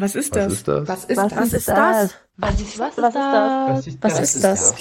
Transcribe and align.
Was 0.00 0.14
ist 0.14 0.36
das? 0.36 0.64
Was 0.68 1.04
ist 1.06 1.18
das? 1.18 1.36
Was 1.36 1.52
ist 1.52 1.68
das? 1.68 2.14
Was 2.36 2.60
ist 2.60 2.78
das? 2.78 2.96
Was 2.96 3.86
ist 3.88 4.04
das? 4.04 4.12
Was 4.12 4.20
ist 4.20 4.44
das? 4.44 4.74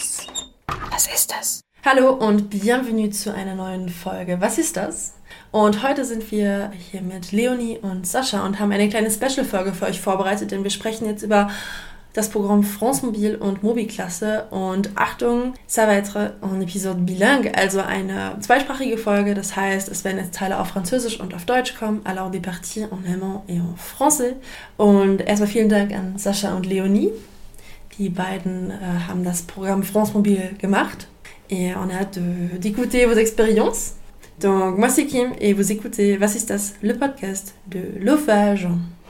Was 0.91 1.07
ist 1.07 1.31
das? 1.31 1.61
Hallo 1.83 2.11
und 2.11 2.51
bienvenue 2.51 3.09
zu 3.09 3.33
einer 3.33 3.55
neuen 3.55 3.89
Folge. 3.89 4.39
Was 4.41 4.59
ist 4.59 4.77
das? 4.77 5.15
Und 5.49 5.81
heute 5.81 6.05
sind 6.05 6.29
wir 6.29 6.71
hier 6.91 7.01
mit 7.01 7.31
Leonie 7.31 7.79
und 7.79 8.05
Sascha 8.05 8.45
und 8.45 8.59
haben 8.59 8.71
eine 8.71 8.89
kleine 8.89 9.09
Special-Folge 9.09 9.73
für 9.73 9.85
euch 9.85 10.01
vorbereitet, 10.01 10.51
denn 10.51 10.63
wir 10.63 10.69
sprechen 10.69 11.07
jetzt 11.07 11.23
über 11.23 11.49
das 12.17 12.29
Programm 12.29 12.63
France 12.63 13.05
Mobile 13.05 13.37
und 13.37 13.61
Mobi-Klasse. 13.61 14.45
Und 14.49 14.89
Achtung, 14.95 15.53
ça 15.67 15.85
va 15.85 15.93
être 15.93 16.33
un 16.41 16.59
épisode 16.61 17.05
bilingue, 17.05 17.51
also 17.55 17.79
eine 17.79 18.35
zweisprachige 18.39 18.97
Folge. 18.97 19.35
Das 19.35 19.55
heißt, 19.55 19.87
es 19.87 20.03
werden 20.03 20.17
jetzt 20.17 20.33
Teile 20.33 20.59
auf 20.59 20.69
Französisch 20.69 21.19
und 21.19 21.35
auf 21.35 21.45
Deutsch 21.45 21.75
kommen, 21.77 22.01
alors 22.05 22.31
des 22.31 22.41
parties 22.41 22.85
en 22.85 23.03
allemand 23.07 23.43
et 23.47 23.59
en 23.59 23.75
français. 23.77 24.33
Und 24.77 25.21
erstmal 25.21 25.47
vielen 25.47 25.69
Dank 25.69 25.93
an 25.93 26.17
Sascha 26.17 26.55
und 26.55 26.65
Leonie. 26.65 27.11
Die 27.99 28.09
beiden 28.09 28.71
äh, 28.71 29.07
haben 29.07 29.23
das 29.23 29.43
Programm 29.43 29.83
France 29.83 30.13
Mobile 30.13 30.53
gemacht. 30.57 31.07
Et 31.49 31.75
on 31.75 31.89
a 31.91 31.99
hâte 31.99 32.19
d'écouter 32.59 33.05
vos 33.05 33.17
expériences. 33.17 33.93
Donc, 34.41 34.77
moi 34.77 34.89
c'est 34.89 35.05
Kim 35.05 35.33
et 35.39 35.53
vous 35.53 35.71
écoutez 35.71 36.19
Was 36.19 36.35
ist 36.35 36.49
das? 36.49 36.73
Le 36.81 36.95
podcast 36.95 37.53
de 37.67 37.79
l'Ophage. 37.99 38.67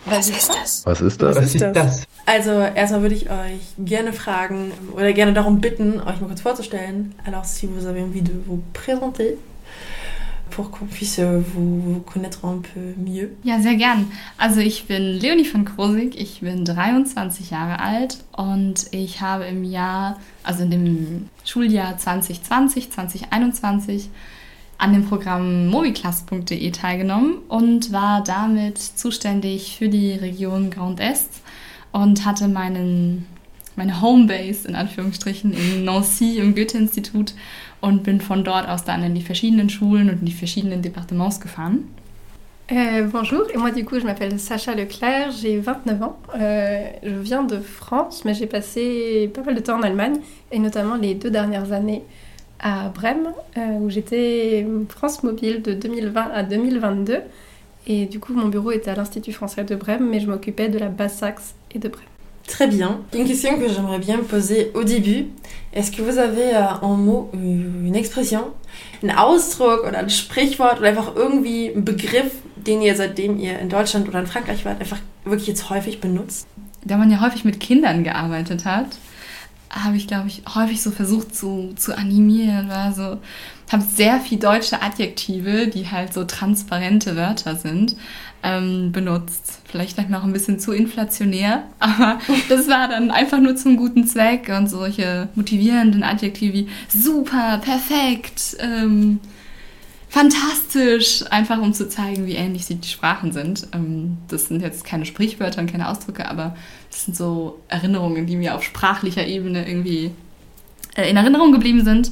Was 0.10 0.30
ist 0.30 0.50
das? 0.50 0.86
Was 0.86 1.02
ist 1.02 1.22
das? 1.22 1.36
Was 1.36 1.56
ist 1.56 1.62
das? 1.62 2.04
Also, 2.26 2.52
erstmal 2.52 3.02
würde 3.02 3.16
ich 3.16 3.30
euch 3.30 3.62
gerne 3.78 4.14
fragen 4.14 4.72
oder 4.94 5.14
gerne 5.14 5.34
darum 5.34 5.60
bitten, 5.60 6.00
euch 6.00 6.20
mal 6.20 6.28
kurz 6.28 6.42
vorzustellen. 6.42 7.14
Alors, 7.26 7.46
si 7.46 7.68
vous 7.68 7.86
avez 7.86 8.02
envie 8.02 8.22
de 8.22 8.34
vous 8.46 8.62
présenter, 8.74 9.38
pour 10.50 10.72
qu'on 10.72 10.86
puisse 10.86 11.20
vous, 11.20 11.82
vous 11.82 12.00
connaître 12.00 12.46
un 12.46 12.60
peu 12.62 12.94
mieux. 12.98 13.32
Ja, 13.44 13.60
sehr 13.60 13.76
gern. 13.76 14.08
Also 14.38 14.60
ich 14.60 14.88
bin 14.88 15.20
Leonie 15.20 15.46
von 15.46 15.66
Krosig, 15.66 16.16
ich 16.20 16.42
bin 16.42 16.66
23 16.66 17.52
Jahre 17.52 17.80
alt 17.80 18.18
und 18.36 18.88
ich 18.92 19.22
habe 19.22 19.46
im 19.46 19.64
Jahr, 19.64 20.20
also 20.44 20.64
in 20.64 20.72
dem 20.72 21.30
Schuljahr 21.46 21.98
2020, 21.98 22.92
2021 22.92 24.10
an 24.78 24.94
dem 24.94 25.06
Programm 25.06 25.68
mobiklasse.de 25.68 26.72
teilgenommen 26.72 27.40
und 27.48 27.92
war 27.92 28.24
damit 28.24 28.78
zuständig 28.78 29.78
für 29.78 29.90
die 29.90 30.14
Region 30.14 30.70
Grand 30.70 31.00
Est 31.00 31.30
und 31.92 32.26
hatte 32.26 32.48
meinen, 32.48 33.26
meine 33.76 34.02
Homebase 34.02 34.68
in 34.68 34.76
Anführungsstrichen 34.76 35.54
in 35.54 35.84
Nancy 35.84 36.38
im 36.38 36.54
Goethe-Institut 36.54 37.34
und 37.82 38.04
bin 38.04 38.22
von 38.22 38.44
dort 38.44 38.68
aus 38.68 38.84
dann 38.84 39.04
in 39.04 39.16
die 39.16 39.22
verschiedenen 39.22 39.70
Schulen 39.70 40.10
und 40.10 40.20
in 40.20 40.26
die 40.26 40.32
verschiedenen 40.32 40.82
Departements 40.82 41.40
gefahren. 41.40 41.86
Euh, 42.70 43.08
bonjour, 43.10 43.50
et 43.54 43.58
moi 43.58 43.72
du 43.72 43.86
coup 43.86 43.98
je 43.98 44.06
m'appelle 44.06 44.38
Sacha 44.38 44.74
Leclerc, 44.74 45.32
j'ai 45.32 45.62
29 45.62 46.02
ans. 46.02 46.18
Euh, 46.36 46.90
je 47.02 47.16
viens 47.16 47.44
de 47.44 47.60
France, 47.60 48.26
mais 48.26 48.34
j'ai 48.34 48.46
passé 48.46 49.32
pas 49.34 49.42
mal 49.42 49.56
de 49.56 49.62
temps 49.62 49.80
en 49.80 49.84
Allemagne, 49.84 50.18
et 50.52 50.60
notamment 50.60 50.96
les 50.96 51.16
deux 51.16 51.32
dernières 51.32 51.72
années 51.72 52.04
à 52.60 52.90
Brême, 52.90 53.30
euh, 53.58 53.80
où 53.80 53.90
j'étais 53.90 54.66
France 54.90 55.24
Mobile 55.24 55.62
de 55.62 55.74
2020 55.74 56.32
à 56.34 56.44
2022. 56.44 57.20
Et 57.88 58.06
du 58.06 58.20
coup 58.20 58.34
mon 58.34 58.48
bureau 58.48 58.72
était 58.72 58.92
à 58.92 58.96
l'Institut 58.96 59.34
français 59.34 59.64
de 59.64 59.76
Brême, 59.76 60.08
mais 60.10 60.20
je 60.20 60.28
m'occupais 60.28 60.70
de 60.70 60.78
la 60.78 60.90
Basse-Saxe 60.90 61.56
et 61.74 61.80
de 61.80 61.88
Brême. 61.88 62.06
Très 62.48 62.68
bien. 62.68 63.02
Une 63.14 63.26
question 63.26 63.60
que 63.60 63.68
j'aimerais 63.68 64.00
bien 64.00 64.20
poser 64.20 64.72
au 64.74 64.84
début. 64.84 65.28
Est-ce 65.74 65.92
que 65.92 66.02
vous 66.02 66.18
avez 66.18 66.52
äh, 66.52 66.82
un 66.82 66.96
mot, 66.96 67.30
äh, 67.34 67.38
une 67.38 67.96
expression, 67.96 68.46
einen 69.04 69.18
Ausdruck 69.18 69.84
oder 69.86 70.00
ein 70.00 70.10
Sprichwort 70.10 70.80
oder 70.80 70.90
einfach 70.90 71.14
irgendwie 71.16 71.72
einen 71.74 71.84
Begriff, 71.84 72.32
den 72.56 72.82
ihr 72.82 72.96
seitdem 72.96 73.38
ihr 73.38 73.60
in 73.60 73.68
Deutschland 73.68 74.08
oder 74.08 74.20
in 74.20 74.28
Frankreich 74.28 74.64
wart, 74.64 74.80
einfach 74.80 75.00
wirklich 75.26 75.48
jetzt 75.48 75.70
häufig 75.70 76.00
benutzt? 76.00 76.48
da 76.88 76.98
man 76.98 77.12
ja 77.12 77.22
häufig 77.22 77.46
mit 77.46 77.60
Kindern 77.60 78.04
gearbeitet 78.04 78.66
hat, 78.66 78.88
habe 79.70 79.98
ich, 79.98 80.08
glaube 80.08 80.28
ich, 80.28 80.44
häufig 80.56 80.82
so 80.82 80.92
versucht 80.92 81.36
zu, 81.36 81.74
zu 81.76 81.98
animieren. 81.98 82.70
War 82.70 82.94
so, 82.94 83.20
habe 83.72 83.84
sehr 83.84 84.20
viel 84.20 84.40
deutsche 84.40 84.82
Adjektive, 84.82 85.68
die 85.68 85.90
halt 85.90 86.14
so 86.14 86.24
transparente 86.24 87.16
Wörter 87.16 87.56
sind, 87.56 87.96
ähm, 88.44 88.92
benutzt. 88.92 89.62
Vielleicht 89.66 89.98
manchmal 89.98 90.22
auch 90.22 90.26
ein 90.26 90.34
bisschen 90.34 90.60
zu 90.60 90.72
inflationär, 90.72 91.64
aber 91.80 92.20
das 92.50 92.68
war 92.68 92.88
dann 92.88 93.12
einfach 93.12 93.40
nur 93.40 93.56
zum 93.56 93.78
guten 93.78 94.08
Zweck 94.08 94.52
und 94.56 94.70
solche 94.70 95.30
motivierenden 95.36 96.04
Adjektive 96.04 96.54
wie 96.54 96.70
super, 96.88 97.60
perfekt, 97.64 98.58
ähm, 98.60 99.20
fantastisch, 100.10 101.24
einfach 101.30 101.60
um 101.60 101.74
zu 101.74 101.90
zeigen, 101.90 102.26
wie 102.26 102.36
ähnlich 102.36 102.66
die 102.68 102.88
Sprachen 102.88 103.32
sind. 103.32 103.68
Ähm, 103.74 104.18
das 104.28 104.48
sind 104.48 104.62
jetzt 104.62 104.84
keine 104.84 105.06
Sprichwörter 105.06 105.62
und 105.62 105.72
keine 105.72 105.90
Ausdrücke, 105.90 106.30
aber 106.30 106.56
das 106.92 107.06
sind 107.06 107.16
so 107.16 107.60
Erinnerungen, 107.68 108.26
die 108.26 108.36
mir 108.36 108.56
auf 108.56 108.64
sprachlicher 108.64 109.26
Ebene 109.26 109.68
irgendwie 109.68 110.12
äh, 110.96 111.10
in 111.10 111.18
Erinnerung 111.18 111.52
geblieben 111.52 111.84
sind. 111.84 112.12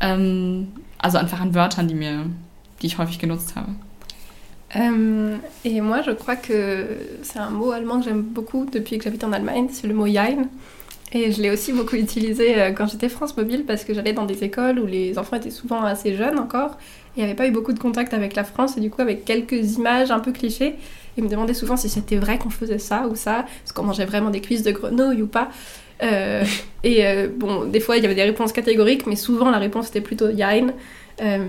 Ähm, 0.00 0.68
also 0.98 1.18
einfach 1.18 1.40
an 1.40 1.54
Wörtern, 1.54 1.88
die 1.88 1.94
mir, 1.94 2.26
die 2.80 2.86
ich 2.86 2.98
häufig 2.98 3.18
genutzt 3.18 3.56
habe. 3.56 3.72
Euh, 4.74 5.36
et 5.64 5.80
moi, 5.82 6.00
je 6.02 6.12
crois 6.12 6.36
que 6.36 6.86
c'est 7.22 7.38
un 7.38 7.50
mot 7.50 7.72
allemand 7.72 7.98
que 7.98 8.06
j'aime 8.06 8.22
beaucoup 8.22 8.64
depuis 8.64 8.96
que 8.96 9.04
j'habite 9.04 9.24
en 9.24 9.32
Allemagne, 9.32 9.68
c'est 9.70 9.86
le 9.86 9.94
mot 9.94 10.06
Jein. 10.06 10.48
Et 11.14 11.30
je 11.30 11.42
l'ai 11.42 11.50
aussi 11.50 11.74
beaucoup 11.74 11.96
utilisé 11.96 12.58
euh, 12.58 12.72
quand 12.72 12.86
j'étais 12.86 13.10
France 13.10 13.36
Mobile 13.36 13.64
parce 13.66 13.84
que 13.84 13.92
j'allais 13.92 14.14
dans 14.14 14.24
des 14.24 14.44
écoles 14.44 14.78
où 14.78 14.86
les 14.86 15.18
enfants 15.18 15.36
étaient 15.36 15.50
souvent 15.50 15.82
assez 15.82 16.16
jeunes 16.16 16.38
encore 16.38 16.78
et 17.16 17.20
n'avaient 17.20 17.34
pas 17.34 17.46
eu 17.46 17.50
beaucoup 17.50 17.72
de 17.72 17.78
contact 17.78 18.14
avec 18.14 18.34
la 18.34 18.44
France 18.44 18.76
et 18.76 18.80
du 18.80 18.90
coup 18.90 19.02
avec 19.02 19.24
quelques 19.24 19.76
images 19.76 20.10
un 20.10 20.20
peu 20.20 20.32
clichés. 20.32 20.76
Ils 21.16 21.24
me 21.24 21.28
demandaient 21.28 21.54
souvent 21.54 21.76
si 21.76 21.88
c'était 21.88 22.16
vrai 22.16 22.38
qu'on 22.38 22.50
faisait 22.50 22.78
ça 22.78 23.06
ou 23.06 23.16
ça, 23.16 23.44
parce 23.62 23.72
qu'on 23.72 23.82
mangeait 23.82 24.06
vraiment 24.06 24.30
des 24.30 24.40
cuisses 24.40 24.62
de 24.62 24.72
grenouille 24.72 25.22
ou 25.22 25.26
pas. 25.26 25.50
Euh, 26.02 26.44
et 26.82 27.06
euh, 27.06 27.28
bon, 27.34 27.64
des 27.66 27.80
fois 27.80 27.96
il 27.96 28.02
y 28.02 28.06
avait 28.06 28.14
des 28.14 28.22
réponses 28.22 28.52
catégoriques, 28.52 29.06
mais 29.06 29.16
souvent 29.16 29.50
la 29.50 29.58
réponse 29.58 29.88
était 29.88 30.00
plutôt 30.00 30.34
Jein. 30.36 30.72
Euh, 31.20 31.46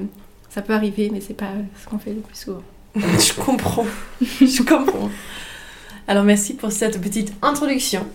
ça 0.49 0.61
peut 0.61 0.73
arriver, 0.73 1.09
mais 1.11 1.21
c'est 1.21 1.33
pas 1.33 1.51
ce 1.81 1.89
qu'on 1.89 1.97
fait 1.97 2.11
le 2.11 2.19
plus 2.19 2.35
souvent. 2.35 2.63
Je 2.95 3.33
comprends. 3.41 3.87
Je 4.21 4.61
comprends. 4.61 5.09
Alors 6.07 6.25
merci 6.25 6.53
pour 6.55 6.71
cette 6.71 6.99
petite 7.01 7.33
introduction. 7.41 8.05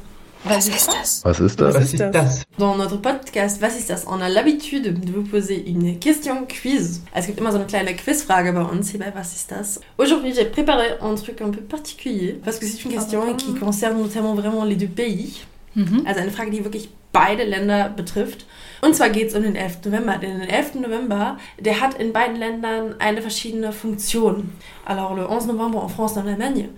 Was 0.44 0.69
ist 0.69 0.88
das? 0.88 1.25
Was 1.25 1.41
ist 1.41 1.60
das? 1.60 1.75
Was 1.75 1.93
ist 1.93 2.00
das? 2.00 2.43
Dans 2.56 2.76
notre 2.76 2.99
podcast 2.99 3.60
Was 3.60 3.76
ist 3.76 3.91
das? 3.91 4.06
On 4.06 4.21
a 4.22 4.28
l'habitude 4.28 4.93
de 4.93 5.12
vous 5.12 5.25
poser 5.25 5.56
une 5.66 5.99
question 5.99 6.47
quiz. 6.47 7.03
Es 7.12 7.26
gibt 7.26 7.41
immer 7.41 7.50
so 7.50 7.59
eine 7.59 7.66
kleine 7.66 7.94
Quizfrage 7.94 8.53
bei 8.53 8.62
uns 8.62 8.91
hier 8.91 9.00
bei 9.00 9.12
Was 9.15 9.34
ist 9.34 9.50
das? 9.50 9.81
Aujourd'hui, 9.97 10.32
j'ai 10.32 10.44
préparé 10.44 11.00
un 11.00 11.16
truc 11.16 11.41
un 11.41 11.50
peu 11.50 11.60
particulier 11.62 12.41
parce 12.44 12.59
que 12.59 12.66
c'est 12.66 12.84
une 12.84 12.93
question 12.93 13.34
qui 13.34 13.54
concerne 13.54 13.99
notamment 13.99 14.34
vraiment 14.34 14.65
les 14.65 14.76
deux 14.76 14.88
pays. 14.88 15.44
Mhm. 15.75 16.04
Also 16.06 16.21
eine 16.21 16.31
Frage, 16.31 16.50
die 16.50 16.65
wirklich 16.65 16.88
beide 17.12 17.43
Länder 17.44 17.88
betrifft. 17.88 18.47
Und 18.81 18.94
zwar 18.94 19.10
geht 19.10 19.28
es 19.28 19.34
um 19.34 19.43
den 19.43 19.56
11. 19.56 19.87
November. 19.87 20.19
Denn 20.19 20.38
den 20.38 20.49
11. 20.49 20.75
November, 20.75 21.38
der 21.59 21.81
hat 21.81 21.94
in 21.94 22.12
beiden 22.12 22.37
Ländern 22.37 22.94
eine 23.00 23.22
verschiedene 23.22 23.72
Funktion. 23.72 24.50
Alors 24.84 25.15
le 25.16 25.25
11 25.25 25.47
novembre 25.47 25.82
en 25.82 25.88
France 25.88 26.16
et 26.16 26.20
en 26.20 26.28
Allemagne, 26.28 26.69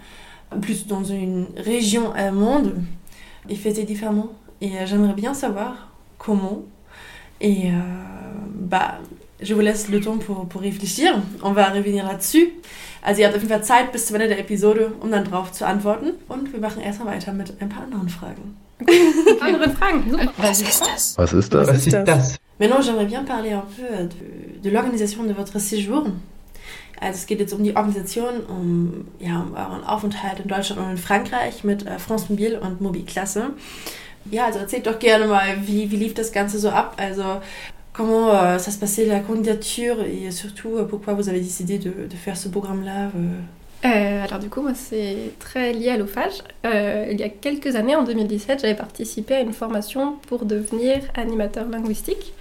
plus 0.62 0.86
dans 0.86 1.04
une 1.04 1.48
région 1.56 2.12
allemande, 2.12 2.84
il 3.48 3.58
faisait 3.58 3.84
différemment. 3.84 4.28
Et 4.60 4.76
euh, 4.76 4.86
j'aimerais 4.86 5.14
bien 5.14 5.34
savoir 5.34 5.88
comment. 6.18 6.62
Et 7.40 7.68
euh, 7.68 7.72
bah, 8.54 8.98
je 9.40 9.54
vous 9.54 9.60
laisse 9.60 9.88
le 9.88 10.00
temps 10.00 10.18
pour, 10.18 10.46
pour 10.46 10.60
réfléchir. 10.60 11.14
On 11.42 11.52
va 11.52 11.70
revenir 11.70 12.06
là-dessus. 12.06 12.50
Also 13.02 13.20
ihr 13.20 13.26
habt 13.26 13.34
auf 13.34 13.42
jeden 13.42 13.50
Fall 13.52 13.64
Zeit 13.64 13.92
bis 13.92 14.06
zum 14.06 14.16
Ende 14.16 14.28
der 14.28 14.38
Episode, 14.38 14.92
um 15.00 15.10
dann 15.10 15.24
drauf 15.24 15.52
zu 15.52 15.66
antworten. 15.66 16.12
Und 16.28 16.52
wir 16.52 16.60
machen 16.60 16.82
erstmal 16.82 17.14
weiter 17.14 17.32
mit 17.32 17.54
ein 17.60 17.68
paar 17.68 17.84
anderen 17.84 18.08
Fragen. 18.08 18.56
Andere 19.40 19.70
Fragen, 19.70 20.10
super. 20.10 20.32
Was 20.38 20.60
ist 20.60 20.80
das? 20.80 21.18
Was 21.18 21.32
ist 21.32 21.52
das? 21.52 21.68
Was 21.68 21.86
ist 21.86 21.92
das? 21.92 22.38
Maintenant, 22.58 22.82
j'aimerais 22.82 23.06
bien 23.06 23.24
parler 23.24 23.52
un 23.52 23.64
peu 23.74 24.04
de, 24.04 24.60
de 24.62 24.70
l'organisation 24.70 25.24
de 25.24 25.32
votre 25.32 25.58
séjour. 25.58 26.06
Also 27.00 27.16
es 27.18 27.26
geht 27.26 27.40
jetzt 27.40 27.54
um 27.54 27.64
die 27.64 27.74
Organisation, 27.74 28.40
um, 28.46 29.06
ja, 29.18 29.40
um 29.40 29.54
euren 29.54 29.84
Aufenthalt 29.84 30.40
in 30.40 30.48
Deutschland 30.48 30.80
und 30.80 30.90
in 30.90 30.98
Frankreich 30.98 31.64
mit 31.64 31.86
äh, 31.86 31.98
France 31.98 32.26
Mobile 32.28 32.60
und 32.60 32.80
Mobi-Klasse. 32.80 33.50
Ja, 34.30 34.46
also 34.46 34.58
erzählt 34.58 34.86
doch 34.86 34.98
gerne 34.98 35.26
mal, 35.26 35.66
wie, 35.66 35.90
wie 35.90 35.96
lief 35.96 36.12
das 36.12 36.30
Ganze 36.30 36.58
so 36.58 36.68
ab? 36.68 36.94
Also 36.98 37.40
comment 37.94 38.28
euh, 38.30 38.58
ça 38.58 38.70
se 38.70 38.78
passait 38.78 39.06
la 39.06 39.20
candidature 39.20 40.04
et 40.04 40.30
surtout 40.30 40.76
euh, 40.76 40.84
pourquoi 40.84 41.14
vous 41.14 41.28
avez 41.28 41.40
décidé 41.40 41.78
de, 41.78 41.90
de 41.90 42.16
faire 42.16 42.36
ce 42.36 42.48
programme-là 42.48 43.10
euh. 43.16 43.40
Euh, 43.84 44.24
alors 44.24 44.38
du 44.38 44.50
coup, 44.50 44.60
moi, 44.60 44.74
c'est 44.74 45.32
très 45.38 45.72
lié 45.72 45.90
à 45.90 45.96
l'OFAGE. 45.96 46.42
Euh, 46.66 47.06
il 47.10 47.18
y 47.18 47.22
a 47.22 47.30
quelques 47.30 47.76
années, 47.76 47.96
en 47.96 48.04
2017, 48.04 48.60
j'avais 48.60 48.74
participé 48.74 49.34
à 49.34 49.40
une 49.40 49.54
formation 49.54 50.16
pour 50.26 50.44
devenir 50.44 50.98
animateur 51.14 51.66
linguistique. 51.68 52.34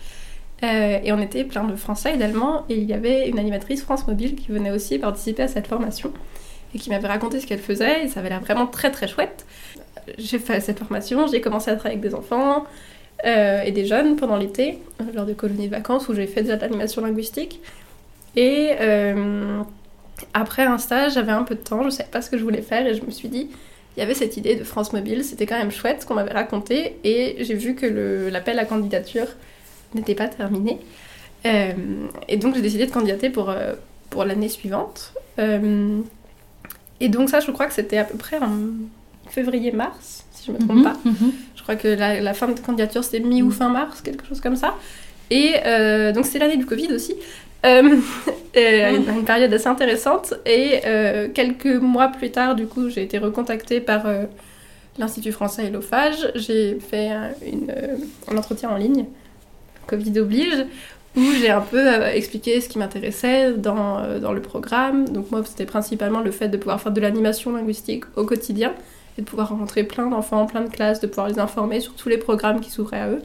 Euh, 0.64 1.00
et 1.04 1.12
on 1.12 1.20
était 1.20 1.44
plein 1.44 1.64
de 1.64 1.76
Français 1.76 2.16
et 2.16 2.18
d'Allemands. 2.18 2.66
Et 2.70 2.76
il 2.76 2.86
y 2.86 2.94
avait 2.94 3.30
une 3.30 3.40
animatrice 3.40 3.82
France 3.82 4.08
Mobile 4.08 4.36
qui 4.36 4.52
venait 4.52 4.72
aussi 4.72 5.00
participer 5.00 5.44
à 5.44 5.48
cette 5.48 5.68
formation 5.68 6.12
et 6.74 6.80
qui 6.80 6.90
m'avait 6.90 7.08
raconté 7.08 7.40
ce 7.40 7.48
qu'elle 7.48 7.60
faisait. 7.60 8.06
Et 8.06 8.08
ça 8.08 8.20
avait 8.20 8.30
l'air 8.30 8.42
vraiment 8.42 8.68
très 8.68 8.92
très 8.92 9.08
chouette. 9.08 9.46
J'ai 10.18 10.40
fait 10.40 10.60
cette 10.60 10.80
formation, 10.80 11.28
j'ai 11.28 11.42
commencé 11.42 11.70
à 11.70 11.76
travailler 11.76 12.00
avec 12.00 12.10
des 12.10 12.16
enfants 12.16 12.66
euh, 13.26 13.62
et 13.62 13.72
des 13.72 13.86
jeunes 13.86 14.16
pendant 14.16 14.38
l'été, 14.38 14.80
euh, 15.02 15.04
lors 15.14 15.26
de 15.26 15.34
colonies 15.34 15.68
de 15.68 15.76
vacances 15.76 16.10
où 16.10 16.16
j'ai 16.16 16.26
fait 16.26 16.42
déjà 16.42 16.56
de 16.56 16.62
l'animation 16.62 17.04
linguistique. 17.04 17.60
Et 18.36 18.72
après 20.34 20.64
un 20.64 20.78
stage, 20.78 21.14
j'avais 21.14 21.32
un 21.32 21.44
peu 21.44 21.56
de 21.56 21.62
temps, 21.62 21.84
je 21.84 21.90
savais 21.90 22.10
pas 22.10 22.22
ce 22.22 22.30
que 22.30 22.38
je 22.38 22.44
voulais 22.44 22.62
faire 22.62 22.86
et 22.86 22.94
je 22.94 23.04
me 23.04 23.12
suis 23.12 23.30
dit, 23.30 23.50
il 23.96 24.00
y 24.00 24.04
avait 24.04 24.14
cette 24.14 24.38
idée 24.38 24.56
de 24.56 24.64
France 24.64 24.94
Mobile, 24.94 25.24
c'était 25.24 25.46
quand 25.46 25.58
même 25.58 25.72
chouette 25.72 26.02
ce 26.02 26.06
qu'on 26.06 26.14
m'avait 26.14 26.34
raconté, 26.34 26.98
et 27.04 27.38
j'ai 27.40 27.56
vu 27.56 27.76
que 27.76 28.30
l'appel 28.30 28.60
à 28.60 28.66
candidature 28.66 29.28
n'était 29.96 30.16
pas 30.16 30.28
terminé. 30.28 30.80
Euh, 31.46 31.72
et 32.28 32.38
donc 32.38 32.56
j'ai 32.56 32.62
décidé 32.62 32.86
de 32.86 32.92
candidater 32.92 33.30
pour, 33.30 33.50
euh, 33.50 33.74
pour 34.10 34.26
l'année 34.26 34.50
suivante. 34.50 35.14
Euh, 35.40 36.00
et 37.00 37.08
donc 37.10 37.30
ça, 37.30 37.40
je 37.40 37.50
crois 37.52 37.66
que 37.68 37.74
c'était 37.74 37.98
à 37.98 38.04
peu 38.04 38.18
près 38.18 38.38
en 38.40 38.50
février-mars, 39.30 40.26
si 40.32 40.48
je 40.48 40.52
me 40.52 40.58
trompe 40.58 40.78
Mhm, 40.78 40.84
pas. 40.84 40.98
mhm. 41.06 41.32
Je 41.56 41.62
crois 41.64 41.76
que 41.76 41.88
la, 41.88 42.20
la 42.20 42.34
fin 42.34 42.48
de 42.48 42.60
candidature 42.60 43.04
c'était 43.04 43.20
mi 43.20 43.42
ou 43.42 43.52
fin 43.52 43.70
mars, 43.70 44.02
quelque 44.02 44.26
chose 44.26 44.42
comme 44.42 44.56
ça. 44.56 44.76
Et 45.32 45.54
donc 46.14 46.26
c'était 46.26 46.40
l'année 46.40 46.58
du 46.58 46.66
Covid 46.66 46.92
aussi. 46.94 47.16
Une, 47.64 48.02
une 48.56 49.26
période 49.26 49.54
assez 49.54 49.68
intéressante. 49.68 50.34
Et 50.46 50.80
quelques 51.36 51.68
mois 51.68 52.08
plus 52.08 52.32
tard, 52.32 52.56
du 52.56 52.66
coup, 52.66 52.90
j'ai 52.90 53.04
été 53.04 53.18
recontactée 53.20 53.80
par 53.82 54.08
l'Institut 54.98 55.32
français 55.32 55.66
et 55.68 55.70
l'OFAGE. 55.70 56.32
J'ai 56.36 56.80
fait 56.80 57.10
un, 57.10 57.30
une, 57.46 57.72
un 58.32 58.38
entretien 58.38 58.70
en 58.70 58.78
ligne, 58.78 59.06
Covid 59.90 60.20
oblige, 60.20 60.66
où 61.16 61.22
j'ai 61.40 61.50
un 61.50 61.62
peu 61.62 61.80
euh, 61.80 62.12
expliqué 62.12 62.62
ce 62.62 62.70
qui 62.70 62.78
m'intéressait 62.78 63.54
dans, 63.54 64.00
euh, 64.00 64.20
dans 64.20 64.32
le 64.32 64.42
programme. 64.42 65.08
Donc 65.10 65.32
moi, 65.32 65.42
c'était 65.46 65.66
principalement 65.66 66.22
le 66.22 66.32
fait 66.32 66.50
de 66.50 66.58
pouvoir 66.58 66.80
faire 66.82 66.92
de 66.92 67.02
l'animation 67.02 67.54
linguistique 67.54 68.06
au 68.16 68.26
quotidien 68.26 68.74
et 69.18 69.22
de 69.22 69.26
pouvoir 69.26 69.50
rencontrer 69.50 69.84
plein 69.84 70.08
d'enfants, 70.08 70.46
plein 70.46 70.62
de 70.62 70.70
classes, 70.70 71.00
de 71.00 71.08
pouvoir 71.08 71.28
les 71.28 71.40
informer 71.40 71.80
sur 71.80 71.94
tous 71.96 72.10
les 72.10 72.18
programmes 72.18 72.60
qui 72.60 72.70
s'ouvraient 72.70 73.00
à 73.00 73.10
eux. 73.10 73.22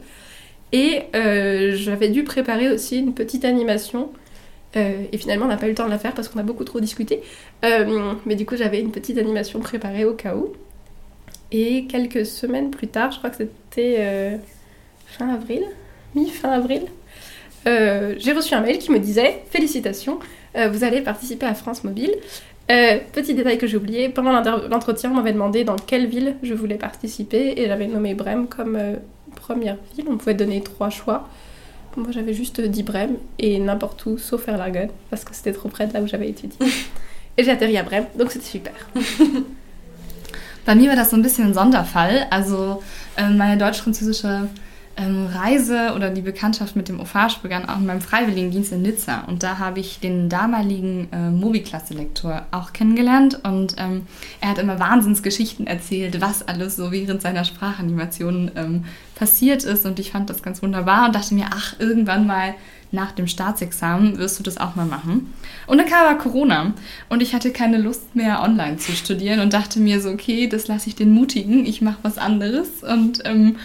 Et 0.73 1.03
euh, 1.15 1.73
j'avais 1.77 2.09
dû 2.09 2.25
préparer 2.25 2.71
aussi 2.71 2.99
une 2.99 3.15
petite 3.15 3.45
animation. 3.45 4.11
Et 4.77 5.19
finalement, 5.19 5.45
on 5.45 5.49
n'a 5.49 5.57
pas 5.57 5.67
eu 5.67 5.69
le 5.69 5.77
temps 5.77 5.85
de 5.85 5.91
la 5.91 6.01
faire 6.01 6.15
parce 6.15 6.29
qu'on 6.29 6.41
a 6.41 6.43
beaucoup 6.43 6.65
trop 6.65 6.81
discuté. 6.81 7.23
Mais 7.63 8.35
du 8.35 8.45
coup, 8.45 8.57
j'avais 8.57 8.81
une 8.81 8.91
petite 8.91 9.19
animation 9.19 9.61
préparée 9.61 10.05
au 10.05 10.15
cas 10.15 10.35
où. 10.35 10.53
Et 11.53 11.87
quelques 11.87 12.27
semaines 12.27 12.73
plus 12.73 12.89
tard, 12.89 13.13
je 13.13 13.19
crois 13.19 13.31
que 13.31 13.37
c'était 13.37 14.41
fin 15.07 15.29
avril, 15.29 15.63
mi-fin 16.15 16.51
avril, 16.51 16.83
euh, 17.67 18.15
j'ai 18.19 18.33
reçu 18.33 18.55
un 18.55 18.61
mail 18.61 18.79
qui 18.79 18.91
me 18.91 18.99
disait 18.99 19.43
Félicitations, 19.51 20.19
euh, 20.57 20.69
vous 20.69 20.85
allez 20.85 21.01
participer 21.01 21.47
à 21.47 21.55
France 21.55 21.85
Mobile. 21.85 22.13
Euh, 22.71 22.99
petit 23.13 23.35
détail 23.35 23.59
que 23.59 23.67
j'ai 23.67 23.77
oublié, 23.77 24.09
pendant 24.09 24.33
l'entretien, 24.69 25.11
on 25.11 25.15
m'avait 25.15 25.33
demandé 25.33 25.65
dans 25.65 25.77
quelle 25.77 26.07
ville 26.07 26.37
je 26.43 26.55
voulais 26.55 26.77
participer 26.77 27.55
et 27.57 27.67
j'avais 27.67 27.87
nommé 27.87 28.15
Brême 28.15 28.47
comme 28.47 28.79
première 29.35 29.77
ville. 29.95 30.07
On 30.09 30.17
pouvait 30.17 30.35
donner 30.35 30.63
trois 30.63 30.91
choix. 30.91 31.29
Moi 31.97 32.09
j'avais 32.11 32.33
juste 32.33 32.61
dit 32.61 32.83
Brême 32.83 33.17
et 33.39 33.59
n'importe 33.59 34.05
où 34.07 34.19
sauf 34.19 34.49
Erlangen 34.49 34.89
parce 35.11 35.25
que 35.25 35.35
c'était 35.35 35.53
trop 35.53 35.69
près 35.69 35.87
de 35.87 35.93
là 35.93 36.01
où 36.01 36.07
j'avais 36.07 36.29
étudié. 36.29 36.59
et 37.37 37.45
j'ai 37.45 37.51
atterri 37.51 37.77
à 37.77 37.83
Brême, 37.83 38.07
donc 38.17 38.33
c'était 38.33 38.47
super. 38.47 38.73
Bei 40.67 40.75
mir 40.75 40.89
war 40.89 40.97
das 40.97 41.11
so 41.11 41.17
ein 41.17 41.23
bisschen 41.23 41.45
ein 41.45 41.55
Sonderfall. 41.55 42.27
Also 42.31 42.83
ähm, 43.19 43.37
meine 43.37 43.59
deutsch-französische 43.59 44.49
ähm, 44.97 45.27
Reise 45.27 45.93
oder 45.95 46.11
die 46.11 46.21
Bekanntschaft 46.21 46.77
mit 46.77 46.89
dem 46.89 47.01
Offage 47.01 47.39
begann 47.39 47.69
auch 47.69 47.79
in 47.79 47.87
meinem 47.87 48.01
Freiwilligendienst 48.01 48.73
in 48.73 48.83
Nizza. 48.83 49.25
Und 49.27 49.43
da 49.43 49.59
habe 49.59 49.81
ich 49.81 50.01
den 50.01 50.29
damaligen 50.29 51.09
äh, 51.13 51.31
Mobi-Klasse-Lektor 51.31 52.47
auch 52.51 52.73
kennengelernt. 52.73 53.41
Und 53.43 53.75
ähm, 53.79 54.07
er 54.41 54.51
hat 54.51 54.59
immer 54.59 54.79
Wahnsinnsgeschichten 54.79 55.67
erzählt, 55.67 56.21
was 56.21 56.47
alles 56.47 56.77
so 56.77 56.93
während 56.93 57.23
seiner 57.23 57.45
Sprachanimation 57.45 58.53
ähm, 58.57 58.85
passiert 59.15 59.65
ist. 59.65 59.85
Und 59.85 59.99
ich 59.99 60.13
fand 60.13 60.31
das 60.31 60.43
ganz 60.43 60.63
wunderbar 60.63 61.07
und 61.07 61.15
dachte 61.15 61.35
mir, 61.35 61.47
ach, 61.53 61.75
irgendwann 61.79 62.27
mal 62.27 62.55
nach 62.95 63.13
dem 63.13 63.27
Staatsexamen 63.27 64.19
wirst 64.19 64.39
du 64.39 64.43
das 64.43 64.59
auch 64.59 64.77
mal 64.77 64.87
machen. 64.87 65.35
Und 65.67 65.79
dann 65.79 65.89
kam 65.89 66.07
aber 66.07 66.19
Corona 66.19 66.75
und 67.09 67.23
ich 67.23 67.35
hatte 67.35 67.51
keine 67.51 67.79
Lust 67.79 68.15
mehr 68.15 68.43
online 68.43 68.77
zu 68.77 68.93
studieren 68.93 69.41
und 69.41 69.53
dachte 69.53 69.81
mir 69.81 70.01
so, 70.01 70.11
okay, 70.11 70.47
das 70.47 70.69
lasse 70.69 70.89
ich 70.89 70.95
den 70.95 71.11
Mutigen, 71.11 71.67
ich 71.67 71.83
mache 71.83 71.99
was 72.03 72.19
anderes 72.19 72.83
und 72.83 73.23
ähm, 73.25 73.57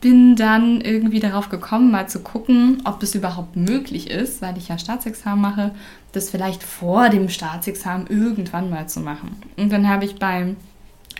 bin 0.00 0.36
dann 0.36 0.80
irgendwie 0.80 1.20
darauf 1.20 1.48
gekommen, 1.48 1.90
mal 1.90 2.08
zu 2.08 2.20
gucken, 2.20 2.82
ob 2.84 3.02
es 3.02 3.14
überhaupt 3.14 3.56
möglich 3.56 4.10
ist, 4.10 4.40
weil 4.40 4.56
ich 4.56 4.68
ja 4.68 4.78
Staatsexamen 4.78 5.40
mache, 5.40 5.74
das 6.12 6.30
vielleicht 6.30 6.62
vor 6.62 7.08
dem 7.08 7.28
Staatsexamen 7.28 8.06
irgendwann 8.06 8.70
mal 8.70 8.88
zu 8.88 9.00
machen. 9.00 9.36
Und 9.56 9.72
dann 9.72 9.88
habe 9.88 10.04
ich 10.04 10.16
beim, 10.16 10.56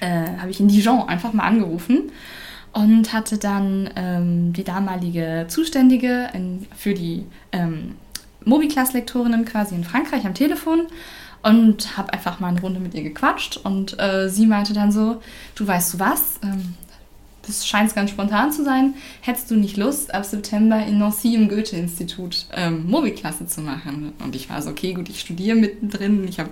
äh, 0.01 0.39
habe 0.39 0.51
ich 0.51 0.61
in 0.61 0.69
Dijon 0.69 1.09
einfach 1.09 1.33
mal 1.33 1.45
angerufen 1.45 2.13
und 2.73 3.13
hatte 3.13 3.39
dann 3.39 3.91
ähm, 3.97 4.53
die 4.53 4.65
damalige 4.65 5.47
Zuständige 5.49 6.29
in, 6.33 6.67
für 6.77 6.95
die 6.95 7.27
ähm, 7.51 7.97
Mobi-Class-Lektorinnen 8.45 9.45
quasi 9.45 9.75
in 9.75 9.85
Frankreich 9.85 10.25
am 10.25 10.35
Telefon 10.35 10.87
und 11.43 11.97
habe 11.97 12.13
einfach 12.13 12.39
mal 12.39 12.49
eine 12.49 12.61
Runde 12.61 12.79
mit 12.81 12.95
ihr 12.95 13.03
gequatscht 13.03 13.57
und 13.57 13.99
äh, 13.99 14.29
sie 14.29 14.47
meinte 14.47 14.73
dann 14.73 14.93
so, 14.93 15.21
du 15.55 15.67
weißt 15.67 15.95
du 15.95 15.99
was, 15.99 16.39
ähm, 16.45 16.75
das 17.49 17.67
scheint 17.67 17.95
ganz 17.95 18.11
spontan 18.11 18.53
zu 18.53 18.65
sein, 18.65 18.95
hättest 19.21 19.51
du 19.51 19.57
nicht 19.57 19.77
Lust, 19.77 20.15
ab 20.15 20.25
September 20.25 20.85
in 20.85 20.99
Nancy 20.99 21.35
im 21.35 21.49
Goethe-Institut 21.49 22.47
ähm, 22.55 22.87
Mobi-Klasse 22.89 23.47
zu 23.47 23.61
machen? 23.61 24.13
Und 24.23 24.37
ich 24.37 24.51
war 24.51 24.61
so, 24.63 24.71
okay, 24.71 24.93
gut, 24.93 25.09
ich 25.09 25.21
studiere 25.21 25.57
mittendrin, 25.57 26.27
ich 26.29 26.39
habe 26.39 26.51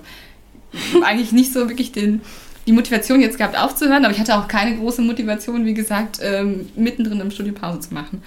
eigentlich 1.04 1.32
nicht 1.32 1.52
so 1.52 1.69
wirklich 1.69 1.93
den, 1.93 2.20
die 2.66 2.72
Motivation 2.72 3.20
jetzt 3.20 3.38
gehabt 3.38 3.56
aufzuhören, 3.58 4.04
aber 4.04 4.12
ich 4.12 4.20
hatte 4.20 4.37
auch 4.37 4.48
keine 4.48 4.76
große 4.76 5.02
Motivation, 5.02 5.64
wie 5.64 5.75
gesagt, 5.75 6.19
ähm, 6.22 6.69
mittendrin 6.75 7.20
im 7.20 7.31
Studium 7.31 7.54
Pause 7.54 7.81
zu 7.81 7.94
machen. 7.94 8.22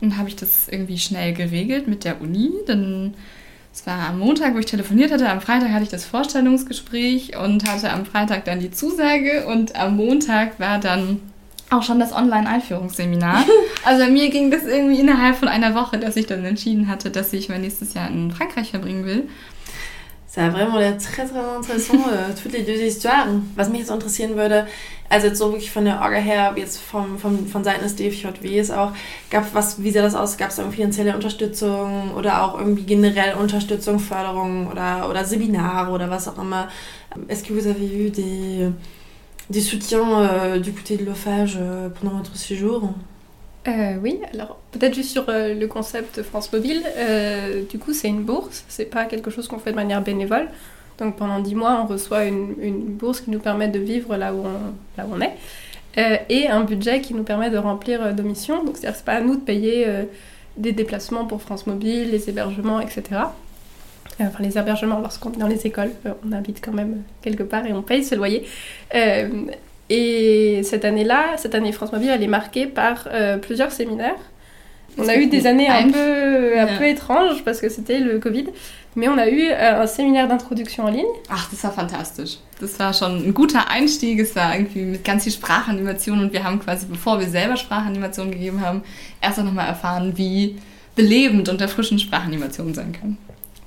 Dann 0.00 0.18
habe 0.18 0.28
ich 0.28 0.36
das 0.36 0.68
irgendwie 0.68 0.98
schnell 0.98 1.32
geregelt 1.32 1.88
mit 1.88 2.04
der 2.04 2.20
Uni. 2.20 2.50
Dann, 2.66 3.14
es 3.72 3.86
war 3.86 4.08
am 4.08 4.18
Montag, 4.18 4.54
wo 4.54 4.58
ich 4.58 4.66
telefoniert 4.66 5.10
hatte. 5.10 5.28
Am 5.28 5.40
Freitag 5.40 5.70
hatte 5.70 5.84
ich 5.84 5.88
das 5.88 6.04
Vorstellungsgespräch 6.04 7.36
und 7.38 7.66
hatte 7.66 7.90
am 7.90 8.04
Freitag 8.04 8.44
dann 8.44 8.60
die 8.60 8.70
Zusage. 8.70 9.46
Und 9.46 9.76
am 9.76 9.96
Montag 9.96 10.60
war 10.60 10.78
dann 10.78 11.20
auch 11.70 11.82
schon 11.82 11.98
das 11.98 12.12
Online-Einführungsseminar. 12.12 13.44
Also 13.84 14.04
bei 14.04 14.10
mir 14.10 14.30
ging 14.30 14.50
das 14.50 14.64
irgendwie 14.64 14.98
innerhalb 14.98 15.36
von 15.36 15.46
einer 15.46 15.76
Woche, 15.76 15.96
dass 15.98 16.16
ich 16.16 16.26
dann 16.26 16.44
entschieden 16.44 16.88
hatte, 16.88 17.08
dass 17.12 17.32
ich 17.32 17.48
mein 17.48 17.60
nächstes 17.60 17.94
Jahr 17.94 18.08
in 18.10 18.32
Frankreich 18.32 18.70
verbringen 18.72 19.04
will. 19.04 19.28
Ça 20.36 20.44
a 20.44 20.50
vraiment 20.50 20.76
l'air 20.76 20.98
très, 20.98 21.24
très 21.24 21.38
intéressant, 21.56 21.94
äh, 21.94 22.34
toutes 22.42 22.52
les 22.52 22.62
deux 22.62 22.78
histoires. 22.78 23.26
Was 23.54 23.70
mich 23.70 23.80
jetzt 23.80 23.90
interessieren 23.90 24.36
würde, 24.36 24.66
also 25.08 25.28
jetzt 25.28 25.38
so 25.38 25.52
wirklich 25.52 25.70
von 25.70 25.86
der 25.86 26.02
Orga 26.02 26.16
her, 26.16 26.52
jetzt 26.56 26.78
vom, 26.78 27.18
vom, 27.18 27.46
von 27.46 27.64
Seiten 27.64 27.82
des 27.82 27.96
DFJWs 27.96 28.70
auch, 28.72 28.92
gab 29.30 29.54
was, 29.54 29.82
wie 29.82 29.90
sah 29.90 30.02
das 30.02 30.14
aus? 30.14 30.36
Gab 30.36 30.50
es 30.50 30.58
irgendwie 30.58 30.76
finanzielle 30.76 31.14
Unterstützung 31.14 32.12
oder 32.14 32.42
auch 32.42 32.58
irgendwie 32.58 32.82
generell 32.82 33.36
Unterstützung, 33.36 33.98
Förderung 33.98 34.66
oder, 34.70 35.08
oder 35.08 35.24
Seminare 35.24 35.90
oder 35.90 36.10
was 36.10 36.28
auch 36.28 36.38
immer? 36.38 36.68
Est-ce 37.28 37.44
que 37.44 37.54
vous 37.54 37.66
avez 37.66 37.90
eu 37.90 38.10
des, 38.10 38.72
des 39.50 39.60
soutiens 39.60 40.22
euh, 40.22 40.58
du 40.58 40.72
côté 40.74 40.96
de 40.96 41.04
l'OFAGE 41.04 41.58
euh, 41.60 41.88
pendant 41.88 42.16
votre 42.16 42.36
séjour 42.36 42.94
Euh, 43.68 43.96
oui, 44.00 44.20
alors 44.32 44.62
peut-être 44.70 44.94
juste 44.94 45.10
sur 45.10 45.28
euh, 45.28 45.54
le 45.54 45.66
concept 45.66 46.22
France 46.22 46.52
Mobile. 46.52 46.84
du 47.70 47.78
coup, 47.78 47.92
c'est 47.92 48.08
une 48.08 48.24
bourse, 48.24 48.64
c'est 48.68 48.86
pas 48.86 49.06
quelque 49.06 49.30
chose 49.30 49.48
qu'on 49.48 49.58
fait 49.58 49.72
de 49.72 49.76
manière 49.76 50.02
bénévole. 50.02 50.48
Donc 50.98 51.16
pendant 51.16 51.40
10 51.40 51.54
mois, 51.54 51.80
on 51.82 51.86
reçoit 51.86 52.24
une, 52.24 52.54
une 52.60 52.84
bourse 52.94 53.20
qui 53.20 53.30
nous 53.30 53.40
permet 53.40 53.68
de 53.68 53.78
vivre 53.78 54.16
là 54.16 54.32
où 54.34 54.46
on, 54.46 54.74
là 54.96 55.06
où 55.06 55.14
on 55.14 55.20
est 55.20 55.36
et 56.28 56.46
un 56.48 56.62
budget 56.62 57.00
qui 57.00 57.14
nous 57.14 57.22
permet 57.24 57.48
de 57.48 57.56
remplir 57.56 58.14
nos 58.14 58.22
missions. 58.22 58.62
Donc 58.64 58.76
c'est-à-dire 58.76 58.96
c'est 58.98 59.04
pas 59.04 59.14
à 59.14 59.20
nous 59.22 59.36
de 59.36 59.40
payer 59.40 59.86
des 60.58 60.72
déplacements 60.72 61.24
pour 61.24 61.40
France 61.40 61.66
Mobile, 61.66 62.10
les 62.10 62.28
hébergements, 62.28 62.80
etc. 62.80 63.02
Euh, 64.20 64.24
Enfin, 64.28 64.42
les 64.42 64.56
hébergements, 64.58 65.00
lorsqu'on 65.00 65.32
est 65.32 65.38
dans 65.38 65.46
les 65.46 65.66
écoles, 65.66 65.90
euh, 66.06 66.12
on 66.26 66.32
habite 66.32 66.60
quand 66.64 66.72
même 66.72 67.02
quelque 67.22 67.42
part 67.42 67.66
et 67.66 67.72
on 67.72 67.82
paye 67.82 68.04
ce 68.04 68.14
loyer. 68.14 68.46
Euh, 68.94 69.28
et 69.88 70.62
cette 70.64 70.84
année-là, 70.84 71.36
cette 71.36 71.54
année 71.54 71.72
France 71.72 71.92
Mobile, 71.92 72.10
elle 72.10 72.22
est 72.22 72.28
marquée 72.28 72.66
par 72.66 73.08
plusieurs 73.40 73.70
séminaires. 73.70 74.18
On 74.98 75.06
a 75.06 75.16
eu 75.16 75.26
des 75.26 75.46
années 75.46 75.68
un 75.68 75.90
peu, 75.90 76.58
un 76.58 76.78
peu 76.78 76.86
étranges 76.88 77.44
parce 77.44 77.60
que 77.60 77.68
c'était 77.68 78.00
le 78.00 78.18
Covid, 78.18 78.46
mais 78.96 79.08
on 79.08 79.16
a 79.16 79.28
eu 79.28 79.48
un 79.52 79.86
séminaire 79.86 80.26
d'introduction 80.26 80.86
en 80.86 80.90
ligne. 80.90 81.04
Ach, 81.28 81.48
das 81.50 81.62
war 81.62 81.72
fantastisch. 81.72 82.38
Das 82.60 82.76
war 82.80 82.94
schon 82.94 83.28
ein 83.28 83.32
guter 83.32 83.70
Einstieg. 83.70 84.18
Es 84.18 84.34
war 84.34 84.56
irgendwie 84.56 84.82
mit 84.82 85.04
ganz 85.04 85.22
viel 85.22 85.32
Sprachanimation 85.32 86.18
und 86.18 86.32
wir 86.32 86.42
haben 86.42 86.58
quasi, 86.58 86.86
bevor 86.86 87.20
wir 87.20 87.28
selber 87.28 87.56
Sprachanimationen 87.56 88.32
gegeben 88.32 88.60
haben, 88.60 88.82
erst 89.20 89.38
auch 89.38 89.44
nochmal 89.44 89.68
erfahren, 89.68 90.14
wie 90.16 90.56
belebend 90.96 91.48
und 91.48 91.60
erfrischend 91.60 92.00
Sprachanimationen 92.00 92.74
sein 92.74 92.90
können. 92.90 93.18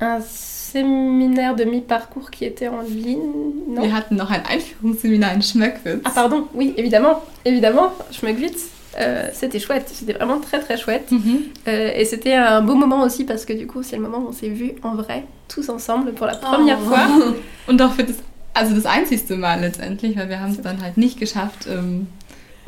Un 0.01 0.19
séminaire 0.21 1.55
de 1.55 1.63
mi-parcours 1.65 2.29
qui 2.31 2.45
était 2.45 2.67
en 2.67 2.81
ligne. 2.81 3.19
Non 3.67 3.81
Wir 3.83 3.93
hatten 3.93 4.15
noch 4.15 4.29
ein 4.31 4.43
Einführungsseminar 4.45 5.33
in 5.33 5.41
Schmöckwitz. 5.41 6.01
Ah 6.05 6.11
pardon, 6.13 6.47
oui, 6.53 6.73
évidemment, 6.77 7.21
évidemment, 7.45 7.91
Schmöckwitz. 8.11 8.69
Euh, 8.99 9.27
c'était 9.33 9.59
chouette, 9.59 9.87
c'était 9.93 10.13
vraiment 10.13 10.39
très 10.39 10.59
très 10.59 10.77
chouette. 10.77 11.11
Mhm. 11.11 11.39
Euh, 11.67 11.91
et 11.95 12.05
c'était 12.05 12.33
un 12.33 12.61
beau 12.61 12.75
moment 12.75 13.03
aussi 13.03 13.23
parce 13.23 13.45
que 13.45 13.53
du 13.53 13.67
coup, 13.67 13.83
c'est 13.83 13.95
le 13.97 14.01
moment 14.01 14.17
où 14.19 14.29
on 14.29 14.33
s'est 14.33 14.49
vus 14.49 14.73
en 14.83 14.95
vrai, 14.95 15.23
tous 15.47 15.69
ensemble 15.69 16.11
pour 16.13 16.25
la 16.25 16.35
première 16.35 16.79
Oh. 16.81 16.87
fois. 16.89 17.07
Und 17.67 17.81
auch 17.81 17.91
für 17.93 18.03
das, 18.03 18.15
also 18.53 18.73
das 18.75 18.85
einzigste 18.87 19.35
Mal 19.35 19.61
letztendlich, 19.61 20.17
weil 20.17 20.27
wir 20.29 20.39
haben 20.39 20.51
es 20.51 20.61
dann 20.61 20.81
halt 20.81 20.97
nicht 20.97 21.19
geschafft, 21.19 21.67
ähm, 21.69 22.07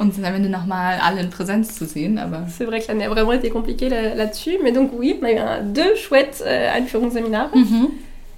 uns 0.01 0.11
am 0.23 0.33
Ende 0.35 0.49
nochmal 0.49 0.99
alle 1.01 1.21
in 1.21 1.29
Präsenz 1.29 1.75
zu 1.77 1.85
sehen, 1.85 2.17
aber 2.17 2.47
C'est 2.49 2.65
vrai 2.65 2.81
que 2.81 2.87
l'année 2.87 3.05
a 3.05 3.09
vraiment 3.09 3.33
été 3.33 3.49
compliquée 3.49 3.87
là- 3.89 4.15
là-dessus, 4.15 4.57
mais 4.63 4.71
donc 4.71 4.91
oui, 4.93 5.17
on 5.21 5.25
a 5.25 5.31
eu 5.31 5.37
un- 5.37 5.61
deux 5.61 5.95
chouettes 5.95 6.43
euh, 6.45 6.73
Einführungsseminare, 6.75 7.49
mhm. 7.55 7.89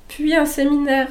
puis 0.10 0.36
un 0.36 0.46
séminaire 0.46 1.08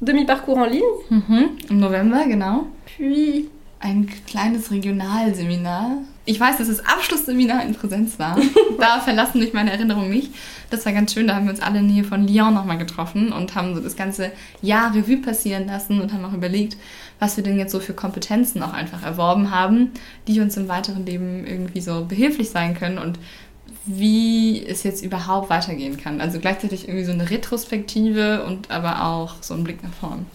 demi-parcours 0.00 0.58
en 0.58 0.64
ligne, 0.66 0.82
Mhm. 1.10 1.48
im 1.70 1.76
November, 1.78 2.18
genau. 2.26 2.66
puis 2.86 3.48
ein 3.82 4.04
kleines 4.26 4.68
Regionalseminar. 4.70 5.90
Ich 6.24 6.38
weiß, 6.38 6.58
dass 6.58 6.68
das 6.68 6.86
Abschlussseminar 6.86 7.64
in 7.64 7.74
Präsenz 7.74 8.18
war. 8.18 8.38
da 8.78 9.00
verlassen 9.00 9.40
mich 9.40 9.52
meine 9.52 9.72
Erinnerungen 9.72 10.10
nicht. 10.10 10.32
Das 10.70 10.86
war 10.86 10.92
ganz 10.92 11.12
schön. 11.12 11.26
Da 11.26 11.34
haben 11.34 11.46
wir 11.46 11.52
uns 11.52 11.60
alle 11.60 11.80
in 11.80 11.88
der 11.88 11.96
Nähe 11.96 12.04
von 12.04 12.28
Lyon 12.28 12.54
nochmal 12.54 12.78
getroffen 12.78 13.32
und 13.32 13.56
haben 13.56 13.74
so 13.74 13.80
das 13.80 13.96
ganze 13.96 14.30
Jahr 14.60 14.94
Revue 14.94 15.16
passieren 15.16 15.66
lassen 15.66 16.00
und 16.00 16.12
haben 16.12 16.24
auch 16.24 16.32
überlegt, 16.32 16.76
was 17.18 17.36
wir 17.36 17.42
denn 17.42 17.58
jetzt 17.58 17.72
so 17.72 17.80
für 17.80 17.92
Kompetenzen 17.92 18.62
auch 18.62 18.72
einfach 18.72 19.02
erworben 19.02 19.50
haben, 19.50 19.90
die 20.28 20.40
uns 20.40 20.56
im 20.56 20.68
weiteren 20.68 21.06
Leben 21.06 21.44
irgendwie 21.44 21.80
so 21.80 22.04
behilflich 22.04 22.50
sein 22.50 22.74
können 22.74 22.98
und 22.98 23.18
wie 23.84 24.64
es 24.64 24.84
jetzt 24.84 25.04
überhaupt 25.04 25.50
weitergehen 25.50 25.96
kann. 25.96 26.20
Also 26.20 26.38
gleichzeitig 26.38 26.86
irgendwie 26.86 27.04
so 27.04 27.12
eine 27.12 27.30
Retrospektive 27.30 28.44
und 28.44 28.70
aber 28.70 29.04
auch 29.06 29.42
so 29.42 29.54
ein 29.54 29.64
Blick 29.64 29.82
nach 29.82 29.92
vorn. 29.92 30.26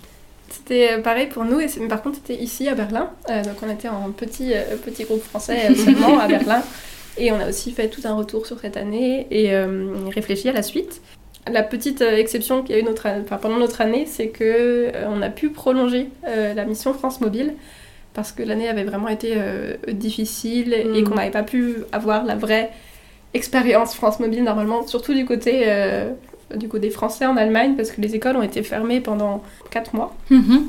C'était 0.58 0.98
pareil 1.02 1.28
pour 1.28 1.46
nous, 1.46 1.60
et 1.60 1.68
c'est- 1.68 1.80
par 1.88 2.02
contre 2.02 2.18
c'était 2.18 2.42
ici 2.42 2.68
à 2.68 2.76
Berlin. 2.76 3.10
Euh, 3.30 3.44
donc 3.44 3.54
on 3.66 3.70
était 3.70 3.88
en 3.90 4.12
petit, 4.12 4.54
euh, 4.54 4.76
petit 4.84 5.04
groupe 5.04 5.22
français 5.24 5.58
euh, 5.70 5.76
seulement 5.76 6.20
à 6.20 6.28
Berlin. 6.28 6.62
Et 7.20 7.32
on 7.32 7.40
a 7.40 7.48
aussi 7.50 7.72
fait 7.72 7.88
tout 7.88 8.02
un 8.06 8.14
retour 8.14 8.46
sur 8.46 8.60
cette 8.60 8.78
année 8.78 9.28
et 9.32 9.54
euh, 9.54 9.94
réfléchi 10.14 10.50
à 10.50 10.54
la 10.54 10.62
suite. 10.64 11.02
La 11.52 11.64
petite 11.64 12.02
euh, 12.02 12.16
exception 12.18 12.62
qu'il 12.62 12.76
y 12.76 12.78
a 12.80 12.82
eu 12.82 12.86
notre, 12.86 13.08
enfin, 13.24 13.38
pendant 13.38 13.58
notre 13.58 13.82
année, 13.82 14.06
c'est 14.06 14.28
que 14.28 14.44
euh, 14.44 15.06
on 15.10 15.22
a 15.22 15.30
pu 15.30 15.50
prolonger 15.50 16.10
euh, 16.28 16.54
la 16.54 16.66
mission 16.66 16.94
France 16.94 17.22
Mobile 17.22 17.54
parce 18.14 18.32
que 18.32 18.44
l'année 18.44 18.68
avait 18.68 18.84
vraiment 18.84 19.08
été 19.08 19.34
euh, 19.38 19.76
difficile 19.92 20.74
et 20.74 20.84
Mm. 21.02 21.04
qu'on 21.06 21.16
n'avait 21.16 21.32
pas 21.32 21.44
pu 21.44 21.78
avoir 21.92 22.24
la 22.26 22.36
vraie 22.36 22.72
expérience 23.34 23.94
France 23.96 24.20
Mobile 24.20 24.44
normalement, 24.44 24.86
surtout 24.88 25.14
du 25.14 25.26
côté 25.26 25.64
euh, 25.68 26.10
du 26.56 26.68
côté 26.68 26.90
français 26.90 27.26
en 27.26 27.36
Allemagne 27.38 27.76
parce 27.76 27.92
que 27.92 28.00
les 28.02 28.16
écoles 28.16 28.38
ont 28.38 28.42
été 28.42 28.64
fermées 28.64 29.02
pendant 29.02 29.44
4 29.72 29.94
mois. 29.96 30.16
Mhm. 30.30 30.68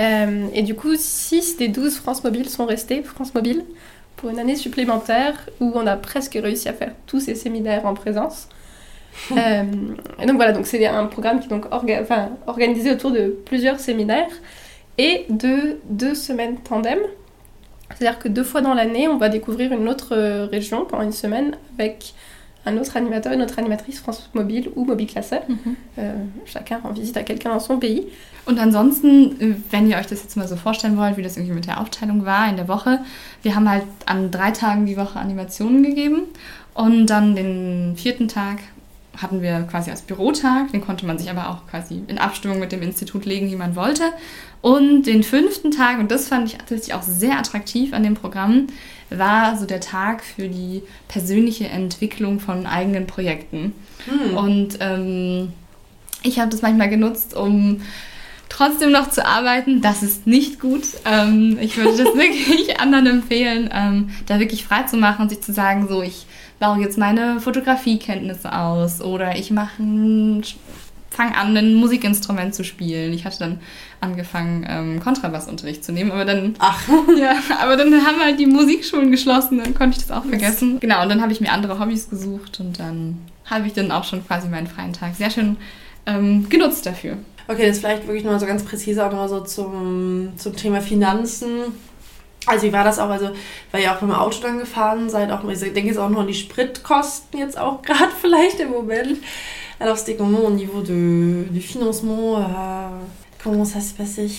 Euh, 0.00 0.46
et 0.54 0.62
du 0.62 0.74
coup, 0.74 0.94
6 0.96 1.56
des 1.58 1.68
12 1.68 1.96
France 1.96 2.24
Mobile 2.24 2.48
sont 2.48 2.66
restés 2.66 3.02
France 3.02 3.34
Mobile 3.34 3.64
pour 4.16 4.30
une 4.30 4.38
année 4.38 4.56
supplémentaire 4.56 5.48
où 5.60 5.72
on 5.74 5.86
a 5.86 5.96
presque 5.96 6.34
réussi 6.40 6.68
à 6.68 6.72
faire 6.72 6.92
tous 7.06 7.20
ces 7.20 7.34
séminaires 7.34 7.86
en 7.86 7.94
présence. 7.94 8.48
Euh, 9.32 9.64
et 10.22 10.26
donc 10.26 10.36
voilà, 10.36 10.52
donc 10.52 10.66
c'est 10.66 10.86
un 10.86 11.04
programme 11.06 11.40
qui 11.40 11.46
est 11.46 11.50
donc 11.50 11.66
orga- 11.66 12.04
organisé 12.46 12.92
autour 12.92 13.10
de 13.10 13.36
plusieurs 13.44 13.80
séminaires 13.80 14.30
et 14.98 15.26
de 15.28 15.78
deux 15.90 16.14
semaines 16.14 16.56
tandem. 16.58 17.00
C'est-à-dire 17.90 18.20
que 18.20 18.28
deux 18.28 18.44
fois 18.44 18.60
dans 18.60 18.72
l'année, 18.72 19.08
on 19.08 19.18
va 19.18 19.28
découvrir 19.28 19.72
une 19.72 19.88
autre 19.88 20.14
euh, 20.16 20.46
région 20.46 20.84
pendant 20.84 21.02
une 21.02 21.12
semaine 21.12 21.56
avec 21.76 22.14
un 22.66 22.76
autre 22.76 22.96
animateur, 22.96 23.32
une 23.32 23.42
autre 23.42 23.58
animatrice 23.58 24.00
France 24.00 24.28
Mobile 24.34 24.70
ou 24.76 24.84
Mobile 24.84 25.06
Classeur. 25.06 25.42
Mhm. 25.48 25.76
Euh, 25.98 26.12
chacun 26.44 26.78
rend 26.82 26.92
visite 26.92 27.16
à 27.16 27.22
quelqu'un 27.22 27.50
dans 27.50 27.60
son 27.60 27.78
pays. 27.78 28.06
Und 28.46 28.58
ansonsten, 28.58 29.40
äh, 29.40 29.54
wenn 29.70 29.88
ihr 29.88 29.96
euch 29.96 30.06
das 30.06 30.22
jetzt 30.22 30.36
mal 30.36 30.46
so 30.46 30.56
vorstellen 30.56 30.96
wollt, 30.96 31.16
wie 31.16 31.22
das 31.22 31.36
irgendwie 31.36 31.54
mit 31.54 31.66
der 31.66 31.80
Aufteilung 31.80 32.24
war 32.24 32.48
in 32.48 32.56
der 32.56 32.68
Woche, 32.68 33.00
wir 33.42 33.54
haben 33.54 33.68
halt 33.68 33.84
an 34.06 34.30
drei 34.30 34.50
Tagen 34.50 34.86
die 34.86 34.96
Woche 34.96 35.18
Animationen 35.18 35.82
gegeben 35.82 36.22
und 36.74 37.06
dann 37.06 37.34
den 37.34 37.94
vierten 37.96 38.28
Tag 38.28 38.58
hatten 39.16 39.42
wir 39.42 39.62
quasi 39.62 39.90
als 39.90 40.02
Bürotag, 40.02 40.72
den 40.72 40.80
konnte 40.80 41.04
man 41.04 41.18
sich 41.18 41.30
aber 41.30 41.50
auch 41.50 41.66
quasi 41.68 42.02
in 42.06 42.18
Abstimmung 42.18 42.58
mit 42.58 42.72
dem 42.72 42.82
Institut 42.82 43.24
legen, 43.26 43.50
wie 43.50 43.56
man 43.56 43.76
wollte. 43.76 44.04
Und 44.62 45.04
den 45.04 45.22
fünften 45.22 45.70
Tag, 45.70 45.98
und 45.98 46.10
das 46.10 46.28
fand 46.28 46.48
ich 46.48 46.58
tatsächlich 46.58 46.94
auch 46.94 47.02
sehr 47.02 47.38
attraktiv 47.38 47.92
an 47.92 48.02
dem 48.02 48.14
Programm, 48.14 48.68
war 49.10 49.56
so 49.58 49.66
der 49.66 49.80
Tag 49.80 50.22
für 50.22 50.48
die 50.48 50.82
persönliche 51.08 51.68
Entwicklung 51.68 52.40
von 52.40 52.66
eigenen 52.66 53.06
Projekten. 53.06 53.74
Hm. 54.06 54.36
Und 54.36 54.78
ähm, 54.80 55.52
ich 56.22 56.38
habe 56.38 56.50
das 56.50 56.62
manchmal 56.62 56.88
genutzt, 56.88 57.34
um 57.34 57.82
trotzdem 58.48 58.92
noch 58.92 59.10
zu 59.10 59.24
arbeiten. 59.24 59.80
Das 59.80 60.02
ist 60.02 60.26
nicht 60.26 60.60
gut. 60.60 60.82
Ähm, 61.04 61.58
ich 61.60 61.76
würde 61.76 62.04
das 62.04 62.14
wirklich 62.14 62.78
anderen 62.80 63.06
empfehlen, 63.06 63.70
ähm, 63.72 64.10
da 64.26 64.38
wirklich 64.38 64.64
frei 64.64 64.82
zu 64.82 64.96
machen 64.96 65.22
und 65.22 65.28
sich 65.30 65.40
zu 65.40 65.52
sagen, 65.52 65.88
so 65.88 66.02
ich 66.02 66.26
baue 66.58 66.80
jetzt 66.80 66.98
meine 66.98 67.40
Fotografiekenntnisse 67.40 68.52
aus 68.52 69.00
oder 69.00 69.36
ich 69.36 69.50
mache 69.50 69.82
ein 69.82 70.42
fange 71.10 71.36
an, 71.36 71.56
ein 71.56 71.74
Musikinstrument 71.74 72.54
zu 72.54 72.64
spielen. 72.64 73.12
Ich 73.12 73.24
hatte 73.24 73.38
dann 73.38 73.60
angefangen, 74.00 74.64
ähm, 74.68 75.00
Kontrabassunterricht 75.00 75.84
zu 75.84 75.92
nehmen, 75.92 76.12
aber 76.12 76.24
dann 76.24 76.54
Ach, 76.58 76.80
ja, 77.18 77.34
aber 77.60 77.76
dann 77.76 77.92
haben 78.06 78.20
halt 78.20 78.38
die 78.38 78.46
Musikschulen 78.46 79.10
geschlossen, 79.10 79.58
dann 79.58 79.74
konnte 79.74 79.98
ich 79.98 80.06
das 80.06 80.16
auch 80.16 80.24
vergessen. 80.24 80.78
Genau, 80.80 81.02
und 81.02 81.08
dann 81.08 81.20
habe 81.20 81.32
ich 81.32 81.40
mir 81.40 81.52
andere 81.52 81.78
Hobbys 81.78 82.08
gesucht 82.08 82.60
und 82.60 82.78
dann 82.78 83.18
habe 83.44 83.66
ich 83.66 83.72
dann 83.72 83.90
auch 83.90 84.04
schon 84.04 84.24
quasi 84.26 84.48
meinen 84.48 84.68
freien 84.68 84.92
Tag 84.92 85.16
sehr 85.16 85.30
schön 85.30 85.56
ähm, 86.06 86.48
genutzt 86.48 86.86
dafür. 86.86 87.18
Okay, 87.48 87.66
das 87.66 87.80
vielleicht 87.80 88.06
wirklich 88.06 88.22
nochmal 88.22 88.38
so 88.38 88.46
ganz 88.46 88.62
präzise 88.62 89.04
auch 89.04 89.10
nochmal 89.10 89.28
so 89.28 89.40
zum, 89.40 90.32
zum 90.36 90.54
Thema 90.54 90.80
Finanzen. 90.80 91.48
Also 92.46 92.66
wie 92.66 92.72
war 92.72 92.84
das 92.84 92.98
auch? 92.98 93.10
Also, 93.10 93.30
weil 93.72 93.82
ihr 93.82 93.92
auch 93.92 94.00
mit 94.00 94.10
dem 94.10 94.16
Auto 94.16 94.40
dann 94.40 94.58
gefahren 94.58 95.10
seid, 95.10 95.30
auch, 95.30 95.46
ich 95.48 95.58
denke 95.58 95.80
jetzt 95.80 95.98
auch 95.98 96.08
noch 96.08 96.20
an 96.20 96.26
die 96.26 96.34
Spritkosten 96.34 97.40
jetzt 97.40 97.58
auch 97.58 97.82
gerade 97.82 98.12
vielleicht 98.20 98.60
im 98.60 98.70
Moment. 98.70 99.18
Alors 99.80 99.96
c'était 99.98 100.16
comment 100.16 100.40
au 100.40 100.50
niveau 100.50 100.82
de, 100.82 101.44
du 101.50 101.60
financement 101.60 102.38
euh, 102.38 102.42
Comment 103.42 103.64
ça 103.64 103.80
s'est 103.80 103.94
passé 103.94 104.30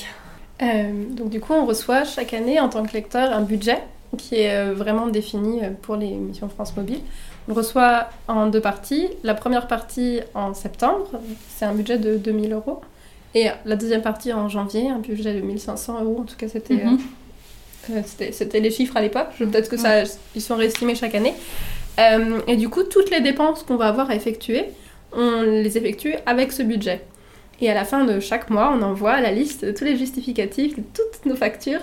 Euh, 0.62 0.91
donc 1.10 1.29
du 1.29 1.39
coup, 1.39 1.53
on 1.53 1.65
reçoit 1.65 2.03
chaque 2.03 2.33
année 2.36 2.60
en 2.60 2.69
tant 2.69 2.83
que 2.86 2.93
lecteur 2.93 3.33
un 3.33 3.41
budget 3.41 3.79
qui 4.17 4.36
est 4.36 4.53
euh, 4.55 4.74
vraiment 4.75 5.07
défini 5.07 5.62
pour 5.81 5.95
les 5.95 6.10
missions 6.12 6.50
France 6.50 6.75
Mobile. 6.77 7.00
On 7.48 7.53
le 7.53 7.57
reçoit 7.57 8.10
en 8.27 8.45
deux 8.48 8.62
parties. 8.62 9.07
La 9.24 9.33
première 9.33 9.65
partie 9.67 10.19
en 10.36 10.53
septembre, 10.53 11.07
c'est 11.55 11.65
un 11.65 11.74
budget 11.74 11.98
de 11.98 12.17
2000 12.17 12.53
euros. 12.53 12.81
Et 13.33 13.48
la 13.65 13.75
deuxième 13.77 14.01
partie 14.03 14.31
en 14.33 14.50
janvier, 14.50 14.89
un 14.89 15.00
budget 15.00 15.33
de 15.33 15.41
1500 15.41 16.03
euros. 16.03 16.17
En 16.19 16.25
tout 16.25 16.36
cas, 16.36 16.48
c'était 16.50 16.75
Mhm. 16.75 17.00
euh, 17.91 18.01
c'était- 18.05 18.31
c'était 18.33 18.60
les 18.60 18.69
chiffres 18.69 18.95
à 18.98 19.01
l'époque. 19.01 19.29
Peut-être 19.39 19.69
que 19.69 19.77
ça, 19.77 20.03
ils 20.36 20.41
sont 20.41 20.57
réestimés 20.57 20.93
chaque 20.93 21.15
année. 21.15 21.33
Euh, 22.00 22.39
et 22.48 22.57
du 22.57 22.69
coup, 22.69 22.83
toutes 22.83 23.10
les 23.10 23.21
dépenses 23.21 23.63
qu'on 23.63 23.77
va 23.77 23.88
avoir 23.88 24.12
à 24.12 24.15
effectuer, 24.15 24.65
on 25.13 25.41
les 25.41 25.77
effectue 25.77 26.15
avec 26.25 26.51
ce 26.51 26.63
budget. 26.63 27.01
Et 27.62 27.70
à 27.70 27.74
la 27.74 27.86
fin 27.86 28.06
de 28.06 28.20
chaque 28.20 28.50
mois, 28.50 28.75
on 28.75 28.82
envoie 28.82 29.22
la 29.22 29.32
liste 29.32 29.63
de 29.63 29.72
tous 29.72 29.84
les 29.84 29.96
justificatifs 29.96 30.75
de 30.75 30.82
toutes 30.94 31.25
nos 31.25 31.36
factures 31.36 31.82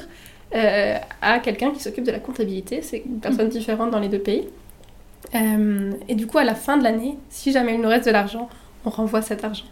euh, 0.55 0.97
à 1.23 1.39
quelqu'un 1.39 1.71
qui 1.71 1.81
s'occupe 1.81 2.05
de 2.05 2.11
la 2.11 2.19
comptabilité. 2.19 2.83
C'est 2.83 3.03
une 3.07 3.21
personne 3.21 3.49
différente 3.49 3.91
dans 3.91 4.01
les 4.01 4.09
deux 4.09 4.19
pays. 4.19 4.49
Euh, 5.35 5.93
et 6.09 6.15
du 6.15 6.27
coup, 6.27 6.39
à 6.39 6.45
la 6.45 6.55
fin 6.55 6.77
de 6.77 6.83
l'année, 6.83 7.17
si 7.31 7.53
jamais 7.53 7.75
il 7.75 7.81
nous 7.81 7.89
reste 7.89 8.07
de 8.07 8.11
l'argent, 8.11 8.49
on 8.85 8.91
renvoie 8.91 9.23
cet 9.23 9.45
argent. 9.45 9.67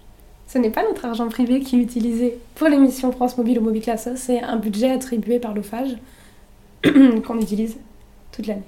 Ce 0.47 0.59
n'est 0.59 0.71
pas 0.71 0.83
notre 0.85 1.05
argent 1.05 1.29
privé 1.29 1.61
qui 1.61 1.77
est 1.77 1.83
utilisé 1.83 2.39
pour 2.55 2.69
l'émission 2.69 3.11
France 3.11 3.37
Mobile 3.37 3.59
ou 3.59 3.63
Mobile 3.63 3.83
Classe, 3.83 4.09
c'est 4.15 4.41
un 4.41 4.57
budget 4.57 4.91
attribué 4.91 5.41
par 5.41 5.55
l'OFAGE 5.55 5.97
qu'on 7.27 7.41
utilise 7.41 7.77
toute 8.31 8.47
l'année. 8.47 8.63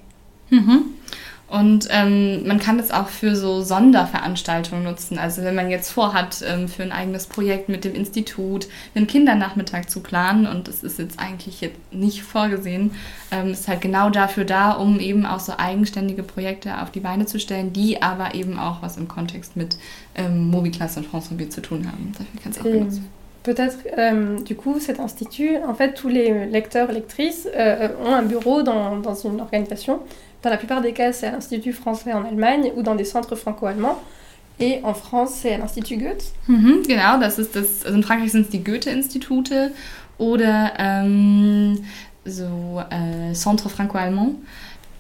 Mhm. 0.51 0.85
Und 1.49 1.89
ähm, 1.91 2.47
man 2.47 2.59
kann 2.59 2.77
das 2.77 2.91
auch 2.91 3.09
für 3.09 3.35
so 3.35 3.63
Sonderveranstaltungen 3.63 4.85
nutzen. 4.85 5.19
Also 5.19 5.43
wenn 5.43 5.55
man 5.55 5.71
jetzt 5.71 5.91
vorhat, 5.91 6.45
ähm, 6.47 6.69
für 6.69 6.83
ein 6.83 6.93
eigenes 6.93 7.27
Projekt 7.27 7.71
mit 7.71 7.85
dem 7.85 7.95
Institut 7.95 8.69
einen 8.95 9.07
Kindernachmittag 9.07 9.89
zu 9.89 10.01
planen 10.01 10.47
und 10.47 10.69
das 10.69 10.83
ist 10.83 10.99
jetzt 10.99 11.19
eigentlich 11.19 11.63
jetzt 11.63 11.79
nicht 11.91 12.23
vorgesehen, 12.23 12.91
ähm, 13.31 13.53
ist 13.53 13.67
halt 13.67 13.81
genau 13.81 14.11
dafür 14.11 14.45
da, 14.45 14.73
um 14.73 15.01
eben 15.01 15.25
auch 15.25 15.41
so 15.41 15.55
eigenständige 15.57 16.23
Projekte 16.23 16.83
auf 16.83 16.91
die 16.91 17.01
Beine 17.01 17.25
zu 17.25 17.41
stellen, 17.41 17.73
die 17.73 18.03
aber 18.03 18.35
eben 18.35 18.59
auch 18.59 18.83
was 18.83 18.99
im 18.99 19.09
Kontext 19.09 19.57
mit 19.57 19.79
ähm, 20.17 20.51
Mobiklasse 20.51 21.01
und 21.01 21.07
France 21.07 21.31
Mobile 21.31 21.49
zu 21.49 21.63
tun 21.63 21.87
haben. 21.87 22.13
Dafür 22.13 22.41
kann 22.43 22.53
es 22.53 22.61
auch 22.61 22.65
Et 22.67 22.73
benutzen. 22.73 23.09
Peut-être, 23.45 23.79
euh, 23.97 24.37
du 24.47 24.55
coup, 24.55 24.79
cet 24.79 24.99
institut, 24.99 25.57
en 25.67 25.73
fait, 25.73 25.95
tous 25.95 26.09
les 26.09 26.47
lecteurs, 26.47 26.93
lectrices 26.93 27.49
euh, 27.57 27.89
ont 28.05 28.13
un 28.13 28.23
bureau 28.23 28.63
dans, 28.63 28.99
dans 28.99 29.15
une 29.15 29.41
organisation. 29.41 30.01
Dans 30.43 30.51
la 30.51 30.57
plupart 30.57 30.81
des 30.81 30.93
cas, 30.93 31.13
c'est 31.13 31.27
à 31.27 31.33
l'Institut 31.33 31.73
français 31.73 32.13
en 32.13 32.25
Allemagne 32.25 32.73
ou 32.77 32.83
dans 32.83 32.95
des 32.95 33.05
centres 33.05 33.35
franco-allemands. 33.35 33.99
Et 34.61 34.81
en 34.83 34.95
France, 34.95 35.35
c'est 35.43 35.55
à 35.55 35.59
l'Institut 35.59 35.99
Goethe. 35.99 36.33
Mhm, 36.49 36.83
genau, 36.87 37.19
das 37.21 37.39
ist 37.39 37.55
das, 37.55 37.85
also 37.85 37.97
in 37.97 38.03
Frankreich 38.03 38.33
sind 38.33 38.47
es 38.47 38.51
die 38.51 38.63
Goethe-Institute 38.63 39.73
oder 40.19 40.73
ähm, 40.79 41.79
so 42.25 42.83
äh, 42.91 43.33
Centre 43.35 43.69
Franco-Allemand. 43.69 44.37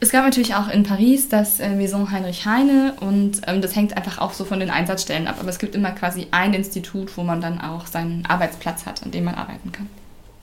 Es 0.00 0.10
gab 0.10 0.24
natürlich 0.24 0.54
auch 0.54 0.68
in 0.68 0.84
Paris 0.84 1.28
das 1.28 1.58
äh, 1.58 1.70
Maison 1.70 2.12
Heinrich 2.12 2.46
Heine 2.46 2.94
und 3.00 3.40
ähm, 3.48 3.60
das 3.60 3.74
hängt 3.74 3.96
einfach 3.96 4.18
auch 4.18 4.32
so 4.32 4.44
von 4.44 4.60
den 4.60 4.70
Einsatzstellen 4.70 5.26
ab. 5.26 5.36
Aber 5.40 5.48
es 5.48 5.58
gibt 5.58 5.74
immer 5.74 5.90
quasi 5.90 6.28
ein 6.30 6.54
Institut, 6.54 7.16
wo 7.16 7.24
man 7.24 7.40
dann 7.40 7.60
auch 7.60 7.86
seinen 7.86 8.24
Arbeitsplatz 8.26 8.86
hat, 8.86 9.02
an 9.02 9.10
dem 9.10 9.24
man 9.24 9.34
arbeiten 9.34 9.72
kann. 9.72 9.88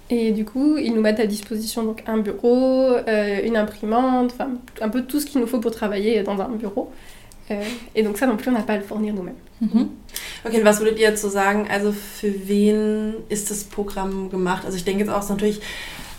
Et 0.09 0.31
du 0.31 0.45
coup, 0.45 0.77
ils 0.77 0.93
nous 0.93 1.01
mettent 1.01 1.19
à 1.19 1.25
disposition 1.25 1.83
donc 1.83 2.03
un 2.05 2.19
bureau, 2.19 2.91
euh, 2.91 3.39
une 3.43 3.57
imprimante, 3.57 4.33
enfin 4.33 4.49
un 4.81 4.89
peu 4.89 5.03
tout 5.03 5.19
ce 5.19 5.25
qu'il 5.25 5.41
nous 5.41 5.47
faut 5.47 5.59
pour 5.59 5.71
travailler 5.71 6.21
dans 6.21 6.39
un 6.39 6.49
bureau. 6.49 6.91
Euh, 7.51 7.61
et 7.95 8.03
donc 8.03 8.17
ça 8.17 8.27
non 8.27 8.37
plus, 8.37 8.49
on 8.49 8.53
n'a 8.53 8.61
pas 8.61 8.73
à 8.73 8.77
le 8.77 8.83
fournir 8.83 9.13
nous-mêmes. 9.13 9.35
Mhm. 9.61 9.89
Okay, 10.43 10.59
und 10.59 10.65
was 10.65 10.79
würdet 10.79 10.99
ihr 10.99 11.15
so 11.17 11.29
sagen? 11.29 11.67
Also 11.69 11.91
für 11.91 12.47
wen 12.47 13.15
ist 13.29 13.49
das 13.49 13.63
Programm 13.63 14.29
gemacht? 14.29 14.63
Also 14.65 14.77
ich 14.77 14.83
denke 14.83 15.03
jetzt 15.03 15.11
auch 15.11 15.27
natürlich, 15.27 15.59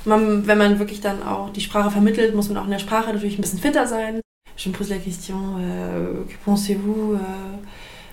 man, 0.05 0.47
wenn 0.47 0.59
man 0.59 0.79
wirklich 0.79 1.01
dann 1.01 1.23
auch 1.23 1.51
die 1.51 1.61
Sprache 1.61 1.91
vermittelt, 1.91 2.35
muss 2.35 2.49
man 2.49 2.59
auch 2.59 2.65
in 2.65 2.71
der 2.71 2.79
Sprache 2.79 3.13
natürlich 3.13 3.39
ein 3.39 3.43
bisschen 3.43 3.61
fitter 3.61 3.87
sein. 3.87 4.21
Je 4.57 4.71
me 4.71 4.77
pose 4.77 4.91
la 4.91 4.99
question, 4.99 5.37
euh, 5.59 6.25
que 6.27 6.35
pensez-vous, 6.45 7.15
euh, 7.15 7.19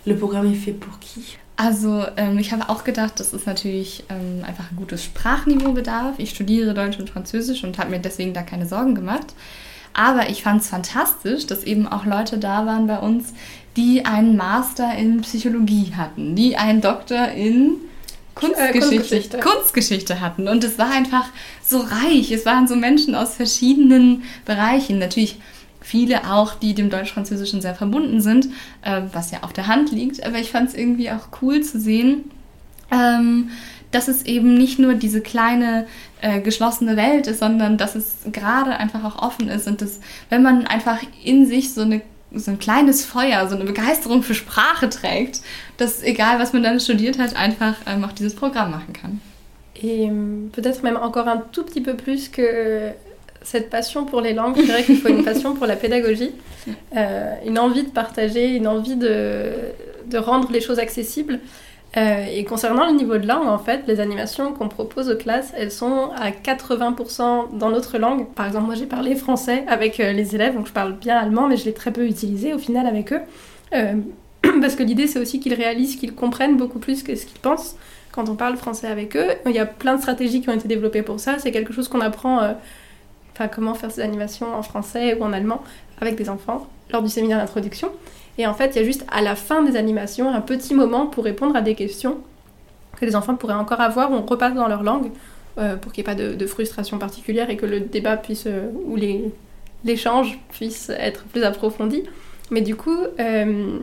le 0.05 0.15
programme 0.17 0.51
est 0.51 0.55
fait 0.55 0.73
pour 0.73 0.99
qui? 0.99 1.37
Also 1.55 2.05
ähm, 2.17 2.39
ich 2.39 2.51
habe 2.51 2.69
auch 2.69 2.83
gedacht, 2.83 3.19
dass 3.19 3.31
es 3.31 3.45
natürlich 3.45 4.03
ähm, 4.09 4.43
einfach 4.43 4.71
ein 4.71 4.75
gutes 4.75 5.03
Sprachniveau 5.03 5.71
bedarf. 5.71 6.15
Ich 6.17 6.31
studiere 6.31 6.73
Deutsch 6.73 6.99
und 6.99 7.09
Französisch 7.09 7.63
und 7.63 7.77
habe 7.77 7.91
mir 7.91 7.99
deswegen 7.99 8.33
da 8.33 8.41
keine 8.41 8.65
Sorgen 8.65 8.95
gemacht. 8.95 9.27
Aber 9.93 10.29
ich 10.29 10.41
fand 10.41 10.61
es 10.61 10.69
fantastisch, 10.69 11.45
dass 11.45 11.63
eben 11.63 11.87
auch 11.87 12.05
Leute 12.05 12.39
da 12.39 12.65
waren 12.65 12.87
bei 12.87 12.97
uns, 12.97 13.33
die 13.77 14.05
einen 14.05 14.35
Master 14.35 14.95
in 14.95 15.21
Psychologie 15.21 15.93
hatten, 15.95 16.35
die 16.35 16.57
einen 16.57 16.81
Doktor 16.81 17.29
in 17.29 17.75
Kunstgeschichte, 18.33 18.77
äh, 18.77 18.79
Kunstgeschichte. 18.79 19.39
Kunstgeschichte 19.39 20.21
hatten. 20.21 20.47
Und 20.47 20.63
es 20.63 20.79
war 20.79 20.91
einfach 20.91 21.25
so 21.63 21.79
reich. 21.79 22.31
Es 22.31 22.45
waren 22.47 22.67
so 22.67 22.75
Menschen 22.75 23.13
aus 23.13 23.35
verschiedenen 23.35 24.23
Bereichen. 24.45 24.97
Natürlich 24.97 25.37
viele 25.83 26.31
auch, 26.31 26.55
die 26.55 26.73
dem 26.73 26.89
Deutsch-Französischen 26.89 27.61
sehr 27.61 27.75
verbunden 27.75 28.21
sind, 28.21 28.47
äh, 28.81 29.01
was 29.11 29.31
ja 29.31 29.39
auf 29.43 29.53
der 29.53 29.67
Hand 29.67 29.91
liegt. 29.91 30.25
Aber 30.25 30.39
ich 30.39 30.49
fand 30.49 30.69
es 30.69 30.75
irgendwie 30.75 31.11
auch 31.11 31.27
cool 31.41 31.61
zu 31.61 31.79
sehen, 31.79 32.31
ähm, 32.91 33.49
dass 33.91 34.07
es 34.07 34.25
eben 34.25 34.55
nicht 34.55 34.79
nur 34.79 34.95
diese 34.95 35.21
kleine 35.21 35.85
äh, 36.21 36.41
geschlossene 36.41 36.95
Welt 36.95 37.27
ist, 37.27 37.39
sondern 37.39 37.77
dass 37.77 37.95
es 37.95 38.15
gerade 38.31 38.77
einfach 38.77 39.03
auch 39.03 39.21
offen 39.21 39.49
ist 39.49 39.67
und 39.67 39.81
dass, 39.81 39.99
wenn 40.29 40.41
man 40.41 40.65
einfach 40.65 40.99
in 41.23 41.45
sich 41.45 41.73
so 41.73 41.81
eine 41.81 42.01
so 42.35 42.49
ein 42.49 42.57
kleines 42.57 43.05
Feuer, 43.05 43.47
so 43.47 43.53
eine 43.53 43.65
Begeisterung 43.65 44.23
für 44.23 44.33
Sprache 44.33 44.89
trägt, 44.89 45.41
dass 45.77 46.01
egal 46.01 46.39
was 46.39 46.51
man 46.51 46.63
dann 46.63 46.79
studiert 46.79 47.19
hat, 47.19 47.35
einfach 47.35 47.75
ähm, 47.85 48.03
auch 48.03 48.11
dieses 48.11 48.33
Programm 48.33 48.71
machen 48.71 48.91
kann. 48.93 49.21
Et 49.75 50.09
peut-être 50.51 50.81
même 50.81 50.97
encore 50.97 51.27
un 51.27 51.43
tout 51.51 51.63
petit 51.63 51.81
peu 51.81 51.93
plus 51.95 52.31
que 52.31 52.93
cette 53.43 53.69
passion 53.69 54.05
pour 54.05 54.21
les 54.21 54.33
langues, 54.33 54.55
je 54.57 54.63
dirais 54.63 54.83
qu'il 54.83 54.97
faut 54.97 55.09
une 55.09 55.23
passion 55.23 55.53
pour 55.53 55.67
la 55.67 55.75
pédagogie, 55.75 56.31
euh, 56.97 57.33
une 57.45 57.59
envie 57.59 57.83
de 57.83 57.89
partager, 57.89 58.55
une 58.55 58.67
envie 58.67 58.95
de, 58.95 59.51
de 60.07 60.17
rendre 60.17 60.51
les 60.51 60.61
choses 60.61 60.79
accessibles. 60.79 61.39
Euh, 61.95 62.25
et 62.25 62.43
concernant 62.43 62.87
le 62.87 62.93
niveau 62.93 63.17
de 63.17 63.27
langue, 63.27 63.47
en 63.47 63.59
fait, 63.59 63.83
les 63.87 63.99
animations 63.99 64.51
qu'on 64.51 64.67
propose 64.67 65.09
aux 65.11 65.15
classes, 65.15 65.53
elles 65.55 65.71
sont 65.71 66.09
à 66.15 66.31
80% 66.31 67.55
dans 67.57 67.69
notre 67.69 67.99
langue. 67.99 68.25
Par 68.33 68.47
exemple, 68.47 68.65
moi 68.65 68.75
j'ai 68.75 68.87
parlé 68.87 69.15
français 69.15 69.63
avec 69.67 69.99
euh, 69.99 70.11
les 70.11 70.33
élèves, 70.33 70.55
donc 70.55 70.67
je 70.67 70.71
parle 70.71 70.93
bien 70.93 71.17
allemand, 71.17 71.47
mais 71.47 71.55
je 71.55 71.65
l'ai 71.65 71.73
très 71.73 71.91
peu 71.91 72.07
utilisé 72.07 72.53
au 72.53 72.57
final 72.57 72.87
avec 72.87 73.13
eux. 73.13 73.21
Euh, 73.73 73.93
parce 74.61 74.75
que 74.75 74.81
l'idée 74.81 75.05
c'est 75.05 75.19
aussi 75.19 75.39
qu'ils 75.39 75.53
réalisent, 75.53 75.95
qu'ils 75.95 76.15
comprennent 76.15 76.57
beaucoup 76.57 76.79
plus 76.79 77.03
que 77.03 77.15
ce 77.15 77.27
qu'ils 77.27 77.39
pensent 77.39 77.75
quand 78.11 78.27
on 78.27 78.35
parle 78.35 78.57
français 78.57 78.87
avec 78.87 79.15
eux. 79.15 79.27
Il 79.45 79.51
y 79.51 79.59
a 79.59 79.67
plein 79.67 79.95
de 79.95 80.01
stratégies 80.01 80.41
qui 80.41 80.49
ont 80.49 80.53
été 80.53 80.67
développées 80.67 81.03
pour 81.03 81.19
ça. 81.19 81.37
C'est 81.37 81.51
quelque 81.51 81.73
chose 81.73 81.87
qu'on 81.87 82.01
apprend, 82.01 82.55
enfin 83.33 83.47
comment 83.47 83.73
faire 83.73 83.91
ces 83.91 84.01
animations 84.01 84.55
en 84.55 84.63
français 84.63 85.15
ou 85.15 85.23
en 85.23 85.33
allemand 85.33 85.61
avec 85.99 86.15
des 86.15 86.29
enfants 86.29 86.67
lors 86.91 87.01
du 87.01 87.09
séminaire 87.09 87.39
d'introduction. 87.39 87.89
Et 88.37 88.47
en 88.47 88.53
fait, 88.53 88.75
il 88.75 88.75
y 88.77 88.81
a 88.81 88.83
juste 88.83 89.05
à 89.11 89.21
la 89.21 89.35
fin 89.35 89.61
des 89.63 89.75
animations 89.75 90.33
un 90.33 90.41
petit 90.41 90.73
moment 90.73 91.07
pour 91.07 91.23
répondre 91.23 91.55
à 91.55 91.61
des 91.61 91.75
questions 91.75 92.17
que 92.99 93.05
les 93.05 93.15
enfants 93.15 93.35
pourraient 93.35 93.53
encore 93.53 93.81
avoir 93.81 94.11
où 94.11 94.15
on 94.15 94.21
repasse 94.21 94.53
dans 94.53 94.67
leur 94.67 94.83
langue 94.83 95.11
euh, 95.57 95.75
pour 95.75 95.91
qu'il 95.91 96.03
n'y 96.03 96.11
ait 96.11 96.15
pas 96.15 96.35
de, 96.35 96.47
frustration 96.47 96.97
particulière 96.97 97.49
et 97.49 97.57
que 97.57 97.65
le 97.65 97.79
débat 97.79 98.17
puisse, 98.17 98.45
euh, 98.47 98.69
ou 98.85 98.97
l'échange 99.83 100.39
puisse 100.51 100.89
être 100.89 101.23
plus 101.25 101.43
approfondi. 101.43 102.03
Mais 102.49 102.61
du 102.61 102.75
coup, 102.75 102.97
euh, 103.19 103.77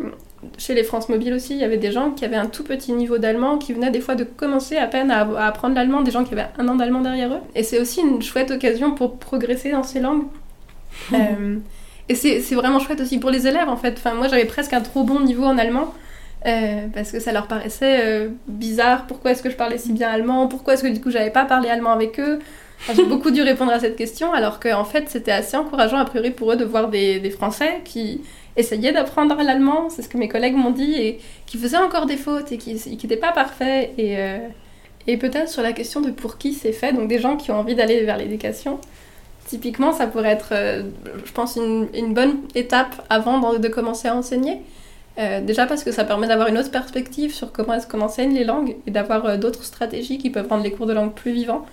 chez 0.59 0.75
les 0.75 0.85
France 0.85 1.09
Mobile 1.09 1.35
aussi, 1.35 1.54
il 1.54 1.61
y 1.61 1.64
avait 1.64 1.76
des 1.76 1.92
gens 1.92 2.11
qui 2.12 2.25
avaient 2.25 2.37
un 2.37 2.47
tout 2.47 2.64
petit 2.64 2.92
niveau 2.92 3.18
d'allemand, 3.18 3.59
qui 3.59 3.73
venaient 3.73 3.90
des 3.90 4.00
fois 4.00 4.14
de 4.14 4.25
commencer 4.25 4.76
à 4.76 4.87
peine 4.87 5.11
à, 5.11 5.20
à 5.23 5.47
apprendre 5.47 5.75
l'allemand, 5.75 6.02
des 6.02 6.11
gens 6.11 6.25
qui 6.25 6.32
avaient 6.32 6.49
un 6.59 6.68
an 6.68 6.76
d'allemand 6.76 7.00
derrière 7.00 7.32
eux. 7.32 7.40
Et 7.54 7.62
c'est 7.62 7.80
aussi 7.80 8.00
une 8.00 8.23
chouette 8.23 8.50
occasion 8.50 8.92
pour 8.92 9.18
progresser 9.18 9.70
dans 9.70 9.82
ces 9.82 10.00
langues. 10.00 10.25
Et 12.11 12.16
c'est 12.16 12.40
vraiment 12.56 12.80
chouette 12.80 13.00
aussi 13.00 13.18
pour 13.18 13.30
les 13.30 13.47
élèves 13.47 13.68
en 13.68 13.76
fait. 13.76 13.94
Enfin, 13.97 14.14
moi 14.14 14.26
j'avais 14.26 14.44
presque 14.44 14.73
un 14.73 14.80
trop 14.80 15.04
bon 15.04 15.20
niveau 15.20 15.44
en 15.44 15.56
allemand. 15.59 15.94
Euh, 16.47 16.87
parce 16.94 17.12
que 17.12 17.20
ça 17.20 17.32
leur 17.32 17.47
paraissait 17.47 18.00
euh, 18.02 18.28
bizarre. 18.49 19.06
Pourquoi 19.06 19.30
est-ce 19.32 19.42
que 19.42 19.50
je 19.50 19.56
parlais 19.56 19.78
si 19.78 19.92
bien 19.92 20.09
allemand? 20.09 20.49
Pourquoi 20.49 20.75
est-ce 20.75 20.82
que 20.82 20.88
du 20.88 21.00
coup 21.00 21.11
j'avais 21.11 21.30
pas 21.30 21.44
parlé 21.44 21.68
allemand 21.68 21.92
avec 21.92 22.18
eux? 22.18 22.38
J'ai 22.94 23.04
beaucoup 23.04 23.30
dû 23.30 23.42
répondre 23.42 23.70
à 23.73 23.78
cette 23.78 23.94
question, 23.94 24.32
alors 24.32 24.59
qu'en 24.59 24.85
fait 24.85 25.04
c'était 25.09 25.32
assez 25.32 25.56
encourageant 25.56 25.99
a 25.99 26.06
priori 26.06 26.30
pour 26.30 26.50
eux 26.52 26.56
de 26.56 26.64
voir 26.64 26.88
des, 26.88 27.20
des 27.20 27.28
Français 27.28 27.82
qui 27.85 28.23
essayaient 28.60 28.92
d'apprendre 28.92 29.36
l'allemand, 29.42 29.90
c'est 29.90 30.02
ce 30.02 30.08
que 30.08 30.16
mes 30.16 30.28
collègues 30.28 30.54
m'ont 30.54 30.70
dit, 30.70 30.94
et 30.94 31.18
qui 31.46 31.58
faisaient 31.58 31.76
encore 31.76 32.06
des 32.06 32.16
fautes 32.16 32.52
et 32.52 32.58
qui 32.58 32.75
n'étaient 32.75 33.16
pas 33.16 33.32
parfaits. 33.32 33.90
Et, 33.99 34.18
euh, 34.18 34.38
et 35.06 35.16
peut-être 35.16 35.49
sur 35.49 35.62
la 35.62 35.73
question 35.73 36.00
de 36.00 36.10
pour 36.10 36.38
qui 36.38 36.52
c'est 36.52 36.73
fait, 36.73 36.92
donc 36.92 37.08
des 37.08 37.18
gens 37.18 37.36
qui 37.36 37.50
ont 37.50 37.58
envie 37.58 37.75
d'aller 37.75 38.04
vers 38.04 38.16
l'éducation. 38.16 38.78
Typiquement, 39.46 39.92
ça 39.92 40.06
pourrait 40.06 40.30
être, 40.30 40.50
euh, 40.52 40.84
je 41.25 41.32
pense, 41.32 41.56
une, 41.56 42.14
bonne 42.14 42.36
étape 42.54 43.04
avant 43.10 43.58
de, 43.58 43.68
commencer 43.68 44.08
à 44.08 44.14
enseigner. 44.14 44.62
Euh, 45.18 45.40
déjà 45.40 45.66
parce 45.66 45.82
que 45.82 45.90
ça 45.90 46.04
permet 46.04 46.28
d'avoir 46.28 46.49
une 46.49 46.56
autre 46.56 46.70
perspective 46.70 47.34
sur 47.34 47.50
comment 47.50 47.75
est-ce 47.75 47.94
enseigne 47.96 48.32
les 48.32 48.44
langues 48.44 48.76
et 48.86 48.92
d'avoir 48.92 49.38
d'autres 49.38 49.64
stratégies 49.64 50.18
qui 50.18 50.30
peuvent 50.30 50.46
rendre 50.49 50.62
les 50.62 50.70
cours 50.70 50.86
de 50.86 50.92
langue 50.92 51.12
plus 51.14 51.32
vivants. 51.32 51.66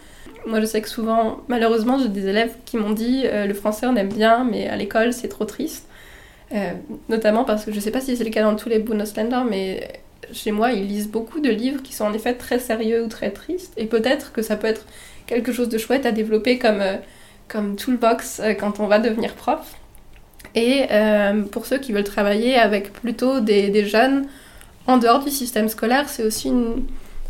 Moi, 0.48 0.60
je 0.60 0.66
sais 0.66 0.82
que 0.82 0.90
souvent, 0.90 1.42
malheureusement, 1.48 2.00
j'ai 2.00 2.10
des 2.10 2.28
élèves 2.28 2.56
qui 2.66 2.78
m'ont 2.78 2.92
dit 2.92 3.26
le 3.32 3.54
français 3.54 3.86
on 3.86 3.96
aime 3.96 4.12
bien, 4.12 4.44
mais 4.44 4.68
à 4.68 4.76
l'école 4.76 5.14
c'est 5.14 5.28
trop 5.28 5.46
triste. 5.46 5.87
Notamment 7.10 7.44
parce 7.44 7.66
que 7.66 7.72
je 7.72 7.78
ne 7.78 7.82
sais 7.82 7.92
pas 7.92 8.02
si 8.02 8.16
c'est 8.16 8.24
le 8.24 8.30
cas 8.30 8.44
dans 8.44 8.56
tous 8.56 8.70
les 8.70 8.80
Bundesländer, 8.80 9.42
mais 9.50 10.02
chez 10.32 10.52
moi, 10.52 10.72
ils 10.72 10.88
lisent 10.88 11.10
beaucoup 11.10 11.40
de 11.40 11.50
livres 11.50 11.82
qui 11.84 11.94
sont 11.94 12.06
en 12.06 12.14
effet 12.14 12.34
très 12.34 12.60
sérieux 12.60 13.04
ou 13.04 13.08
très 13.08 13.32
tristes. 13.32 13.74
Et 13.78 13.86
peut-être 13.86 14.32
que 14.32 14.42
ça 14.42 14.56
peut 14.56 14.68
être 14.68 14.86
quelque 15.26 15.52
chose 15.52 15.70
de 15.70 15.78
chouette 15.78 16.06
à 16.06 16.12
développer 16.12 16.58
comme 16.58 16.82
comme 17.48 17.76
toolbox 17.76 18.40
euh, 18.40 18.54
quand 18.54 18.80
on 18.80 18.88
va 18.88 19.00
devenir 19.00 19.34
prof. 19.34 19.76
Et 20.56 20.86
euh, 20.92 21.44
pour 21.44 21.66
ceux 21.66 21.78
qui 21.78 21.92
veulent 21.92 22.04
travailler 22.04 22.56
avec 22.56 22.94
plutôt 22.94 23.40
des, 23.40 23.70
des 23.70 23.86
jeunes 23.86 24.28
en 24.86 24.98
dehors 24.98 25.24
du 25.24 25.30
système 25.30 25.70
scolaire, 25.70 26.10
c'est 26.10 26.24
aussi 26.24 26.50
une 26.50 26.86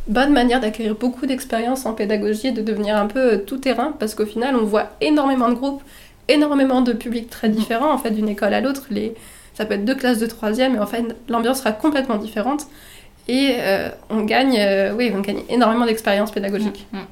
bonne 0.07 0.31
manière 0.31 0.59
d'acquérir 0.59 0.95
beaucoup 0.95 1.25
d'expérience 1.25 1.85
en 1.85 1.93
pédagogie 1.93 2.47
et 2.47 2.51
de 2.51 2.61
devenir 2.61 2.95
un 2.95 3.07
peu 3.07 3.33
euh, 3.33 3.37
tout 3.37 3.57
terrain 3.57 3.93
parce 3.99 4.15
qu'au 4.15 4.25
final 4.25 4.55
on 4.55 4.63
voit 4.63 4.91
énormément 5.01 5.49
de 5.49 5.55
groupes, 5.55 5.83
énormément 6.27 6.81
de 6.81 6.93
publics 6.93 7.29
très 7.29 7.49
différents 7.49 7.91
en 7.91 7.97
fait 7.97 8.11
d'une 8.11 8.29
école 8.29 8.53
à 8.53 8.61
l'autre. 8.61 8.83
Les... 8.89 9.13
Ça 9.53 9.65
peut 9.65 9.75
être 9.75 9.85
deux 9.85 9.95
classes 9.95 10.19
de 10.19 10.27
troisième 10.27 10.75
et 10.75 10.79
en 10.79 10.87
fait 10.87 11.03
l'ambiance 11.27 11.59
sera 11.59 11.71
complètement 11.71 12.17
différente 12.17 12.67
et 13.27 13.57
on 14.09 14.23
gagne, 14.23 14.57
oui, 14.95 15.11
on 15.13 15.19
gagne 15.19 15.41
énormément 15.49 15.85
d'expérience 15.85 16.31
pédagogique. 16.31 16.87
Mm, 16.91 16.99
mm. 16.99 17.07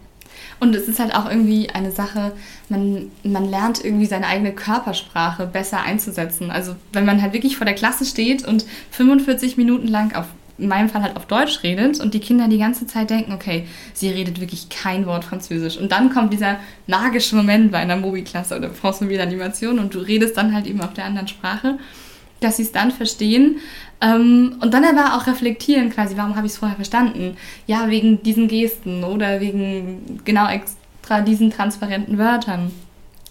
Und 0.60 0.74
es 0.76 0.88
ist 0.88 1.00
halt 1.00 1.14
auch 1.14 1.30
irgendwie 1.30 1.70
eine 1.70 1.92
Sache, 1.92 2.32
man, 2.70 3.12
man 3.24 3.50
lernt 3.50 3.84
irgendwie 3.84 4.06
seine 4.06 4.28
eigene 4.28 4.54
Körpersprache 4.54 5.48
besser 5.48 5.82
einzusetzen. 5.82 6.50
Also 6.50 6.76
wenn 6.94 7.06
man 7.06 7.22
halt 7.22 7.34
wirklich 7.34 7.58
vor 7.58 7.66
der 7.66 7.76
Klasse 7.76 8.06
steht 8.06 8.48
und 8.48 8.66
45 8.92 9.58
Minuten 9.58 9.88
lang 9.88 10.16
auf 10.16 10.26
in 10.58 10.68
meinem 10.68 10.90
Fall 10.90 11.02
halt 11.04 11.18
auf 11.18 11.26
Deutsch 11.26 11.64
redet 11.64 12.00
und 12.00 12.14
die 12.14 12.20
Kinder 12.20 12.48
die 12.48 12.58
ganze 12.58 12.88
Zeit 12.88 13.10
denken, 13.10 13.34
okay, 13.34 13.68
sie 13.94 14.10
redet 14.10 14.40
wirklich 14.40 14.70
kein 14.70 15.06
Wort 15.06 15.26
Französisch. 15.26 15.78
Und 15.78 15.92
dann 15.92 16.10
kommt 16.14 16.32
dieser 16.32 16.58
magische 16.88 17.36
Moment 17.36 17.72
bei 17.72 17.80
einer 17.80 17.98
Mobi-Klasse 17.98 18.58
oder 18.58 18.70
France 18.70 19.04
Mobile 19.04 19.22
Animation 19.22 19.80
und 19.80 19.94
du 19.94 20.00
redest 20.00 20.38
dann 20.38 20.54
halt 20.54 20.68
eben 20.68 20.82
auf 20.82 20.94
der 20.94 21.06
anderen 21.06 21.28
Sprache, 21.28 21.78
dass 22.40 22.58
sie 22.58 22.64
es 22.64 22.72
dann 22.72 22.92
verstehen 22.92 23.58
ähm, 24.02 24.58
und 24.62 24.74
dann 24.74 24.84
aber 24.84 25.16
auch 25.16 25.28
reflektieren 25.28 25.90
quasi, 25.90 26.18
warum 26.18 26.36
habe 26.36 26.46
ich 26.46 26.54
es 26.54 26.60
vorher 26.60 26.76
verstanden? 26.76 27.38
Ja, 27.66 27.90
wegen 27.90 28.22
diesen 28.24 28.48
Gesten 28.48 29.04
oder 29.04 29.40
wegen 29.40 30.22
genau 30.26 30.50
extra 30.50 31.22
diesen 31.22 31.52
transparenten 31.52 32.18
Wörtern. 32.18 32.72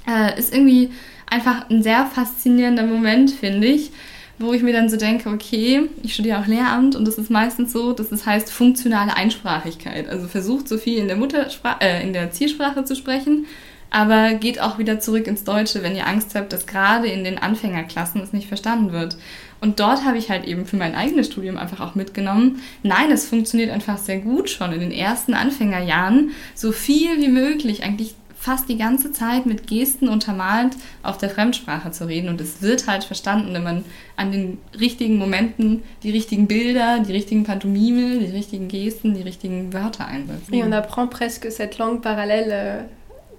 Äh, 0.06 0.38
ist 0.38 0.54
irgendwie 0.54 0.90
einfach 1.26 1.68
ein 1.70 1.82
sehr 1.82 2.06
faszinierender 2.06 2.84
Moment, 2.84 3.30
finde 3.30 3.66
ich, 3.66 3.90
wo 4.38 4.52
ich 4.52 4.62
mir 4.62 4.72
dann 4.72 4.88
so 4.88 4.96
denke, 4.96 5.28
okay, 5.28 5.88
ich 6.02 6.14
studiere 6.14 6.40
auch 6.40 6.46
Lehramt 6.46 6.96
und 6.96 7.06
das 7.06 7.18
ist 7.18 7.30
meistens 7.30 7.72
so, 7.72 7.92
dass 7.92 8.10
es 8.10 8.26
heißt 8.26 8.50
funktionale 8.50 9.16
Einsprachigkeit. 9.16 10.08
Also 10.08 10.26
versucht 10.26 10.68
so 10.68 10.76
viel 10.76 10.98
in 10.98 11.08
der 11.08 11.16
Muttersprache, 11.16 11.82
äh, 11.82 12.02
in 12.02 12.12
der 12.12 12.32
Zielsprache 12.32 12.84
zu 12.84 12.96
sprechen, 12.96 13.46
aber 13.90 14.34
geht 14.34 14.60
auch 14.60 14.78
wieder 14.78 14.98
zurück 14.98 15.28
ins 15.28 15.44
Deutsche, 15.44 15.84
wenn 15.84 15.94
ihr 15.94 16.08
Angst 16.08 16.34
habt, 16.34 16.52
dass 16.52 16.66
gerade 16.66 17.06
in 17.06 17.22
den 17.22 17.38
Anfängerklassen 17.38 18.20
es 18.22 18.32
nicht 18.32 18.48
verstanden 18.48 18.92
wird. 18.92 19.16
Und 19.60 19.78
dort 19.78 20.04
habe 20.04 20.18
ich 20.18 20.30
halt 20.30 20.46
eben 20.46 20.66
für 20.66 20.76
mein 20.76 20.96
eigenes 20.96 21.28
Studium 21.28 21.56
einfach 21.56 21.80
auch 21.80 21.94
mitgenommen, 21.94 22.60
nein, 22.82 23.10
es 23.12 23.28
funktioniert 23.28 23.70
einfach 23.70 23.98
sehr 23.98 24.18
gut 24.18 24.50
schon 24.50 24.72
in 24.72 24.80
den 24.80 24.90
ersten 24.90 25.32
Anfängerjahren, 25.32 26.32
so 26.54 26.72
viel 26.72 27.20
wie 27.20 27.28
möglich, 27.28 27.84
eigentlich 27.84 28.14
fast 28.44 28.68
die 28.68 28.76
ganze 28.76 29.10
Zeit 29.10 29.46
mit 29.46 29.66
Gesten 29.66 30.06
untermalt 30.06 30.76
auf 31.02 31.16
der 31.16 31.30
Fremdsprache 31.30 31.90
zu 31.92 32.06
reden. 32.06 32.28
Und 32.28 32.42
es 32.42 32.60
wird 32.60 32.86
halt 32.86 33.02
verstanden, 33.02 33.54
wenn 33.54 33.62
man 33.62 33.84
an 34.16 34.32
den 34.32 34.58
richtigen 34.78 35.16
Momenten 35.16 35.82
die 36.02 36.10
richtigen 36.10 36.46
Bilder, 36.46 36.98
die 36.98 37.12
richtigen 37.12 37.44
Pantomime, 37.44 38.18
die 38.18 38.30
richtigen 38.30 38.68
Gesten, 38.68 39.14
die 39.14 39.22
richtigen 39.22 39.72
Wörter 39.72 40.06
einsetzt. 40.06 40.52
Et 40.52 40.62
on 40.62 40.74
apprend 40.74 41.10
presque 41.10 41.50
cette 41.50 41.78
langue 41.78 42.02
parallèle 42.02 42.50
euh, 42.50 42.82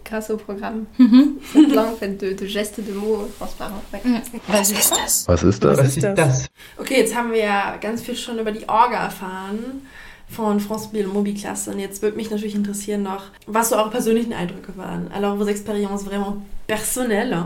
grâce 0.04 0.32
au 0.32 0.38
programme. 0.38 0.88
Mhm. 0.98 1.38
Cette 1.54 1.72
langue 1.72 1.94
en 1.94 1.98
fait, 1.98 2.20
de, 2.20 2.34
de, 2.34 2.48
gestes, 2.48 2.80
de 2.80 2.94
mots 2.94 3.30
transparents. 3.38 3.84
Ouais. 3.94 4.02
Was 4.48 4.72
ist 4.72 4.92
das? 4.92 5.28
Was 5.28 5.44
ist 5.44 5.64
das? 5.64 5.78
Was 5.78 5.98
ist 5.98 6.18
das? 6.18 6.48
Okay, 6.78 6.98
jetzt 6.98 7.16
haben 7.16 7.32
wir 7.32 7.44
ja 7.44 7.78
ganz 7.80 8.02
viel 8.02 8.16
schon 8.16 8.40
über 8.40 8.52
die 8.52 8.68
Orga 8.68 9.04
erfahren 9.06 9.84
von 10.30 10.60
France 10.60 10.90
Bill 10.92 11.08
Mobi-Klasse. 11.08 11.72
Und 11.72 11.80
jetzt 11.80 12.02
würde 12.02 12.18
mich 12.18 12.30
natürlich 12.32 12.56
interessieren 12.56 13.04
noch, 13.04 13.24
was 13.48 13.70
so 13.70 13.76
eure 13.76 13.90
persönlichen 13.90 14.34
Eindrücke 14.34 14.76
waren. 14.78 15.10
Alors, 15.14 15.38
vos 15.38 15.48
expériences 15.48 16.04
vraiment 16.04 16.38
personnelles. 16.68 17.46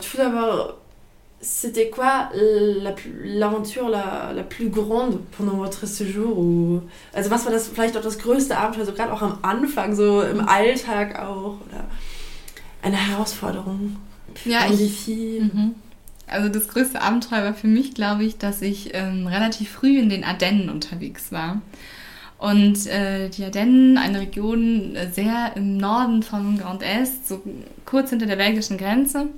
Je 0.00 0.08
veux 0.16 0.24
d'abord 0.24 0.74
c'était 1.40 1.90
quoi 1.90 2.30
la 2.34 2.92
plus- 2.92 3.12
l'aventure 3.22 3.90
la, 3.90 4.32
la 4.32 4.42
plus 4.42 4.70
grande 4.70 5.18
pendant 5.36 5.58
votre 5.58 5.86
Séjour? 5.86 6.38
Ou, 6.38 6.80
also 7.12 7.30
was 7.30 7.44
war 7.44 7.52
das 7.52 7.68
vielleicht 7.68 7.96
auch 7.98 8.02
das 8.02 8.18
größte 8.18 8.56
Abenteuer, 8.56 8.86
so 8.86 8.92
gerade 8.92 9.12
auch 9.12 9.20
am 9.20 9.38
Anfang, 9.42 9.94
so 9.94 10.22
im 10.22 10.40
Alltag 10.48 11.18
auch? 11.18 11.56
Oder 11.68 11.84
eine 12.80 12.96
Herausforderung? 12.96 13.96
Ja, 14.46 14.60
ich- 14.70 14.80
Défi? 15.06 15.40
Mhm. 15.42 15.74
Also 16.26 16.48
das 16.48 16.68
größte 16.68 17.02
Abenteuer 17.02 17.44
war 17.44 17.54
für 17.54 17.66
mich, 17.66 17.92
glaube 17.92 18.24
ich, 18.24 18.38
dass 18.38 18.62
ich 18.62 18.94
ähm, 18.94 19.26
relativ 19.26 19.68
früh 19.70 19.98
in 19.98 20.08
den 20.08 20.24
Ardennen 20.24 20.70
unterwegs 20.70 21.30
war. 21.30 21.60
Und 22.44 22.86
äh, 22.88 23.30
die 23.30 23.42
Ardennen, 23.42 23.96
eine 23.96 24.20
Region 24.20 24.94
äh, 24.96 25.10
sehr 25.10 25.52
im 25.56 25.78
Norden 25.78 26.22
von 26.22 26.58
Grand 26.58 26.82
Est, 26.82 27.26
so 27.26 27.40
kurz 27.86 28.10
hinter 28.10 28.26
der 28.26 28.36
belgischen 28.36 28.76
Grenze. 28.76 29.28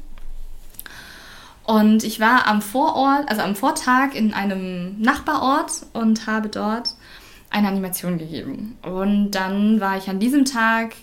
Und 1.63 2.03
ich 2.03 2.19
war 2.19 2.49
am 2.49 2.61
Vorort, 2.61 3.29
also 3.29 3.43
am 3.43 3.55
Vortag 3.55 4.17
in 4.17 4.35
einem 4.35 5.01
Nachbarort 5.01 5.87
und 5.93 6.27
habe 6.27 6.49
dort 6.49 6.95
eine 7.49 7.69
Animation 7.69 8.19
gegeben. 8.19 8.77
Und 8.83 9.31
dann 9.31 9.81
war 9.81 9.97
ich 9.97 10.11
an 10.11 10.19
diesem 10.19 10.45
Tag, 10.45 10.97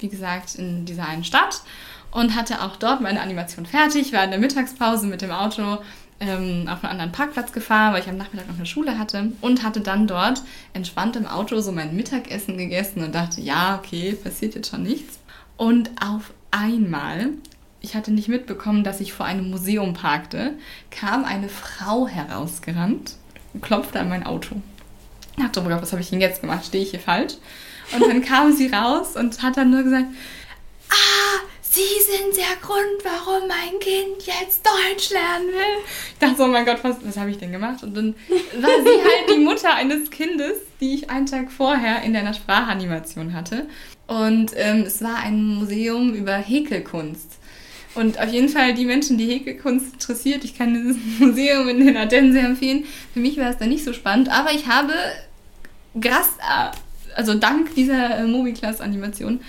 wie 0.00 0.08
gesagt, 0.08 0.56
in 0.56 0.84
dieser 0.84 1.08
einen 1.08 1.24
Stadt 1.24 1.62
und 2.10 2.36
hatte 2.36 2.60
auch 2.60 2.76
dort 2.76 3.00
meine 3.00 3.22
Animation 3.22 3.64
fertig, 3.64 4.12
war 4.12 4.22
in 4.22 4.32
der 4.32 4.38
Mittagspause 4.38 5.06
mit 5.06 5.22
dem 5.22 5.30
Auto 5.30 5.78
ähm, 6.22 6.68
auf 6.68 6.84
einen 6.84 6.92
anderen 6.92 7.12
Parkplatz 7.12 7.52
gefahren, 7.52 7.92
weil 7.92 8.00
ich 8.00 8.08
am 8.08 8.16
Nachmittag 8.16 8.48
noch 8.48 8.56
eine 8.56 8.66
Schule 8.66 8.98
hatte 8.98 9.32
und 9.40 9.64
hatte 9.64 9.80
dann 9.80 10.06
dort 10.06 10.42
entspannt 10.72 11.16
im 11.16 11.26
Auto 11.26 11.60
so 11.60 11.72
mein 11.72 11.96
Mittagessen 11.96 12.56
gegessen 12.56 13.02
und 13.02 13.14
dachte, 13.14 13.40
ja, 13.40 13.76
okay, 13.78 14.12
passiert 14.12 14.54
jetzt 14.54 14.70
schon 14.70 14.84
nichts. 14.84 15.18
Und 15.56 15.90
auf 16.00 16.32
einmal, 16.52 17.30
ich 17.80 17.96
hatte 17.96 18.12
nicht 18.12 18.28
mitbekommen, 18.28 18.84
dass 18.84 19.00
ich 19.00 19.12
vor 19.12 19.26
einem 19.26 19.50
Museum 19.50 19.94
parkte, 19.94 20.54
kam 20.90 21.24
eine 21.24 21.48
Frau 21.48 22.06
herausgerannt 22.06 23.16
und 23.52 23.62
klopfte 23.62 23.98
an 23.98 24.08
mein 24.08 24.24
Auto. 24.24 24.56
Ich 25.36 25.42
dachte, 25.42 25.60
oh 25.60 25.64
Gott, 25.64 25.82
was 25.82 25.92
habe 25.92 26.02
ich 26.02 26.10
denn 26.10 26.20
jetzt 26.20 26.40
gemacht? 26.40 26.64
Stehe 26.64 26.84
ich 26.84 26.90
hier 26.90 27.00
falsch? 27.00 27.34
Und 27.94 28.06
dann 28.06 28.22
kam 28.24 28.52
sie 28.52 28.68
raus 28.68 29.16
und 29.16 29.42
hat 29.42 29.56
dann 29.56 29.70
nur 29.70 29.82
gesagt, 29.82 30.06
ah, 30.88 31.40
Sie 31.74 31.80
sind 32.02 32.36
der 32.36 32.56
Grund, 32.60 33.02
warum 33.02 33.48
mein 33.48 33.80
Kind 33.80 34.26
jetzt 34.26 34.60
Deutsch 34.62 35.08
lernen 35.08 35.48
will. 35.48 35.82
Ich 36.12 36.18
dachte 36.18 36.36
so, 36.36 36.44
oh 36.44 36.48
mein 36.48 36.66
Gott, 36.66 36.80
was, 36.82 36.96
was 37.02 37.16
habe 37.16 37.30
ich 37.30 37.38
denn 37.38 37.50
gemacht? 37.50 37.82
Und 37.82 37.96
dann 37.96 38.14
war 38.28 38.82
sie 38.82 39.00
halt 39.00 39.30
die 39.34 39.38
Mutter 39.38 39.74
eines 39.74 40.10
Kindes, 40.10 40.58
die 40.82 40.96
ich 40.96 41.08
einen 41.08 41.24
Tag 41.24 41.50
vorher 41.50 42.02
in 42.02 42.14
einer 42.14 42.34
Sprachanimation 42.34 43.32
hatte. 43.32 43.68
Und 44.06 44.50
ähm, 44.54 44.82
es 44.82 45.02
war 45.02 45.16
ein 45.16 45.42
Museum 45.42 46.12
über 46.12 46.34
Häkelkunst. 46.36 47.38
Und 47.94 48.20
auf 48.20 48.28
jeden 48.28 48.50
Fall 48.50 48.74
die 48.74 48.84
Menschen, 48.84 49.16
die 49.16 49.26
Häkelkunst 49.26 49.94
interessiert, 49.94 50.44
ich 50.44 50.58
kann 50.58 50.74
dieses 50.74 50.98
Museum 51.20 51.70
in 51.70 51.86
den 51.86 51.96
Ardennen 51.96 52.34
sehr 52.34 52.44
empfehlen. 52.44 52.84
Für 53.14 53.20
mich 53.20 53.38
war 53.38 53.48
es 53.48 53.56
dann 53.56 53.70
nicht 53.70 53.84
so 53.84 53.94
spannend, 53.94 54.28
aber 54.28 54.52
ich 54.52 54.66
habe 54.66 54.92
gras, 55.98 56.36
also 57.14 57.32
dank 57.32 57.74
dieser 57.74 58.18
äh, 58.18 58.24
Movie-Class-Animation 58.24 59.40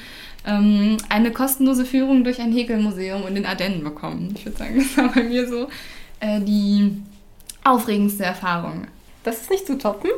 ähm, 0.46 0.98
eine 1.10 1.32
kostenlose 1.32 1.86
Führung 1.86 2.24
durch 2.24 2.40
ein 2.42 2.52
Häkelmuseum 2.52 3.28
in 3.28 3.36
den 3.36 3.46
Ardennen 3.46 3.84
bekommen. 3.84 4.34
Ich 4.36 4.46
würde 4.46 4.58
sagen, 4.58 4.76
das 4.78 4.98
war 4.98 5.14
bei 5.14 5.24
mir 5.24 5.48
so 5.48 5.68
äh, 6.20 6.40
die 6.42 6.92
aufregendste 7.64 8.24
Erfahrung. 8.24 8.88
Das 9.24 9.42
ist 9.42 9.50
nicht 9.50 9.66
zu 9.66 9.78
toppen. 9.78 10.10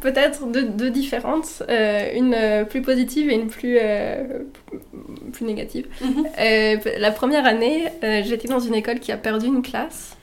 Peut-être 0.00 0.46
deux, 0.46 0.68
deux 0.68 0.90
différences, 0.90 1.64
euh, 1.68 2.16
une 2.16 2.32
euh, 2.32 2.64
plus 2.64 2.80
positive 2.80 3.28
et 3.28 3.34
une 3.34 3.48
plus, 3.48 3.76
euh, 3.80 4.44
plus 5.32 5.44
négative. 5.44 5.86
Mhm. 6.00 6.26
Euh, 6.38 6.76
la 6.98 7.10
première 7.10 7.44
année, 7.44 7.88
euh, 8.04 8.22
j'étais 8.24 8.46
dans 8.46 8.60
une 8.60 8.74
école 8.74 9.00
qui 9.00 9.10
a 9.10 9.16
perdu 9.16 9.46
une 9.46 9.62
classe. 9.62 10.16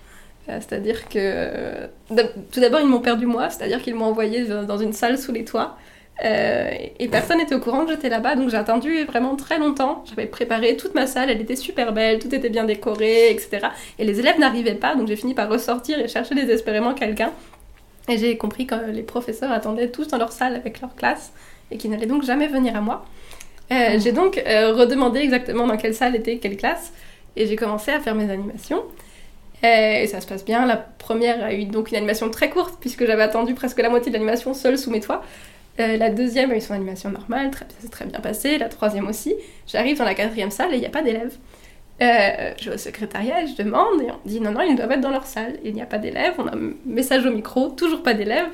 Euh, 0.48 0.60
c'est-à-dire 0.62 1.10
que. 1.10 1.88
tout 2.52 2.62
d'abord, 2.62 2.80
ils 2.80 2.88
m'ont 2.88 3.02
perdu 3.02 3.26
moi, 3.26 3.50
c'est-à-dire 3.50 3.82
qu'ils 3.82 3.96
m'ont 3.96 4.06
envoyé 4.06 4.46
dans 4.46 4.78
une 4.78 4.94
salle 4.94 5.18
sous 5.18 5.34
les 5.34 5.44
toits. 5.44 5.78
Euh, 6.26 6.72
et 6.98 7.08
personne 7.10 7.38
n'était 7.38 7.54
au 7.54 7.60
courant 7.60 7.86
que 7.86 7.92
j'étais 7.92 8.10
là-bas, 8.10 8.36
donc 8.36 8.50
j'ai 8.50 8.58
attendu 8.58 9.04
vraiment 9.04 9.36
très 9.36 9.60
longtemps. 9.60 10.04
J'avais 10.10 10.26
préparé 10.26 10.76
toute 10.76 10.96
ma 10.96 11.06
salle, 11.06 11.30
elle 11.30 11.42
était 11.42 11.56
super 11.56 11.94
belle, 11.94 12.20
tout 12.20 12.34
était 12.34 12.50
bien 12.50 12.64
décoré, 12.64 13.30
etc. 13.30 13.68
Et 14.00 14.06
les 14.06 14.20
élèves 14.20 14.40
n'arrivaient 14.40 14.76
pas, 14.76 14.96
donc 14.96 15.08
j'ai 15.08 15.16
fini 15.16 15.34
par 15.34 15.50
ressortir 15.50 16.00
et 16.00 16.08
chercher 16.08 16.36
désespérément 16.36 16.94
quelqu'un. 16.94 17.32
Et 18.10 18.18
j'ai 18.18 18.38
compris 18.38 18.66
que 18.66 18.76
les 18.92 19.04
professeurs 19.04 19.52
attendaient 19.52 19.90
tous 19.90 20.08
dans 20.08 20.18
leur 20.18 20.32
salle 20.32 20.56
avec 20.56 20.82
leur 20.82 20.96
classe 20.96 21.34
et 21.72 21.78
qu'ils 21.78 21.92
n'allaient 21.92 22.06
donc 22.06 22.24
jamais 22.24 22.48
venir 22.48 22.76
à 22.76 22.82
moi. 22.82 23.06
Euh, 23.72 24.00
J'ai 24.00 24.14
donc 24.14 24.38
euh, 24.38 24.74
redemandé 24.74 25.20
exactement 25.20 25.68
dans 25.68 25.76
quelle 25.76 25.94
salle 25.94 26.16
était 26.16 26.38
quelle 26.38 26.56
classe 26.56 26.94
et 27.36 27.46
j'ai 27.48 27.58
commencé 27.58 27.92
à 27.92 28.00
faire 28.00 28.16
mes 28.16 28.32
animations. 28.32 28.82
Et 29.64 30.08
ça 30.08 30.22
se 30.22 30.28
passe 30.28 30.46
bien. 30.46 30.66
La 30.66 30.78
première 30.78 31.44
a 31.44 31.52
eu 31.52 31.66
donc 31.66 31.90
une 31.90 31.98
animation 31.98 32.30
très 32.30 32.50
courte 32.50 32.76
puisque 32.80 33.06
j'avais 33.06 33.24
attendu 33.24 33.56
presque 33.56 33.80
la 33.80 33.90
moitié 33.90 34.12
de 34.12 34.14
l'animation 34.14 34.54
seule 34.54 34.78
sous 34.78 34.92
mes 34.92 35.02
toits. 35.02 35.24
Euh, 35.80 35.98
la 35.98 36.10
deuxième 36.10 36.52
a 36.52 36.56
eu 36.56 36.62
son 36.62 36.74
animation 36.74 37.12
normale, 37.12 37.52
très, 37.52 37.66
ça 37.66 37.82
s'est 37.82 37.90
très 37.90 38.06
bien 38.06 38.20
passé. 38.20 38.58
La 38.58 38.70
troisième 38.70 39.08
aussi. 39.08 39.36
J'arrive 39.68 39.98
dans 39.98 40.06
la 40.06 40.16
quatrième 40.16 40.52
salle 40.52 40.74
et 40.74 40.78
il 40.78 40.80
n'y 40.80 40.86
a 40.86 40.92
pas 40.92 41.04
d'élèves. 41.04 41.36
Euh, 42.02 42.54
je 42.60 42.70
vais 42.70 42.76
au 42.76 42.78
secrétariat 42.78 43.44
et 43.44 43.48
je 43.48 43.56
demande 43.56 44.02
et 44.02 44.12
on 44.12 44.20
dit 44.28 44.40
non, 44.40 44.52
non, 44.52 44.62
ils 44.62 44.76
doivent 44.76 44.92
être 44.92 45.02
dans 45.02 45.12
leur 45.12 45.26
salle. 45.26 45.60
Il 45.64 45.74
n'y 45.74 45.82
a 45.82 45.86
pas 45.86 45.98
d'élèves. 45.98 46.34
On 46.38 46.48
a 46.48 46.56
un 46.56 46.74
message 46.86 47.26
au 47.26 47.32
micro, 47.32 47.70
toujours 47.70 48.02
pas 48.02 48.14
d'élèves. 48.14 48.50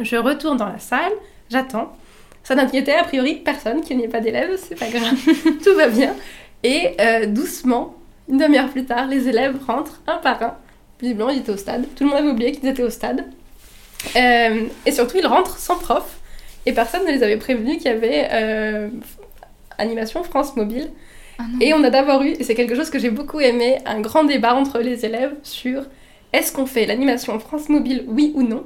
Je 0.00 0.16
retourne 0.16 0.58
dans 0.58 0.68
la 0.68 0.78
salle, 0.78 1.12
j'attends. 1.50 1.96
Ça 2.44 2.54
n'inquiétait 2.54 2.94
a 2.94 3.02
priori 3.02 3.36
personne 3.36 3.80
qu'il 3.80 3.96
n'y 3.96 4.04
ait 4.04 4.08
pas 4.08 4.20
d'élèves, 4.20 4.56
c'est 4.56 4.78
pas 4.78 4.88
grave, 4.88 5.16
tout 5.64 5.74
va 5.74 5.88
bien. 5.88 6.14
Et 6.62 6.94
euh, 7.00 7.26
doucement, 7.26 7.96
une 8.28 8.38
demi-heure 8.38 8.68
plus 8.68 8.84
tard, 8.84 9.08
les 9.08 9.28
élèves 9.28 9.56
rentrent 9.66 10.00
un 10.06 10.18
par 10.18 10.40
un. 10.42 10.56
Visiblement, 11.00 11.30
ils 11.30 11.38
étaient 11.38 11.50
au 11.50 11.56
stade. 11.56 11.86
Tout 11.96 12.04
le 12.04 12.10
monde 12.10 12.18
avait 12.18 12.28
oublié 12.28 12.52
qu'ils 12.52 12.68
étaient 12.68 12.84
au 12.84 12.90
stade. 12.90 13.24
Et 14.14 14.92
surtout, 14.92 15.16
ils 15.18 15.26
rentrent 15.26 15.58
sans 15.58 15.76
prof. 15.76 16.20
Et 16.66 16.72
personne 16.72 17.04
ne 17.06 17.12
les 17.12 17.22
avait 17.22 17.36
prévenus 17.36 17.78
qu'il 17.78 17.86
y 17.86 17.94
avait 17.94 18.28
euh, 18.32 18.88
animation 19.78 20.22
France 20.24 20.56
Mobile. 20.56 20.90
Ah. 21.38 21.44
Et 21.60 21.72
on 21.74 21.82
a 21.84 21.90
d'abord 21.90 22.22
eu, 22.22 22.30
et 22.30 22.44
c'est 22.44 22.54
quelque 22.54 22.74
chose 22.74 22.90
que 22.90 22.98
j'ai 22.98 23.10
beaucoup 23.10 23.40
aimé, 23.40 23.78
un 23.86 24.00
grand 24.00 24.24
débat 24.24 24.54
entre 24.54 24.80
les 24.80 25.04
élèves 25.04 25.32
sur 25.42 25.84
est-ce 26.32 26.52
qu'on 26.52 26.66
fait 26.66 26.86
l'animation 26.86 27.38
France 27.38 27.68
Mobile, 27.68 28.04
oui 28.08 28.32
ou 28.34 28.42
non? 28.42 28.64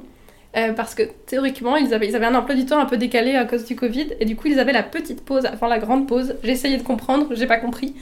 Euh, 0.57 0.73
Parce 0.73 0.95
que 0.95 1.03
théoriquement, 1.25 1.77
ils 1.77 1.93
avaient, 1.93 2.07
ils 2.07 2.15
avaient 2.15 2.25
un 2.25 2.35
emploi 2.35 2.55
du 2.55 2.65
temps 2.65 2.79
un 2.79 2.85
peu 2.85 2.97
décalé 2.97 3.35
à 3.35 3.45
cause 3.45 3.65
du 3.65 3.75
Covid, 3.75 4.07
et 4.19 4.25
du 4.25 4.35
coup, 4.35 4.47
ils 4.47 4.59
avaient 4.59 4.73
la 4.73 4.83
petite 4.83 5.23
pause 5.23 5.45
avant 5.45 5.67
la 5.67 5.79
grande 5.79 6.07
pause. 6.07 6.35
J'ai 6.43 6.51
essayé 6.51 6.77
de 6.77 6.83
comprendre, 6.83 7.27
j'ai 7.35 7.47
pas 7.47 7.57
compris. 7.57 7.93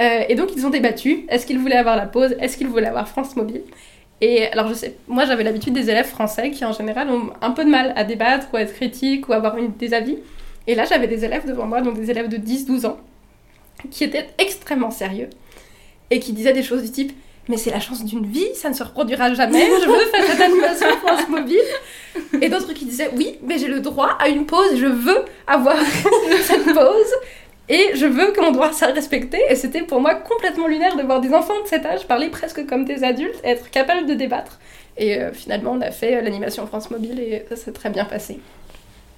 Euh, 0.00 0.22
et 0.28 0.34
donc, 0.34 0.50
ils 0.56 0.66
ont 0.66 0.70
débattu 0.70 1.26
est-ce 1.28 1.46
qu'ils 1.46 1.58
voulaient 1.58 1.76
avoir 1.76 1.96
la 1.96 2.06
pause? 2.06 2.34
Est-ce 2.40 2.56
qu'ils 2.56 2.68
voulaient 2.68 2.86
avoir 2.86 3.08
France 3.08 3.36
Mobile? 3.36 3.62
Et 4.20 4.46
alors, 4.48 4.68
je 4.68 4.74
sais, 4.74 4.96
moi 5.08 5.24
j'avais 5.24 5.44
l'habitude 5.44 5.72
des 5.72 5.88
élèves 5.88 6.08
français 6.08 6.50
qui 6.50 6.64
en 6.64 6.72
général 6.72 7.08
ont 7.10 7.30
un 7.40 7.50
peu 7.52 7.64
de 7.64 7.70
mal 7.70 7.92
à 7.96 8.04
débattre 8.04 8.48
ou 8.52 8.56
à 8.56 8.62
être 8.62 8.74
critiques 8.74 9.28
ou 9.28 9.32
à 9.32 9.36
avoir 9.36 9.56
des 9.56 9.94
avis. 9.94 10.18
Et 10.66 10.74
là, 10.74 10.84
j'avais 10.84 11.06
des 11.06 11.24
élèves 11.24 11.46
devant 11.46 11.66
moi, 11.66 11.80
donc 11.80 11.94
des 11.98 12.10
élèves 12.10 12.28
de 12.28 12.36
10-12 12.36 12.86
ans, 12.86 12.98
qui 13.90 14.04
étaient 14.04 14.28
extrêmement 14.38 14.90
sérieux 14.90 15.30
et 16.10 16.20
qui 16.20 16.32
disaient 16.32 16.52
des 16.52 16.62
choses 16.62 16.82
du 16.82 16.90
type 16.90 17.12
Mais 17.48 17.56
c'est 17.56 17.70
la 17.70 17.80
chance 17.80 18.04
d'une 18.04 18.26
vie, 18.26 18.54
ça 18.54 18.68
ne 18.68 18.74
se 18.74 18.82
reproduira 18.82 19.32
jamais, 19.32 19.64
je 19.64 19.88
veux 19.88 20.06
faire 20.10 20.24
cette 20.24 20.40
animation 20.40 20.86
France 21.02 21.28
Mobile. 21.28 21.58
Et 22.42 22.48
d'autres 22.50 22.74
qui 22.74 22.84
disaient 22.84 23.10
Oui, 23.16 23.38
mais 23.42 23.56
j'ai 23.56 23.68
le 23.68 23.80
droit 23.80 24.18
à 24.20 24.28
une 24.28 24.44
pause, 24.44 24.76
je 24.76 24.86
veux 24.86 25.24
avoir 25.46 25.76
cette 26.42 26.74
pause. 26.74 27.14
Et 27.70 27.92
je 27.94 28.04
veux 28.04 28.32
que 28.32 28.40
mon 28.40 28.50
droit 28.50 28.72
soit 28.72 28.88
respecté. 28.88 29.38
Et 29.48 29.54
c'était 29.54 29.82
pour 29.82 30.00
moi 30.00 30.16
complètement 30.16 30.66
lunaire 30.66 30.96
de 30.96 31.02
voir 31.02 31.20
des 31.20 31.32
enfants 31.32 31.62
de 31.62 31.68
cet 31.68 31.86
âge 31.86 32.06
parler 32.08 32.28
presque 32.28 32.66
comme 32.66 32.84
des 32.84 33.04
adultes, 33.04 33.40
et 33.44 33.50
être 33.50 33.70
capables 33.70 34.08
de 34.08 34.14
débattre. 34.14 34.58
Et 34.96 35.16
euh, 35.18 35.32
finalement, 35.32 35.72
on 35.72 35.80
a 35.80 35.92
fait 35.92 36.16
euh, 36.16 36.20
l'animation 36.20 36.66
France 36.66 36.90
Mobile 36.90 37.20
et 37.20 37.44
ça 37.48 37.54
s'est 37.54 37.72
très 37.72 37.90
bien 37.90 38.04
passé. 38.04 38.40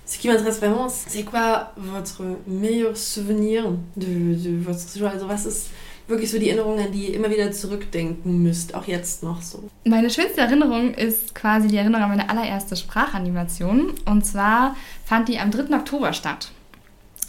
Ce 0.05 0.19
qui 0.19 0.29
m'intéresse 0.29 0.59
vraiment, 0.59 0.89
c'est 0.91 1.23
quoi 1.23 1.73
votre 1.79 2.23
meilleur 2.47 2.95
Souvenir 2.97 3.71
de, 3.97 4.35
de 4.35 4.63
votre 4.63 4.79
Séjour? 4.79 5.09
Also 5.09 5.27
was 5.27 5.47
ist 5.47 5.71
wirklich 6.09 6.31
so 6.31 6.39
die 6.39 6.51
Erinnerung, 6.51 6.79
an 6.79 6.91
die 6.93 7.07
ihr 7.07 7.15
immer 7.15 7.31
wieder 7.31 7.51
zurückdenken 7.53 8.43
müsst, 8.43 8.75
auch 8.75 8.87
jetzt 8.87 9.23
noch 9.23 9.41
so? 9.41 9.71
Meine 9.87 10.11
schönste 10.11 10.43
Erinnerung 10.43 10.93
ist 10.93 11.35
quasi 11.35 11.69
die 11.69 11.79
Erinnerung 11.79 12.05
an 12.05 12.11
meine 12.11 12.29
allererste 12.29 12.77
Sprachanimation. 12.77 13.95
Und 14.05 14.27
zwar 14.27 14.77
fand 15.07 15.29
die 15.29 15.39
am 15.39 15.51
3. 15.51 15.75
Oktober 15.75 16.13
statt. 16.13 16.51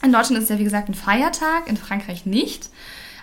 In 0.04 0.12
Deutschland 0.12 0.38
ist 0.38 0.44
es 0.44 0.50
ja 0.50 0.60
wie 0.60 0.66
gesagt 0.66 0.90
ein 0.90 0.96
Feiertag, 0.96 1.68
in 1.68 1.78
Frankreich 1.78 2.26
nicht. 2.26 2.70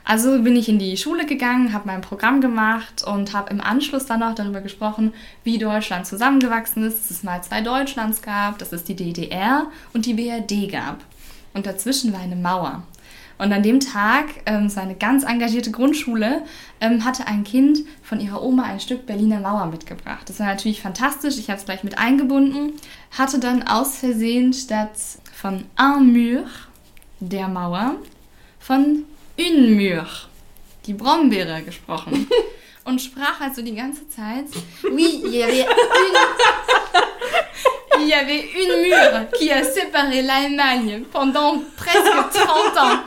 Also 0.02 0.42
bin 0.42 0.56
ich 0.56 0.70
in 0.70 0.78
die 0.78 0.96
Schule 0.96 1.26
gegangen, 1.26 1.74
habe 1.74 1.86
mein 1.86 2.00
Programm 2.00 2.40
gemacht 2.40 3.04
und 3.06 3.34
habe 3.34 3.50
im 3.50 3.60
Anschluss 3.60 4.06
dann 4.06 4.20
noch 4.20 4.34
darüber 4.34 4.62
gesprochen, 4.62 5.12
wie 5.44 5.58
Deutschland 5.58 6.06
zusammengewachsen 6.06 6.82
ist, 6.84 6.98
dass 6.98 7.10
es 7.10 7.22
mal 7.22 7.42
zwei 7.42 7.60
Deutschlands 7.60 8.22
gab, 8.22 8.58
dass 8.58 8.72
es 8.72 8.84
die 8.84 8.96
DDR 8.96 9.66
und 9.92 10.06
die 10.06 10.14
BRD 10.14 10.72
gab. 10.72 11.04
Und 11.52 11.66
dazwischen 11.66 12.14
war 12.14 12.20
eine 12.20 12.36
Mauer. 12.36 12.82
Und 13.36 13.52
an 13.52 13.62
dem 13.62 13.80
Tag, 13.80 14.26
ähm, 14.46 14.74
war 14.74 14.82
eine 14.82 14.94
ganz 14.94 15.24
engagierte 15.24 15.70
Grundschule, 15.70 16.42
ähm, 16.80 17.04
hatte 17.04 17.26
ein 17.26 17.44
Kind 17.44 17.80
von 18.02 18.20
ihrer 18.20 18.42
Oma 18.42 18.64
ein 18.64 18.80
Stück 18.80 19.06
Berliner 19.06 19.40
Mauer 19.40 19.66
mitgebracht. 19.66 20.28
Das 20.28 20.40
war 20.40 20.46
natürlich 20.46 20.82
fantastisch, 20.82 21.38
ich 21.38 21.48
habe 21.48 21.58
es 21.58 21.64
gleich 21.64 21.82
mit 21.82 21.98
eingebunden. 21.98 22.72
Hatte 23.10 23.38
dann 23.38 23.62
aus 23.62 23.98
Versehen 23.98 24.52
statt 24.52 24.92
von 25.32 25.64
un 25.78 26.12
mur, 26.12 26.44
der 27.20 27.48
Mauer, 27.48 27.96
von 28.58 29.04
une 29.38 29.70
mur, 29.76 30.06
die 30.86 30.94
Brombeere 30.94 31.62
gesprochen. 31.62 32.28
und 32.84 33.00
sprach 33.00 33.40
also 33.40 33.62
die 33.62 33.74
ganze 33.74 34.08
Zeit. 34.08 34.46
Oui, 34.84 35.22
il 35.24 35.34
y 35.34 35.42
avait 35.42 35.60
une, 35.60 36.16
il 38.00 38.08
y 38.08 38.14
avait 38.14 38.40
une 38.40 38.82
mur 38.82 39.30
qui 39.38 39.50
a 39.50 39.62
séparé 39.62 40.22
l'Allemagne 40.22 41.04
pendant 41.12 41.62
presque 41.76 42.32
30 42.32 42.76
ans. 42.76 43.00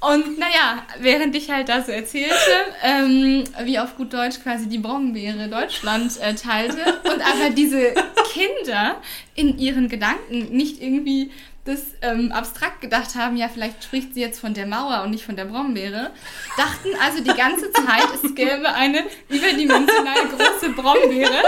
Und 0.00 0.38
naja, 0.38 0.82
während 1.00 1.34
ich 1.34 1.50
halt 1.50 1.70
da 1.70 1.82
so 1.82 1.90
erzählte, 1.90 2.34
ähm, 2.82 3.44
wie 3.62 3.78
auf 3.78 3.96
gut 3.96 4.12
Deutsch 4.12 4.38
quasi 4.42 4.68
die 4.68 4.78
Brombeere 4.78 5.48
Deutschland 5.48 6.20
äh, 6.20 6.34
teilte 6.34 7.00
und 7.04 7.22
aber 7.22 7.48
diese 7.56 7.94
Kinder 8.30 9.00
in 9.34 9.58
ihren 9.58 9.88
Gedanken 9.88 10.54
nicht 10.54 10.82
irgendwie 10.82 11.30
das 11.64 11.80
ähm, 12.02 12.30
abstrakt 12.30 12.82
gedacht 12.82 13.14
haben, 13.14 13.36
ja, 13.36 13.48
vielleicht 13.48 13.84
spricht 13.84 14.14
sie 14.14 14.20
jetzt 14.20 14.38
von 14.38 14.52
der 14.52 14.66
Mauer 14.66 15.02
und 15.02 15.10
nicht 15.10 15.24
von 15.24 15.36
der 15.36 15.46
Brombeere, 15.46 16.10
dachten 16.56 16.88
also 17.02 17.22
die 17.22 17.34
ganze 17.34 17.72
Zeit, 17.72 18.04
es 18.22 18.34
gäbe 18.34 18.68
eine 18.74 19.04
überdimensionale 19.28 20.28
große 20.28 20.70
Brombeere, 20.74 21.42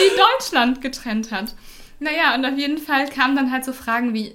die 0.00 0.16
Deutschland 0.16 0.80
getrennt 0.80 1.30
hat. 1.30 1.54
Naja, 2.00 2.34
und 2.34 2.44
auf 2.44 2.58
jeden 2.58 2.78
Fall 2.78 3.08
kamen 3.08 3.36
dann 3.36 3.52
halt 3.52 3.64
so 3.64 3.72
Fragen 3.72 4.12
wie, 4.12 4.34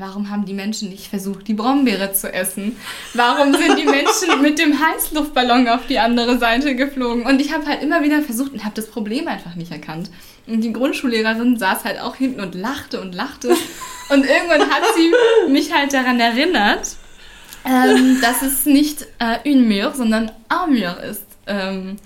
Warum 0.00 0.30
haben 0.30 0.46
die 0.46 0.54
Menschen 0.54 0.88
nicht 0.88 1.08
versucht, 1.08 1.46
die 1.46 1.52
Brombeere 1.52 2.14
zu 2.14 2.32
essen? 2.32 2.78
Warum 3.12 3.52
sind 3.52 3.78
die 3.78 3.84
Menschen 3.84 4.40
mit 4.40 4.58
dem 4.58 4.80
Heißluftballon 4.80 5.68
auf 5.68 5.86
die 5.88 5.98
andere 5.98 6.38
Seite 6.38 6.74
geflogen? 6.74 7.26
Und 7.26 7.38
ich 7.38 7.52
habe 7.52 7.66
halt 7.66 7.82
immer 7.82 8.02
wieder 8.02 8.22
versucht 8.22 8.54
und 8.54 8.64
habe 8.64 8.74
das 8.74 8.86
Problem 8.86 9.28
einfach 9.28 9.56
nicht 9.56 9.70
erkannt. 9.70 10.10
Und 10.46 10.62
die 10.62 10.72
Grundschullehrerin 10.72 11.58
saß 11.58 11.84
halt 11.84 12.00
auch 12.00 12.16
hinten 12.16 12.40
und 12.40 12.54
lachte 12.54 12.98
und 12.98 13.14
lachte. 13.14 13.50
Und 14.08 14.24
irgendwann 14.24 14.70
hat 14.70 14.82
sie 14.96 15.12
mich 15.52 15.74
halt 15.74 15.92
daran 15.92 16.18
erinnert, 16.18 16.96
ähm, 17.66 18.22
dass 18.22 18.40
es 18.40 18.64
nicht 18.64 19.06
äh, 19.18 19.46
une 19.46 19.68
mur, 19.68 19.92
sondern 19.94 20.32
un 20.50 20.78
mur 20.78 20.98
ist. 21.02 21.26
Ähm, 21.46 21.96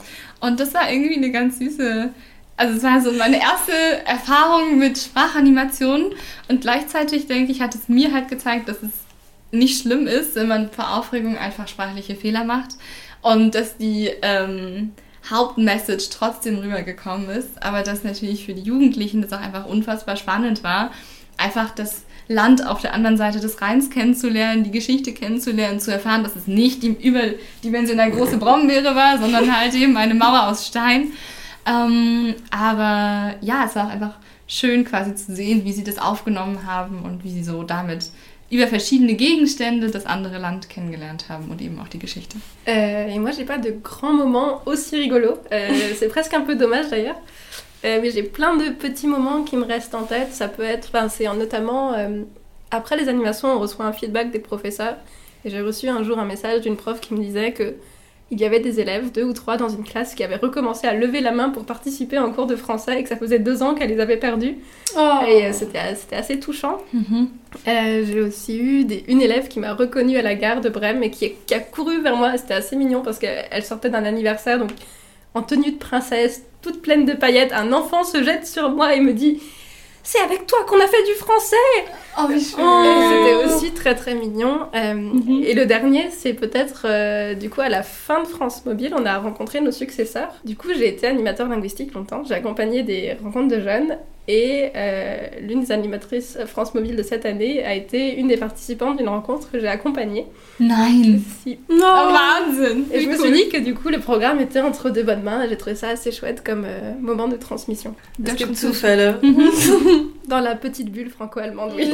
und 0.40 0.58
das 0.58 0.74
war 0.74 0.90
irgendwie 0.90 1.16
eine 1.16 1.30
ganz 1.30 1.60
süße 1.60 2.10
also 2.56 2.76
es 2.76 2.82
war 2.82 3.00
so 3.00 3.12
meine 3.12 3.40
erste 3.40 3.72
Erfahrung 4.06 4.78
mit 4.78 4.98
Sprachanimationen 4.98 6.12
und 6.48 6.60
gleichzeitig 6.60 7.26
denke 7.26 7.52
ich, 7.52 7.60
hat 7.60 7.74
es 7.74 7.88
mir 7.88 8.12
halt 8.12 8.28
gezeigt, 8.28 8.68
dass 8.68 8.82
es 8.82 8.90
nicht 9.50 9.80
schlimm 9.80 10.06
ist, 10.06 10.34
wenn 10.34 10.48
man 10.48 10.70
vor 10.70 10.96
Aufregung 10.96 11.36
einfach 11.38 11.68
sprachliche 11.68 12.14
Fehler 12.14 12.44
macht 12.44 12.76
und 13.22 13.54
dass 13.54 13.76
die 13.76 14.10
ähm, 14.22 14.92
Hauptmessage 15.30 16.10
trotzdem 16.10 16.58
rübergekommen 16.58 17.30
ist, 17.30 17.62
aber 17.62 17.82
dass 17.82 18.04
natürlich 18.04 18.44
für 18.44 18.54
die 18.54 18.62
Jugendlichen 18.62 19.22
das 19.22 19.32
auch 19.32 19.40
einfach 19.40 19.66
unfassbar 19.66 20.16
spannend 20.16 20.62
war, 20.62 20.90
einfach 21.36 21.70
das 21.70 22.02
Land 22.28 22.66
auf 22.66 22.80
der 22.80 22.94
anderen 22.94 23.16
Seite 23.16 23.40
des 23.40 23.60
Rheins 23.60 23.90
kennenzulernen, 23.90 24.64
die 24.64 24.70
Geschichte 24.70 25.12
kennenzulernen, 25.12 25.80
zu 25.80 25.92
erfahren, 25.92 26.22
dass 26.22 26.36
es 26.36 26.46
nicht 26.46 26.82
die 26.82 26.88
überdimensional 26.88 28.10
große 28.10 28.38
Brombeere 28.38 28.94
war, 28.94 29.18
sondern 29.18 29.54
halt 29.54 29.74
eben 29.74 29.96
eine 29.96 30.14
Mauer 30.14 30.48
aus 30.48 30.66
Stein. 30.66 31.12
Ähm, 31.66 32.34
aber 32.50 33.36
ja, 33.40 33.64
es 33.66 33.74
war 33.76 33.86
auch 33.86 33.90
einfach 33.90 34.18
schön 34.46 34.84
quasi 34.84 35.14
zu 35.14 35.34
sehen, 35.34 35.64
wie 35.64 35.72
sie 35.72 35.84
das 35.84 35.98
aufgenommen 35.98 36.66
haben 36.66 37.02
und 37.02 37.24
wie 37.24 37.30
sie 37.30 37.44
so 37.44 37.62
damit 37.62 38.10
über 38.50 38.66
verschiedene 38.66 39.14
Gegenstände 39.14 39.90
das 39.90 40.06
andere 40.06 40.38
Land 40.38 40.68
kennengelernt 40.68 41.28
haben 41.28 41.50
und 41.50 41.60
eben 41.62 41.80
auch 41.80 41.88
die 41.88 41.98
Geschichte. 41.98 42.36
Euh, 42.68 43.14
et 43.14 43.18
moi, 43.18 43.32
j'ai 43.32 43.44
pas 43.44 43.58
de 43.58 43.72
grands 43.82 44.12
moments 44.12 44.62
aussi 44.66 44.96
rigolos. 44.96 45.38
Euh, 45.50 45.70
c'est 45.98 46.08
presque 46.08 46.34
un 46.34 46.42
peu 46.42 46.54
dommage 46.54 46.88
d'ailleurs. 46.90 47.16
Euh, 47.84 47.98
mais 48.00 48.10
j'ai 48.10 48.22
plein 48.22 48.56
de 48.56 48.70
petits 48.70 49.06
moments 49.06 49.42
qui 49.42 49.56
me 49.56 49.64
restent 49.64 49.94
en 49.94 50.04
tête. 50.04 50.32
Ça 50.32 50.48
peut 50.48 50.62
être, 50.62 50.88
enfin, 50.92 51.08
c'est 51.08 51.26
notamment 51.34 51.94
euh, 51.94 52.22
après 52.70 52.96
les 52.96 53.08
animations, 53.08 53.48
on 53.48 53.58
reçoit 53.58 53.84
un 53.86 53.92
feedback 53.92 54.30
des 54.30 54.38
professeurs. 54.38 54.96
Et 55.44 55.50
j'ai 55.50 55.60
reçu 55.60 55.88
un 55.88 56.02
jour 56.02 56.18
un 56.18 56.24
message 56.24 56.62
d'une 56.62 56.76
prof 56.76 57.00
qui 57.00 57.14
me 57.14 57.20
disait 57.20 57.52
que 57.52 57.74
il 58.34 58.40
y 58.40 58.44
avait 58.44 58.60
des 58.60 58.80
élèves, 58.80 59.10
deux 59.12 59.24
ou 59.24 59.32
trois 59.32 59.56
dans 59.56 59.68
une 59.68 59.84
classe, 59.84 60.14
qui 60.14 60.22
avaient 60.24 60.36
recommencé 60.36 60.86
à 60.86 60.94
lever 60.94 61.20
la 61.20 61.30
main 61.32 61.48
pour 61.50 61.64
participer 61.64 62.18
en 62.18 62.30
cours 62.32 62.46
de 62.46 62.56
français 62.56 62.98
et 62.98 63.02
que 63.02 63.08
ça 63.08 63.16
faisait 63.16 63.38
deux 63.38 63.62
ans 63.62 63.74
qu'elle 63.74 63.88
les 63.90 64.00
avait 64.00 64.16
perdus. 64.16 64.56
Oh. 64.96 65.20
Et 65.26 65.46
euh, 65.46 65.52
c'était 65.52 66.14
assez 66.16 66.38
touchant. 66.40 66.78
Mhm. 66.92 67.28
Euh, 67.68 68.04
J'ai 68.06 68.20
aussi 68.20 68.58
eu 68.58 68.84
des- 68.84 69.04
une 69.08 69.22
élève 69.22 69.48
qui 69.48 69.60
m'a 69.60 69.72
reconnue 69.74 70.18
à 70.18 70.22
la 70.22 70.34
gare 70.34 70.60
de 70.60 70.68
Brême 70.68 71.02
et 71.02 71.10
qui, 71.10 71.32
qui 71.46 71.54
a 71.54 71.60
couru 71.60 72.02
vers 72.02 72.16
moi. 72.16 72.36
C'était 72.36 72.54
assez 72.54 72.76
mignon 72.76 73.02
parce 73.02 73.18
qu'elle 73.18 73.44
elle 73.50 73.62
sortait 73.64 73.90
d'un 73.90 74.04
anniversaire, 74.04 74.58
donc 74.58 74.70
en 75.34 75.42
tenue 75.42 75.72
de 75.72 75.78
princesse, 75.78 76.44
toute 76.62 76.82
pleine 76.82 77.04
de 77.04 77.12
paillettes. 77.12 77.52
Un 77.52 77.72
enfant 77.72 78.04
se 78.04 78.22
jette 78.22 78.46
sur 78.46 78.70
moi 78.70 78.94
et 78.94 79.00
me 79.00 79.12
dit 79.12 79.40
C'est 80.06 80.20
avec 80.20 80.46
toi 80.46 80.58
qu'on 80.68 80.78
a 80.80 80.86
fait 80.86 81.02
du 81.04 81.14
français 81.14 81.56
Oh, 82.18 82.26
wie 82.28 82.36
Et 82.36 82.40
C'était 82.42 83.44
aussi 83.46 83.72
très 83.72 83.94
très 83.94 84.14
mignon. 84.14 84.68
Euh, 84.74 84.94
Mhm. 84.94 85.42
Et 85.44 85.54
le 85.54 85.66
dernier, 85.66 86.10
c'est 86.10 86.34
peut-être 86.34 86.82
euh, 86.84 87.34
du 87.34 87.48
coup 87.50 87.62
à 87.62 87.68
la 87.70 87.82
fin 87.82 88.22
de 88.22 88.28
France 88.28 88.64
Mobile, 88.66 88.94
on 88.96 89.06
a 89.06 89.18
rencontré 89.18 89.60
nos 89.60 89.72
successeurs. 89.72 90.32
Du 90.44 90.56
coup, 90.56 90.68
j'ai 90.76 90.88
été 90.88 91.06
animateur 91.06 91.48
linguistique 91.48 91.94
longtemps. 91.94 92.22
J'ai 92.24 92.34
accompagné 92.34 92.82
des 92.82 93.16
rencontres 93.22 93.48
de 93.56 93.60
jeunes 93.60 93.98
et 94.26 94.70
euh, 94.74 95.16
l'une 95.42 95.60
des 95.60 95.70
animatrices 95.72 96.38
France 96.46 96.74
Mobile 96.74 96.96
de 96.96 97.02
cette 97.02 97.26
année 97.26 97.62
a 97.64 97.74
été 97.74 98.14
une 98.16 98.28
des 98.28 98.36
participantes 98.38 98.96
d'une 98.98 99.08
rencontre 99.08 99.50
que 99.50 99.60
j'ai 99.60 99.68
accompagnée. 99.68 100.26
Nein. 100.60 101.18
Si- 101.42 101.58
Oh, 101.68 101.74
Wahnsinn. 101.82 102.84
Et 102.92 103.00
je 103.00 103.08
me 103.08 103.16
suis 103.16 103.32
dit 103.32 103.48
que 103.50 103.58
du 103.58 103.74
coup 103.74 103.88
le 103.90 103.98
programme 104.00 104.40
était 104.40 104.60
entre 104.60 104.88
deux 104.90 105.02
bonnes 105.02 105.22
mains 105.22 105.42
et 105.44 105.48
j'ai 105.48 105.56
trouvé 105.58 105.76
ça 105.76 105.88
assez 105.88 106.10
chouette 106.12 106.42
comme 106.44 106.64
euh, 106.66 106.92
moment 107.00 107.28
de 107.28 107.36
transmission. 107.36 107.94
Das 108.18 108.34
gibt 108.36 108.54
stimmt. 108.56 108.72
Zufälle. 108.72 109.16
Dans 110.28 110.40
la 110.40 110.54
petite 110.54 110.90
bulle 110.90 111.10
franco-allemande, 111.10 111.72
oui. 111.76 111.92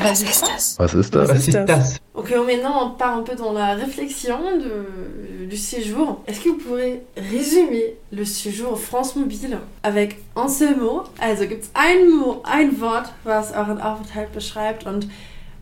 Was 0.00 0.22
ist 0.22 0.42
das? 0.46 0.76
Was 0.78 0.94
ist 0.94 1.14
das? 1.14 1.28
Was 1.28 1.48
ist 1.48 1.54
das? 1.54 1.66
das? 1.66 1.96
Ok, 2.14 2.30
maintenant 2.46 2.84
on 2.84 2.90
part 2.96 3.16
un 3.18 3.22
peu 3.22 3.34
dans 3.34 3.52
la 3.52 3.74
réflexion 3.74 4.38
de, 4.58 5.46
du 5.48 5.56
séjour. 5.56 6.22
Est-ce 6.26 6.40
que 6.40 6.50
vous 6.50 6.58
pourrez 6.58 7.02
résumer 7.16 7.96
le 8.12 8.24
séjour 8.24 8.78
France 8.78 9.16
Mobile 9.16 9.58
avec 9.82 10.18
un 10.36 10.48
seul 10.48 10.76
mot? 10.76 11.02
Also 11.20 11.46
gibt 11.46 11.64
es 11.64 11.70
ein, 11.74 12.08
Mo- 12.18 12.42
ein 12.44 12.80
Wort, 12.80 13.12
was 13.24 13.52
euren 13.52 13.80
Aufenthalt 13.80 14.32
beschreibt 14.32 14.86
und 14.86 15.08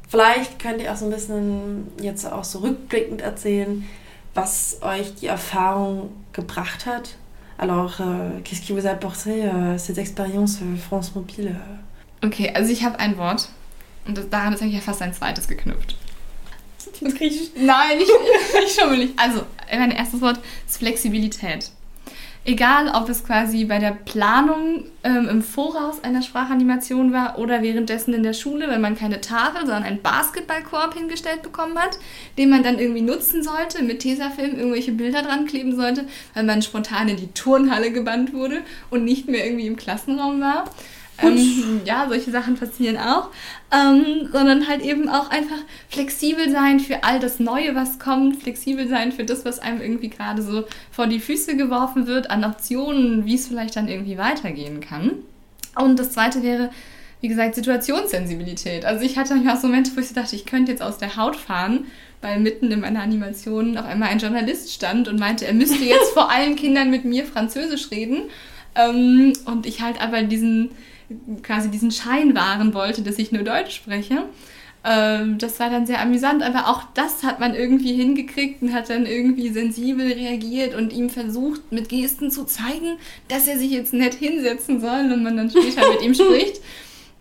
vielleicht 0.09 0.59
könnt 0.59 0.83
ihr 0.83 0.93
auch 0.93 0.97
so 0.97 1.07
ein 1.07 1.11
bisschen 1.13 1.87
jetzt 2.03 2.31
auch 2.31 2.45
so 2.45 2.59
rückblickend 2.59 3.23
erzählen, 3.23 3.85
was 4.35 4.79
euch 4.83 5.15
die 5.15 5.29
Erfahrung 5.29 6.11
gebracht 6.33 6.85
hat. 6.85 7.17
Alors, 7.59 8.01
euh, 8.01 8.39
qu'est-ce 8.45 8.61
qui 8.61 8.75
vous 8.75 8.87
a 8.87 8.91
apporté 8.91 9.45
euh, 9.47 9.79
cette 9.79 9.97
expérience 9.97 10.59
euh, 10.61 10.77
France 10.77 11.15
Mobile 11.15 11.47
euh? 11.57 11.77
Okay, 12.27 12.51
also 12.53 12.73
ich 12.73 12.85
habe 12.85 12.99
ein 12.99 13.17
Wort. 13.19 13.49
Und 14.07 14.21
daran 14.33 14.53
ist 14.53 14.63
eigentlich 14.63 14.75
ja 14.75 14.81
fast 14.81 15.03
ein 15.03 15.15
zweites 15.15 15.49
geknüpft. 15.49 15.97
Nein, 17.57 17.99
nicht, 17.99 18.11
nicht 18.61 18.81
schon 18.81 18.99
nicht. 18.99 19.19
Also, 19.19 19.43
mein 19.71 19.91
erstes 19.91 20.21
Wort 20.21 20.39
ist 20.67 20.79
Flexibilität. 20.79 21.71
Egal, 22.49 22.93
ob 22.95 23.09
es 23.09 23.25
quasi 23.25 23.65
bei 23.65 23.81
der 23.81 23.91
Planung 23.91 24.85
ähm, 25.03 25.29
im 25.29 25.43
Voraus 25.43 26.05
einer 26.05 26.23
Sprachanimation 26.23 27.13
war 27.13 27.41
oder 27.41 27.61
währenddessen 27.61 28.15
in 28.15 28.23
der 28.23 28.35
Schule, 28.35 28.69
wenn 28.69 28.81
man 28.81 28.97
keine 28.97 29.21
Tafel, 29.21 29.63
sondern 29.63 29.83
einen 29.83 30.01
Basketballkorb 30.01 30.95
hingestellt 30.95 31.43
bekommen 31.43 31.77
hat, 31.77 31.99
den 32.39 32.51
man 32.51 32.63
dann 32.63 32.79
irgendwie 32.79 33.03
nutzen 33.03 33.43
sollte, 33.43 33.83
mit 33.83 33.99
Tesafilm 33.99 34.57
irgendwelche 34.57 34.93
Bilder 34.93 35.23
dran 35.23 35.47
kleben 35.47 35.75
sollte, 35.75 36.07
weil 36.35 36.45
man 36.45 36.63
spontan 36.63 37.09
in 37.09 37.17
die 37.17 37.33
Turnhalle 37.33 37.91
gebannt 37.91 38.33
wurde 38.33 38.61
und 38.91 39.05
nicht 39.05 39.29
mehr 39.29 39.45
irgendwie 39.45 39.67
im 39.67 39.77
Klassenraum 39.77 40.41
war. 40.41 40.71
Ähm, 41.23 41.81
ja, 41.85 42.07
solche 42.09 42.31
Sachen 42.31 42.57
passieren 42.57 42.97
auch. 42.99 43.31
Ähm, 43.73 44.29
sondern 44.33 44.69
halt 44.69 44.83
eben 44.83 45.09
auch 45.09 45.31
einfach 45.31 45.59
flexibel 45.89 46.51
sein 46.51 46.81
für 46.81 47.05
all 47.05 47.19
das 47.19 47.41
Neue, 47.41 47.75
was 47.75 47.99
kommt, 47.99 48.43
flexibel 48.43 48.89
sein 48.89 49.13
für 49.13 49.25
das, 49.25 49.45
was 49.45 49.59
einem 49.59 49.81
irgendwie 49.81 50.11
gerade 50.11 50.43
so 50.43 50.65
vor 50.91 51.07
die 51.07 51.21
Füße 51.21 51.57
geworfen 51.57 52.07
wird, 52.07 52.31
an 52.31 52.45
Optionen, 52.45 53.25
wie 53.27 53.35
es 53.35 53.49
vielleicht 53.49 53.77
dann 53.77 53.89
irgendwie 53.89 54.19
weitergehen 54.19 54.81
kann. 54.81 55.13
Und 55.75 55.99
das 55.99 56.13
zweite 56.13 56.43
wäre, 56.43 56.71
wie 57.21 57.29
gesagt, 57.29 57.55
Situationssensibilität. 57.55 58.85
Also 58.85 59.05
ich 59.05 59.19
hatte 59.19 59.35
manchmal 59.35 59.57
auch 59.57 59.61
so 59.61 59.67
Momente, 59.67 59.91
wo 59.95 60.01
ich 60.01 60.09
so 60.09 60.15
dachte, 60.15 60.37
ich 60.37 60.47
könnte 60.47 60.73
jetzt 60.73 60.83
aus 60.83 60.99
der 60.99 61.17
Haut 61.17 61.37
fahren, 61.37 61.87
weil 62.21 62.41
mitten 62.41 62.71
in 62.71 62.81
meiner 62.81 63.03
Animation 63.03 63.77
auf 63.77 63.87
einmal 63.87 64.09
ein 64.09 64.19
Journalist 64.19 64.73
stand 64.73 65.09
und 65.09 65.19
meinte, 65.19 65.47
er 65.47 65.55
müsste 65.55 65.85
jetzt 65.85 66.11
vor 66.15 66.31
allen 66.31 66.57
Kindern 66.57 66.91
mit 66.91 67.05
mir 67.05 67.25
Französisch 67.25 67.91
reden. 67.91 68.23
Ähm, 68.75 69.33
und 69.47 69.67
ich 69.67 69.81
halt 69.81 70.01
aber 70.01 70.23
diesen 70.23 70.71
quasi 71.43 71.71
diesen 71.71 71.91
Schein 71.91 72.35
wahren 72.35 72.75
wollte, 72.75 73.03
dass 73.03 73.19
ich 73.19 73.33
nur 73.33 73.43
Deutsch 73.43 73.75
spreche. 73.77 74.25
Ähm, 74.85 75.39
das 75.39 75.59
war 75.59 75.69
dann 75.69 75.87
sehr 75.87 76.01
amüsant, 76.01 76.43
aber 76.43 76.69
auch 76.69 76.83
das 76.95 77.25
hat 77.25 77.41
man 77.41 77.55
irgendwie 77.55 77.95
hingekriegt 77.95 78.63
und 78.63 78.73
hat 78.73 78.89
dann 78.89 79.05
irgendwie 79.05 79.49
sensibel 79.49 80.13
reagiert 80.13 80.75
und 80.75 80.93
ihm 80.93 81.11
versucht, 81.11 81.73
mit 81.73 81.89
Gesten 81.89 82.31
zu 82.31 82.45
zeigen, 82.45 82.99
dass 83.29 83.49
er 83.49 83.59
sich 83.59 83.73
jetzt 83.73 83.93
nett 83.93 84.15
hinsetzen 84.15 84.81
soll 84.81 85.13
und 85.13 85.25
man 85.25 85.37
dann 85.37 85.51
später 85.51 85.91
mit 85.91 86.03
ihm 86.03 86.15
spricht. 86.15 86.61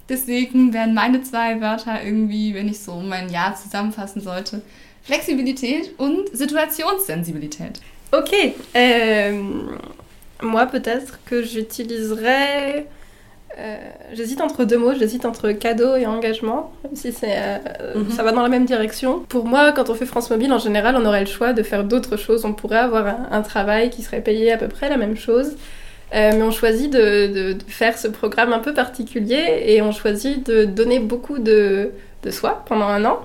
Deswegen 0.08 0.74
wären 0.74 0.94
meine 0.94 1.24
zwei 1.24 1.60
Wörter 1.60 2.04
irgendwie, 2.04 2.54
wenn 2.54 2.70
ich 2.70 2.80
so 2.80 2.98
mein 2.98 3.32
Jahr 3.32 3.56
zusammenfassen 3.56 4.22
sollte, 4.22 4.62
Flexibilität 5.02 5.92
und 5.98 6.30
Situationssensibilität. 6.38 7.82
Ok. 8.12 8.32
euh, 8.76 9.34
moi, 10.42 10.66
peut-être 10.68 11.20
que 11.26 11.42
j'utiliserais 11.44 12.86
Euh, 13.58 13.78
j'hésite 14.14 14.42
entre 14.42 14.66
deux 14.66 14.78
mots, 14.78 14.94
j'hésite 15.00 15.26
entre 15.26 15.52
cadeau 15.52 15.96
et 15.96 16.06
engagement, 16.06 16.74
même 16.84 16.96
si 16.96 17.14
c'est, 17.14 17.36
euh, 17.38 17.58
Mhm. 17.96 18.10
ça 18.12 18.22
va 18.24 18.34
dans 18.34 18.42
la 18.44 18.50
même 18.50 18.66
direction. 18.66 19.20
Pour 19.30 19.46
moi, 19.46 19.72
quand 19.72 19.90
on 19.90 19.96
fait 19.96 20.06
France 20.06 20.30
Mobile, 20.30 20.52
en 20.52 20.58
général, 20.60 20.96
on 21.02 21.06
aurait 21.06 21.22
le 21.22 21.26
choix 21.26 21.54
de 21.54 21.64
faire 21.64 21.86
d'autres 21.86 22.18
choses. 22.18 22.44
On 22.44 22.52
pourrait 22.54 22.80
avoir 22.80 23.08
un, 23.08 23.28
un 23.32 23.42
travail 23.42 23.90
qui 23.90 24.02
serait 24.02 24.20
payé 24.20 24.52
à 24.52 24.58
peu 24.58 24.68
près 24.68 24.90
la 24.90 24.98
même 24.98 25.16
chose, 25.18 25.56
Euh, 26.14 26.32
mais 26.36 26.44
on 26.44 26.52
choisit 26.52 26.94
de, 26.94 27.28
de- 27.28 27.54
de 27.54 27.64
faire 27.68 27.98
ce 27.98 28.08
programme 28.08 28.54
un 28.54 28.60
peu 28.60 28.74
particulier 28.76 29.64
et 29.66 29.82
on 29.82 29.92
choisit 29.92 30.46
de 30.46 30.64
donner 30.64 31.00
beaucoup 31.00 31.40
de, 31.40 31.90
de 32.24 32.32
soi 32.32 32.64
pendant 32.68 32.86
un 32.88 33.04
an, 33.06 33.18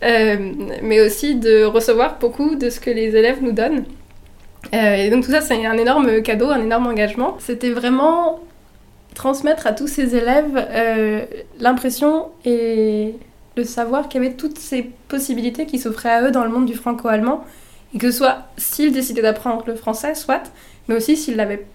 mais 0.00 1.00
aussi 1.00 1.34
de 1.34 1.64
recevoir 1.64 2.18
beaucoup 2.20 2.54
de 2.54 2.70
ce 2.70 2.78
que 2.80 2.90
les 2.90 3.16
élèves 3.16 3.42
nous 3.42 3.52
donnent. 3.52 3.84
Et 4.72 5.10
donc 5.10 5.24
tout 5.24 5.32
ça, 5.32 5.40
c'est 5.40 5.66
un 5.66 5.76
énorme 5.76 6.22
cadeau, 6.22 6.48
un 6.50 6.60
énorme 6.62 6.86
engagement. 6.86 7.36
C'était 7.40 7.70
vraiment 7.70 8.38
transmettre 9.14 9.66
à 9.66 9.72
tous 9.72 9.86
ces 9.88 10.16
élèves 10.16 10.56
euh, 10.70 11.24
l'impression 11.60 12.26
et 12.44 13.14
le 13.56 13.64
savoir 13.64 14.08
qu'il 14.08 14.22
y 14.22 14.26
avait 14.26 14.34
toutes 14.34 14.58
ces 14.58 14.90
possibilités 15.08 15.66
qui 15.66 15.78
s'offraient 15.78 16.10
à 16.10 16.22
eux 16.22 16.30
dans 16.30 16.44
le 16.44 16.50
monde 16.50 16.66
du 16.66 16.74
franco-allemand, 16.74 17.44
et 17.94 17.98
que 17.98 18.10
ce 18.10 18.18
soit 18.18 18.38
s'ils 18.56 18.92
décidaient 18.92 19.20
d'apprendre 19.22 19.64
le 19.66 19.74
français, 19.74 20.14
soit, 20.14 20.42
mais 20.88 20.94
aussi 20.96 21.16
s'ils 21.16 21.36
n'avaient 21.36 21.66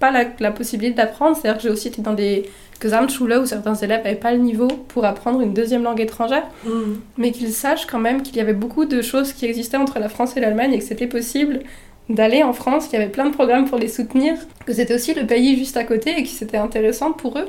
pas 0.00 0.10
la, 0.10 0.24
la 0.40 0.50
possibilité 0.50 0.96
d'apprendre. 0.96 1.36
C'est-à-dire 1.36 1.58
que 1.58 1.62
j'ai 1.62 1.70
aussi 1.72 1.88
été 1.88 2.02
dans 2.02 2.14
des 2.14 2.50
Gesamtschule 2.82 3.38
où 3.40 3.46
certains 3.46 3.76
élèves 3.76 4.02
n'avaient 4.02 4.16
pas 4.16 4.32
le 4.32 4.38
niveau 4.38 4.66
pour 4.66 5.04
apprendre 5.04 5.40
une 5.40 5.54
deuxième 5.54 5.84
langue 5.84 6.00
étrangère 6.00 6.42
Mhm. 6.66 7.00
mais 7.16 7.30
qu'ils 7.30 7.52
sachent 7.52 7.86
quand 7.86 8.00
même 8.00 8.22
qu'il 8.22 8.34
y 8.34 8.40
avait 8.40 8.54
beaucoup 8.54 8.86
de 8.86 9.02
choses 9.02 9.32
qui 9.32 9.46
existaient 9.46 9.76
entre 9.76 10.00
la 10.00 10.08
France 10.08 10.36
et 10.36 10.40
l'Allemagne 10.40 10.72
et 10.72 10.78
que 10.80 10.84
c'était 10.84 11.06
possible 11.06 11.60
d'aller 12.14 12.42
en 12.42 12.52
France, 12.52 12.86
qu'il 12.86 12.98
y 12.98 13.02
avait 13.02 13.10
plein 13.10 13.26
de 13.26 13.34
programmes 13.34 13.68
pour 13.68 13.78
les 13.78 13.88
soutenir, 13.88 14.34
que 14.66 14.72
c'était 14.72 14.94
aussi 14.94 15.14
le 15.14 15.26
pays 15.26 15.56
juste 15.56 15.76
à 15.76 15.84
côté 15.84 16.18
et 16.18 16.22
que 16.22 16.28
c'était 16.28 16.56
intéressant 16.58 17.12
pour 17.12 17.38
eux. 17.38 17.48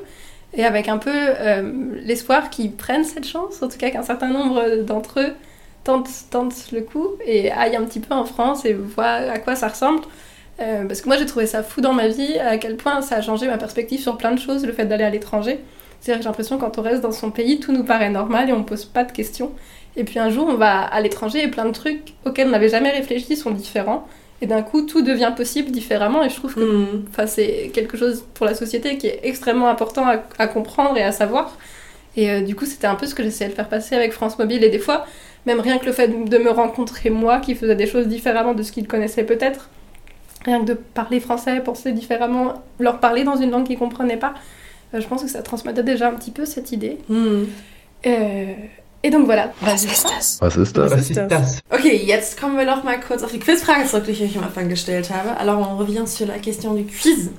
Et 0.56 0.66
avec 0.66 0.88
un 0.88 0.98
peu 0.98 1.12
euh, 1.14 1.72
l'espoir 2.04 2.50
qu'ils 2.50 2.72
prennent 2.72 3.04
cette 3.04 3.26
chance, 3.28 3.62
en 3.62 3.68
tout 3.68 3.78
cas 3.78 3.90
qu'un 3.90 4.04
certain 4.04 4.30
nombre 4.30 4.84
d'entre 4.84 5.20
eux 5.20 5.34
tentent, 5.84 6.72
le 6.72 6.82
coup 6.82 7.08
et 7.26 7.52
aillent 7.52 7.76
un 7.76 7.84
petit 7.84 8.00
peu 8.00 8.14
en 8.14 8.26
France 8.26 8.66
et 8.66 8.74
voient 8.74 9.06
à 9.06 9.40
quoi 9.40 9.56
ça 9.56 9.68
ressemble. 9.68 10.02
Euh, 10.62 10.86
parce 10.86 11.02
que 11.02 11.08
moi 11.08 11.18
j'ai 11.18 11.26
trouvé 11.26 11.48
ça 11.48 11.64
fou 11.64 11.82
dans 11.82 11.94
ma 11.94 12.08
vie, 12.08 12.38
à 12.40 12.58
quel 12.58 12.78
point 12.78 13.02
ça 13.02 13.16
a 13.16 13.22
changé 13.22 13.48
ma 13.48 13.58
perspective 13.58 14.00
sur 14.00 14.18
plein 14.18 14.32
de 14.32 14.40
choses, 14.40 14.66
le 14.66 14.72
fait 14.72 14.86
d'aller 14.86 15.04
à 15.04 15.10
l'étranger. 15.10 15.60
C'est-à-dire 16.00 16.20
que 16.20 16.24
j'ai 16.24 16.30
l'impression 16.30 16.58
quand 16.58 16.78
on 16.78 16.82
reste 16.82 17.02
dans 17.02 17.12
son 17.12 17.32
pays, 17.32 17.60
tout 17.60 17.72
nous 17.72 17.84
paraît 17.84 18.10
normal 18.10 18.50
et 18.50 18.54
on 18.54 18.64
pose 18.64 18.86
pas 18.86 19.04
de 19.04 19.12
questions. 19.12 19.52
Et 19.96 20.04
puis 20.04 20.20
un 20.20 20.30
jour, 20.30 20.48
on 20.50 20.56
va 20.56 20.82
à 20.82 21.02
l'étranger 21.02 21.44
et 21.44 21.48
plein 21.48 21.66
de 21.66 21.72
trucs 21.72 22.14
auxquels 22.26 22.48
on 22.48 22.52
n'avait 22.52 22.70
jamais 22.70 22.92
réfléchi 22.92 23.36
sont 23.36 23.52
différents. 23.52 24.08
Et 24.42 24.48
d'un 24.48 24.62
coup, 24.62 24.82
tout 24.82 25.02
devient 25.02 25.32
possible 25.36 25.72
différemment. 25.72 26.24
Et 26.24 26.30
je 26.30 26.36
trouve 26.36 26.56
que 26.56 26.86
enfin, 27.10 27.28
c'est 27.28 27.72
quelque 27.74 27.98
chose 27.98 28.26
pour 28.34 28.46
la 28.46 28.56
société 28.56 28.98
qui 28.98 29.08
est 29.08 29.22
extrêmement 29.24 29.70
important 29.70 30.06
à, 30.06 30.22
à 30.38 30.48
comprendre 30.48 30.98
et 30.98 31.04
à 31.04 31.12
savoir. 31.12 31.58
Et 32.16 32.30
euh, 32.30 32.42
du 32.42 32.56
coup, 32.56 32.66
c'était 32.66 32.88
un 32.88 32.96
peu 32.96 33.06
ce 33.06 33.16
que 33.16 33.24
j'essayais 33.24 33.50
de 33.50 33.56
faire 33.56 33.70
passer 33.70 33.96
avec 33.96 34.12
France 34.12 34.38
Mobile. 34.38 34.64
Et 34.64 34.70
des 34.70 34.80
fois, 34.80 35.06
même 35.46 35.60
rien 35.60 35.78
que 35.78 35.86
le 35.86 35.92
fait 35.92 36.08
de 36.08 36.38
me 36.38 36.50
rencontrer 36.50 37.10
moi, 37.10 37.40
qui 37.40 37.56
faisais 37.56 37.76
des 37.76 37.88
choses 37.88 38.08
différemment 38.08 38.54
de 38.54 38.64
ce 38.64 38.72
qu'ils 38.72 38.88
connaissaient 38.88 39.24
peut-être, 39.24 39.70
rien 40.46 40.62
que 40.62 40.66
de 40.66 40.74
parler 40.74 41.20
français, 41.20 41.60
penser 41.62 41.92
différemment, 41.92 42.64
leur 42.80 43.00
parler 43.00 43.24
dans 43.24 43.36
une 43.36 43.52
langue 43.52 43.66
qu'ils 43.66 43.80
comprenaient 43.80 44.18
pas, 44.18 44.34
euh, 44.94 45.02
je 45.02 45.08
pense 45.08 45.24
que 45.24 45.30
ça 45.30 45.42
transmettait 45.42 45.84
déjà 45.84 46.10
un 46.10 46.14
petit 46.14 46.32
peu 46.32 46.46
cette 46.46 46.72
idée. 46.72 46.98
Mhm. 47.10 47.48
Euh, 48.06 48.54
et 49.04 49.10
donc 49.10 49.26
voilà. 49.26 49.52
Was 49.62 49.84
ist 49.84 50.06
das? 50.06 50.38
Was 50.42 50.56
ist 50.56 50.78
das? 50.78 50.92
Was 50.92 51.10
ist 51.10 51.18
das? 51.30 51.60
Okay, 51.70 51.98
jetzt 52.06 52.40
kommen 52.40 52.58
wir 52.58 52.66
noch 52.66 52.84
mal 52.84 53.00
kurz 53.00 53.22
auf 53.22 53.32
die 53.32 53.40
Quizfrage 53.40 53.86
zurück, 53.86 54.06
die 54.06 54.12
ich 54.12 54.24
euch 54.24 54.38
am 54.38 54.46
Anfang 54.46 54.70
gestellt 54.70 55.10
habe. 55.10 55.38
Alors, 55.38 55.60
on 55.60 55.78
revient 55.78 56.08
sur 56.08 56.26
la 56.28 56.40
question 56.40 56.74
du 56.74 56.86
quiz. 56.86 57.30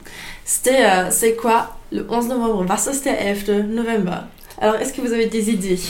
C'était, 0.44 0.85
euh, 0.85 1.11
c'est 1.11 1.35
quoi 1.37 1.70
le 1.90 2.07
11 2.09 2.29
novembre? 2.29 2.66
Was 2.68 2.87
ist 2.87 3.05
der 3.07 3.16
11 3.18 3.64
November 3.68 4.24
Alors, 4.61 4.77
est-ce 4.77 4.92
que 4.92 5.00
vous 5.00 5.12
avez 5.12 5.27
des 5.27 5.50
idées? 5.50 5.81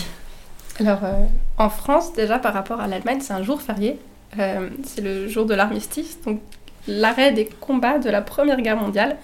Alors, 0.81 1.05
euh, 1.05 1.27
en 1.59 1.71
France, 1.71 2.13
déjà 2.13 2.39
par 2.39 2.55
rapport 2.55 2.81
à 2.81 2.87
l'Allemagne, 2.87 3.19
c'est 3.21 3.33
un 3.33 3.43
jour 3.43 3.61
férié. 3.61 3.99
Euh, 4.39 4.69
c'est 4.85 5.01
le 5.01 5.29
jour 5.29 5.47
de 5.47 5.55
l'armistice, 5.55 6.19
donc 6.25 6.41
l'arrêt 6.89 7.33
des 7.33 7.49
combats 7.61 7.99
de 7.99 8.11
la 8.11 8.21
Première 8.21 8.61
Guerre 8.61 8.77
mondiale. 8.77 9.17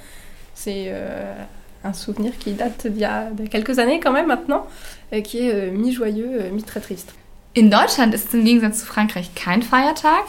C'est 0.54 0.86
euh, 0.88 1.32
un 1.84 1.92
souvenir 1.92 2.36
qui 2.38 2.52
date 2.52 2.86
d'il 2.86 3.00
y 3.00 3.04
a 3.04 3.30
de 3.30 3.46
quelques 3.46 3.78
années 3.78 4.00
quand 4.00 4.12
même 4.12 4.26
maintenant, 4.26 4.66
qui 5.18 5.38
est 5.38 5.52
euh, 5.52 5.70
mi-joyeux, 5.72 6.40
euh, 6.40 6.50
mi-très 6.50 6.80
triste. 6.80 7.12
In 7.54 7.70
Deutschland 7.70 8.14
ist 8.14 8.28
es 8.28 8.34
im 8.34 8.44
Gegensatz 8.44 8.80
zu 8.80 8.86
Frankreich 8.86 9.34
kein 9.34 9.62
Feiertag 9.62 10.24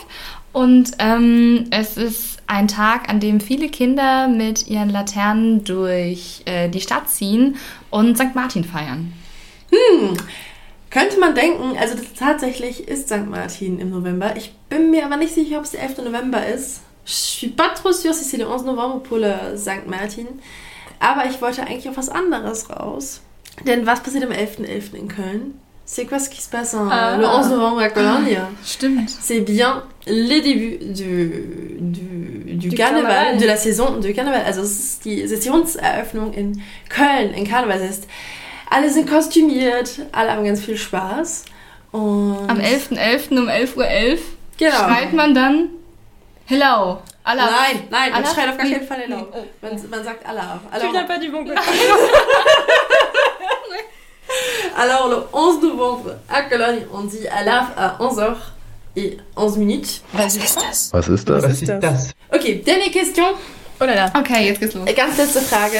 und 0.54 0.92
ähm, 0.98 1.68
es 1.70 1.96
ist 1.96 2.40
ein 2.48 2.68
Tag, 2.68 3.10
an 3.10 3.20
dem 3.20 3.40
viele 3.40 3.70
Kinder 3.70 4.28
mit 4.28 4.68
ihren 4.68 4.90
Laternen 4.90 5.64
durch 5.64 6.42
äh, 6.46 6.68
die 6.68 6.82
Stadt 6.82 7.10
ziehen 7.10 7.58
und 7.92 8.18
St. 8.18 8.34
Martin 8.34 8.64
feiern. 8.64 9.14
Hm, 9.70 10.18
könnte 10.90 11.20
man 11.20 11.36
denken, 11.36 11.78
also 11.78 11.96
das 11.96 12.14
tatsächlich 12.18 12.88
ist 12.88 13.08
St. 13.08 13.30
Martin 13.30 13.80
im 13.80 13.92
November. 13.92 14.36
Ich 14.36 14.54
bin 14.68 14.90
mir 14.90 15.06
aber 15.06 15.18
nicht 15.18 15.34
sicher, 15.34 15.60
ob 15.60 15.64
es 15.64 15.72
der 15.72 15.84
11. 15.84 16.00
November 16.00 16.46
ist. 16.46 16.82
Je 17.06 17.14
suis 17.14 17.52
pas 17.52 17.74
trop 17.76 17.94
sûre 17.94 18.14
si 18.14 18.24
c'est 18.24 18.38
le 18.38 18.48
11 18.48 18.66
novembre 18.66 19.02
pour 19.02 19.18
le 19.20 19.56
St. 19.56 19.88
Martin. 19.88 20.28
Aber 21.00 21.30
ich 21.30 21.42
wollte 21.42 21.62
eigentlich 21.62 21.88
auf 21.88 21.98
was 21.98 22.10
anderes 22.10 22.70
raus. 22.70 23.22
Denn 23.66 23.86
was 23.86 24.02
passiert 24.02 24.24
am 24.24 24.32
11.11. 24.32 24.96
in 24.96 25.08
Köln? 25.08 25.54
C'est 25.86 26.06
quoi 26.06 26.20
ce 26.20 26.30
qui 26.30 26.42
se 26.42 26.50
passe 26.50 26.74
en, 26.74 26.88
Ah. 26.90 27.18
le 27.18 27.26
11 27.26 27.50
novembre 27.50 27.82
à 27.82 27.90
Cologne 27.90 28.38
Stimmt. 28.66 29.10
C'est 29.10 29.42
bien 29.42 29.84
les 30.06 30.40
débuts 30.42 30.78
du, 30.80 31.78
du, 31.82 32.56
du, 32.56 32.70
Du 32.70 32.76
Karneval, 32.78 33.12
Karneval. 33.12 33.38
de 33.38 33.46
la 33.46 33.58
Saison 33.58 34.00
du 34.00 34.14
Karneval. 34.14 34.44
Also 34.46 34.62
es 34.62 34.72
ist 34.80 35.06
die 35.06 35.28
Sessionseröffnung 35.28 36.34
in 36.34 36.62
Köln, 36.88 37.34
in 37.34 37.46
Karnevalsfest. 37.48 38.08
Alle 38.70 38.90
sind 38.90 39.10
kostümiert, 39.10 40.00
alle 40.14 40.32
haben 40.32 40.46
ganz 40.46 40.62
viel 40.64 40.78
Spaß. 40.78 41.44
Und 41.92 42.38
Am 42.48 42.60
11.11. 42.62 43.38
um 43.38 43.50
11.11 43.50 43.76
Uhr 43.78 43.86
genau. 44.58 44.76
schreit 44.78 45.12
man 45.14 45.34
dann 45.36 45.70
Hello. 46.46 47.00
Allah. 47.24 47.50
Nein, 47.52 47.84
nein, 47.90 48.12
man 48.12 48.24
Allah- 48.24 48.34
schreit 48.34 48.50
auf 48.50 48.58
gar 48.58 48.66
keinen 48.70 48.88
Fall 48.88 49.02
Hello. 49.02 49.28
Man, 49.62 49.90
man 49.90 50.04
sagt 50.06 50.26
Allah. 50.26 50.60
Tu 50.74 50.80
viens 50.88 50.94
Alors, 54.78 55.10
le 55.10 55.18
11 55.34 55.62
novembre 55.64 56.16
à 56.30 56.44
Cologne, 56.44 56.86
on 56.94 57.02
dit 57.04 57.28
Allah 57.28 57.68
à 57.78 57.98
11h 58.00 58.36
et 58.96 59.18
11 59.36 59.58
minutes. 59.58 60.02
Was 60.14 60.36
ist 60.36 60.56
das? 60.56 60.90
Was 60.94 61.08
ist 61.10 61.28
das? 61.30 61.44
Was 61.44 61.62
ist 61.62 61.70
das? 61.82 62.12
Okay, 62.32 62.62
dernière 62.66 62.92
question. 62.92 63.26
Oh 63.80 63.86
là 63.86 63.96
là. 63.96 64.12
Okay, 64.18 64.46
jetzt 64.48 64.60
geht's 64.60 64.74
los. 64.76 64.86
Ganz 64.96 65.18
letzte 65.18 65.42
Frage. 65.42 65.80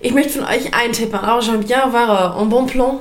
Ich 0.00 0.12
möchte 0.14 0.38
von 0.38 0.44
euch 0.44 0.72
einen 0.74 0.92
Tipp. 0.92 1.12
Alors, 1.14 1.40
j'aime 1.40 1.64
bien 1.64 1.80
avoir 1.82 2.36
euh, 2.36 2.40
un 2.42 2.46
bon 2.46 2.66
plan. 2.66 3.00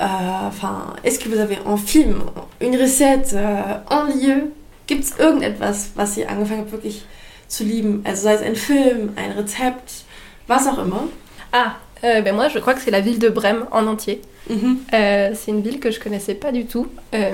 Euh, 0.00 0.04
Enfin, 0.46 0.94
est-ce 1.02 1.18
que 1.18 1.28
vous 1.28 1.38
avez 1.40 1.58
un 1.66 1.76
Film, 1.76 2.22
une 2.60 2.76
Recette, 2.76 3.32
euh, 3.34 3.78
un 3.90 4.04
Lieu? 4.14 4.52
Gibt 4.86 5.02
es 5.04 5.18
irgendetwas, 5.18 5.90
was 5.96 6.16
ihr 6.16 6.28
angefangen 6.30 6.60
habt, 6.60 6.70
wirklich 6.72 7.04
zu 7.48 7.64
lieben? 7.64 8.02
Also 8.06 8.22
sei 8.24 8.34
es 8.34 8.42
ein 8.42 8.54
Film, 8.54 9.14
ein 9.16 9.32
Rezept, 9.32 10.04
was 10.46 10.66
auch 10.68 10.78
immer. 10.78 11.04
Ah, 11.50 11.72
euh, 12.04 12.20
ben 12.20 12.34
moi 12.34 12.48
je 12.48 12.58
crois 12.58 12.74
que 12.74 12.80
c'est 12.80 12.90
la 12.90 13.00
ville 13.00 13.18
de 13.18 13.28
Brême 13.28 13.66
en 13.72 13.86
entier. 13.86 14.20
Mhm. 14.48 14.78
Euh, 14.94 15.30
c'est 15.34 15.50
une 15.50 15.62
ville 15.62 15.80
que 15.80 15.90
je 15.90 16.00
connaissais 16.00 16.34
pas 16.34 16.52
du 16.52 16.66
tout. 16.66 16.86
Euh, 17.14 17.30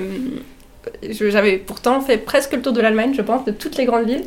J'avais 1.09 1.57
pourtant 1.57 2.01
fait 2.01 2.17
presque 2.17 2.53
le 2.53 2.61
tour 2.61 2.73
de 2.73 2.81
l'Allemagne, 2.81 3.13
je 3.15 3.21
pense, 3.21 3.45
de 3.45 3.51
toutes 3.51 3.77
les 3.77 3.85
grandes 3.85 4.05
villes. 4.07 4.25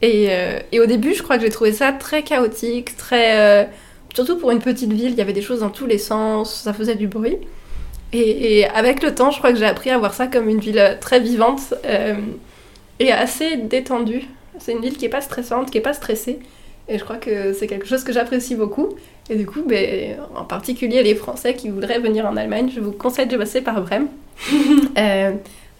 Et, 0.00 0.28
euh, 0.30 0.58
et 0.72 0.80
au 0.80 0.86
début, 0.86 1.14
je 1.14 1.22
crois 1.22 1.36
que 1.36 1.42
j'ai 1.42 1.50
trouvé 1.50 1.72
ça 1.72 1.92
très 1.92 2.22
chaotique, 2.22 2.96
très. 2.96 3.68
surtout 4.14 4.36
pour 4.38 4.50
une 4.50 4.60
petite 4.60 4.92
ville, 4.92 5.10
il 5.10 5.16
y 5.16 5.20
avait 5.20 5.32
des 5.32 5.42
choses 5.42 5.60
dans 5.60 5.70
tous 5.70 5.86
les 5.86 5.98
sens, 5.98 6.62
ça 6.62 6.72
faisait 6.72 6.94
du 6.96 7.06
bruit. 7.08 7.38
Et, 8.12 8.58
et 8.58 8.66
avec 8.66 9.02
le 9.02 9.14
temps, 9.14 9.30
je 9.30 9.38
crois 9.38 9.52
que 9.52 9.58
j'ai 9.58 9.64
appris 9.66 9.90
à 9.90 9.98
voir 9.98 10.12
ça 10.14 10.26
comme 10.26 10.48
une 10.48 10.60
ville 10.60 10.98
très 11.00 11.20
vivante 11.20 11.74
et 12.98 13.12
assez 13.12 13.56
détendue. 13.56 14.22
C'est 14.58 14.72
une 14.72 14.80
ville 14.80 14.96
qui 14.96 15.06
est 15.06 15.10
pas 15.10 15.20
stressante, 15.20 15.70
qui 15.70 15.78
est 15.78 15.82
pas 15.82 15.94
stressée. 15.94 16.38
Et 16.88 16.98
je 16.98 17.04
crois 17.04 17.16
que 17.16 17.52
c'est 17.52 17.66
quelque 17.66 17.86
chose 17.86 18.04
que 18.04 18.12
j'apprécie 18.12 18.54
beaucoup. 18.56 18.88
Et 19.30 19.36
du 19.36 19.46
coup, 19.46 19.62
ben, 19.66 20.16
en 20.34 20.44
particulier 20.44 21.02
les 21.02 21.14
Français 21.14 21.54
qui 21.54 21.68
voudraient 21.70 22.00
venir 22.00 22.26
en 22.26 22.36
Allemagne, 22.36 22.70
je 22.74 22.80
vous 22.80 22.92
conseille 22.92 23.26
de 23.26 23.36
passer 23.36 23.60
par 23.60 23.80
Brême. 23.82 24.08
Euh, 24.98 25.32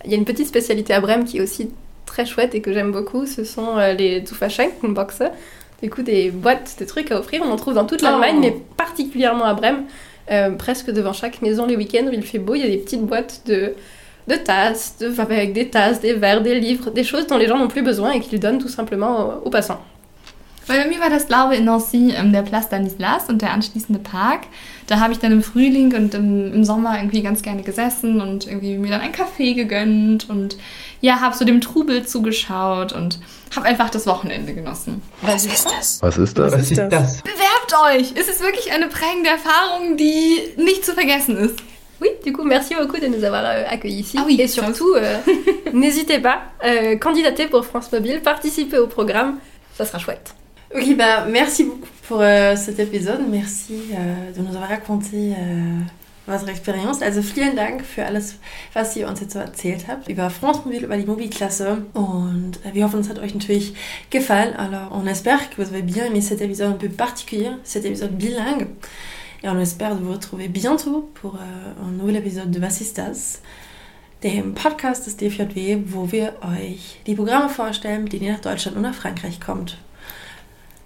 Il 0.04 0.10
y 0.10 0.14
a 0.14 0.16
une 0.16 0.24
petite 0.24 0.46
spécialité 0.48 0.94
à 0.94 1.00
Brême 1.00 1.24
qui 1.24 1.38
est 1.38 1.40
aussi 1.40 1.70
très 2.06 2.24
chouette 2.26 2.54
et 2.54 2.60
que 2.60 2.72
j'aime 2.72 2.92
beaucoup, 2.92 3.26
ce 3.26 3.44
sont 3.44 3.78
euh, 3.78 3.92
les 3.92 4.24
Zufaschenkenboxe. 4.26 5.22
Du 5.82 5.90
coup, 5.90 6.02
des 6.02 6.30
boîtes 6.30 6.76
de 6.78 6.84
trucs 6.84 7.10
à 7.10 7.18
offrir, 7.18 7.42
on 7.44 7.50
en 7.50 7.56
trouve 7.56 7.74
dans 7.74 7.84
toute 7.84 8.02
l'Allemagne, 8.02 8.36
Oh. 8.36 8.40
mais 8.40 8.56
particulièrement 8.76 9.44
à 9.44 9.54
Brême. 9.54 9.82
Euh, 10.30 10.50
presque 10.52 10.90
devant 10.92 11.12
chaque 11.12 11.42
maison 11.42 11.66
les 11.66 11.74
week-ends 11.76 12.06
où 12.08 12.12
il 12.12 12.22
fait 12.22 12.38
beau, 12.38 12.54
il 12.54 12.60
y 12.60 12.64
a 12.64 12.68
des 12.68 12.78
petites 12.78 13.02
boîtes 13.04 13.42
de, 13.46 13.74
de 14.28 14.36
tasses, 14.36 14.96
de, 15.00 15.10
enfin, 15.10 15.24
avec 15.24 15.52
des 15.52 15.68
tasses, 15.70 16.00
des 16.00 16.12
verres, 16.12 16.40
des 16.42 16.60
livres, 16.60 16.90
des 16.92 17.02
choses 17.02 17.26
dont 17.26 17.36
les 17.36 17.48
gens 17.48 17.58
n'ont 17.58 17.66
plus 17.66 17.82
besoin 17.82 18.12
et 18.12 18.20
qu'ils 18.20 18.38
donnent 18.38 18.58
tout 18.60 18.68
simplement 18.68 19.40
aux, 19.42 19.46
aux 19.46 19.50
passants. 19.50 19.80
Bei 20.66 20.86
mir 20.86 21.00
war 21.00 21.10
das, 21.10 21.26
glaube 21.26 21.54
ich, 21.54 21.60
in 21.60 21.66
Nancy 21.66 22.12
ähm, 22.16 22.32
der 22.32 22.42
Place 22.42 22.66
Stanislas 22.66 23.28
und 23.28 23.42
der 23.42 23.52
anschließende 23.52 24.00
Park. 24.00 24.42
Da 24.86 25.00
habe 25.00 25.12
ich 25.12 25.18
dann 25.18 25.32
im 25.32 25.42
Frühling 25.42 25.94
und 25.94 26.14
im, 26.14 26.52
im 26.52 26.64
Sommer 26.64 26.96
irgendwie 26.96 27.22
ganz 27.22 27.42
gerne 27.42 27.62
gesessen 27.62 28.20
und 28.20 28.46
irgendwie 28.46 28.78
mir 28.78 28.90
dann 28.90 29.00
einen 29.00 29.12
Kaffee 29.12 29.54
gegönnt 29.54 30.28
und 30.30 30.56
ja, 31.00 31.20
habe 31.20 31.36
so 31.36 31.44
dem 31.44 31.60
Trubel 31.60 32.06
zugeschaut 32.06 32.92
und 32.92 33.18
habe 33.56 33.66
einfach 33.66 33.90
das 33.90 34.06
Wochenende 34.06 34.54
genossen. 34.54 35.02
Was 35.22 35.44
ist 35.44 35.66
das? 35.66 36.02
Was 36.02 36.16
ist 36.16 36.38
das? 36.38 36.52
Was 36.52 36.70
ist 36.70 36.78
das? 36.78 37.22
Bewerbt 37.22 37.74
euch! 37.90 38.12
Es 38.14 38.28
ist 38.28 38.40
wirklich 38.40 38.72
eine 38.72 38.88
prägende 38.88 39.30
Erfahrung, 39.30 39.96
die 39.96 40.40
nicht 40.56 40.84
zu 40.84 40.92
vergessen 40.92 41.36
ist. 41.36 41.58
Oui, 42.00 42.08
du 42.24 42.32
coup, 42.32 42.44
merci 42.44 42.74
beaucoup 42.74 42.98
de 43.00 43.06
nous 43.06 43.22
avoir 43.22 43.44
euh, 43.44 43.64
accueillis 43.68 44.00
ici. 44.00 44.16
Ah 44.18 44.24
oui, 44.26 44.40
Et 44.40 44.48
surtout, 44.48 44.94
euh, 44.96 45.18
n'hésitez 45.72 46.18
pas, 46.18 46.40
euh, 46.64 46.96
candidatez 46.96 47.46
pour 47.46 47.64
France 47.64 47.92
Mobile, 47.92 48.20
participez 48.22 48.78
au 48.78 48.88
programme, 48.88 49.38
ça 49.76 49.84
sera 49.84 50.00
chouette. 50.00 50.34
Ok, 50.74 50.96
bah, 50.96 51.26
merci 51.30 51.64
beaucoup 51.64 51.86
pour 52.08 52.22
äh, 52.22 52.56
cet 52.56 52.78
épisode. 52.78 53.20
Merci 53.30 53.74
äh, 53.92 54.32
de 54.34 54.40
nous 54.40 54.54
avoir 54.54 54.70
raconté 54.70 55.32
äh, 55.32 56.30
eure 56.30 56.48
Experience. 56.48 57.02
Also 57.02 57.20
vielen 57.20 57.54
Dank 57.56 57.84
für 57.84 58.06
alles, 58.06 58.38
was 58.72 58.96
ihr 58.96 59.06
uns 59.06 59.20
jetzt 59.20 59.34
so 59.34 59.38
erzählt 59.38 59.86
habt 59.86 60.08
über 60.08 60.30
France 60.30 60.62
Mobile, 60.64 60.86
über 60.86 60.96
die 60.96 61.04
Mobilklasse. 61.04 61.84
Und 61.92 62.58
äh, 62.64 62.72
wir 62.72 62.86
hoffen, 62.86 63.00
es 63.00 63.10
hat 63.10 63.18
euch 63.18 63.34
natürlich 63.34 63.74
gefallen. 64.08 64.54
Alors, 64.56 64.92
on 64.92 65.06
espère 65.06 65.50
que 65.50 65.56
vous 65.62 65.68
avez 65.68 65.82
bien 65.82 66.06
aimé 66.06 66.22
cet 66.22 66.40
épisode 66.40 66.72
un 66.72 66.78
peu 66.78 66.88
particulier, 66.88 67.50
cet 67.64 67.84
épisode 67.84 68.12
bilingue. 68.12 68.68
Et 69.42 69.50
on 69.50 69.60
espère 69.60 69.94
vous 69.94 70.10
retrouver 70.10 70.48
bientôt 70.48 71.10
pour 71.14 71.36
un 71.36 71.90
nouvel 71.90 72.16
épisode 72.16 72.50
de 72.50 72.60
Bassistas, 72.60 73.40
dem 74.22 74.54
Podcast 74.54 75.04
des 75.04 75.16
DFJW, 75.16 75.82
wo 75.84 76.10
wir 76.10 76.32
euch 76.42 77.00
die 77.06 77.14
Programme 77.14 77.50
vorstellen, 77.50 78.04
mit 78.04 78.14
denen 78.14 78.22
ihr 78.22 78.32
nach 78.32 78.40
Deutschland 78.40 78.76
und 78.76 78.84
nach 78.84 78.94
Frankreich 78.94 79.38
kommt. 79.38 79.76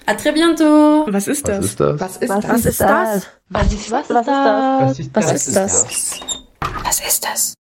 À 0.07 0.15
très 0.15 0.33
bientôt! 0.33 1.05
Was 1.09 1.27
ist 1.27 1.49
Was 1.49 1.57
das? 1.57 1.65
ist 1.65 1.81
das? 1.81 2.01
Was 2.01 2.17
ist 2.19 2.29
Was 2.29 2.47
das? 2.47 2.65
ist 2.65 2.81
das? 2.81 3.27
Was 3.51 3.73
ist 3.73 3.91
Was 3.91 4.03
ist 4.03 4.11
das? 4.11 4.13
Was 4.15 4.99
ist 4.99 5.17
das? 5.17 5.25
Was 5.25 5.33
ist 5.33 5.57
das? 5.57 6.21
Was 6.85 7.01
ist 7.01 7.25
das? 7.25 7.57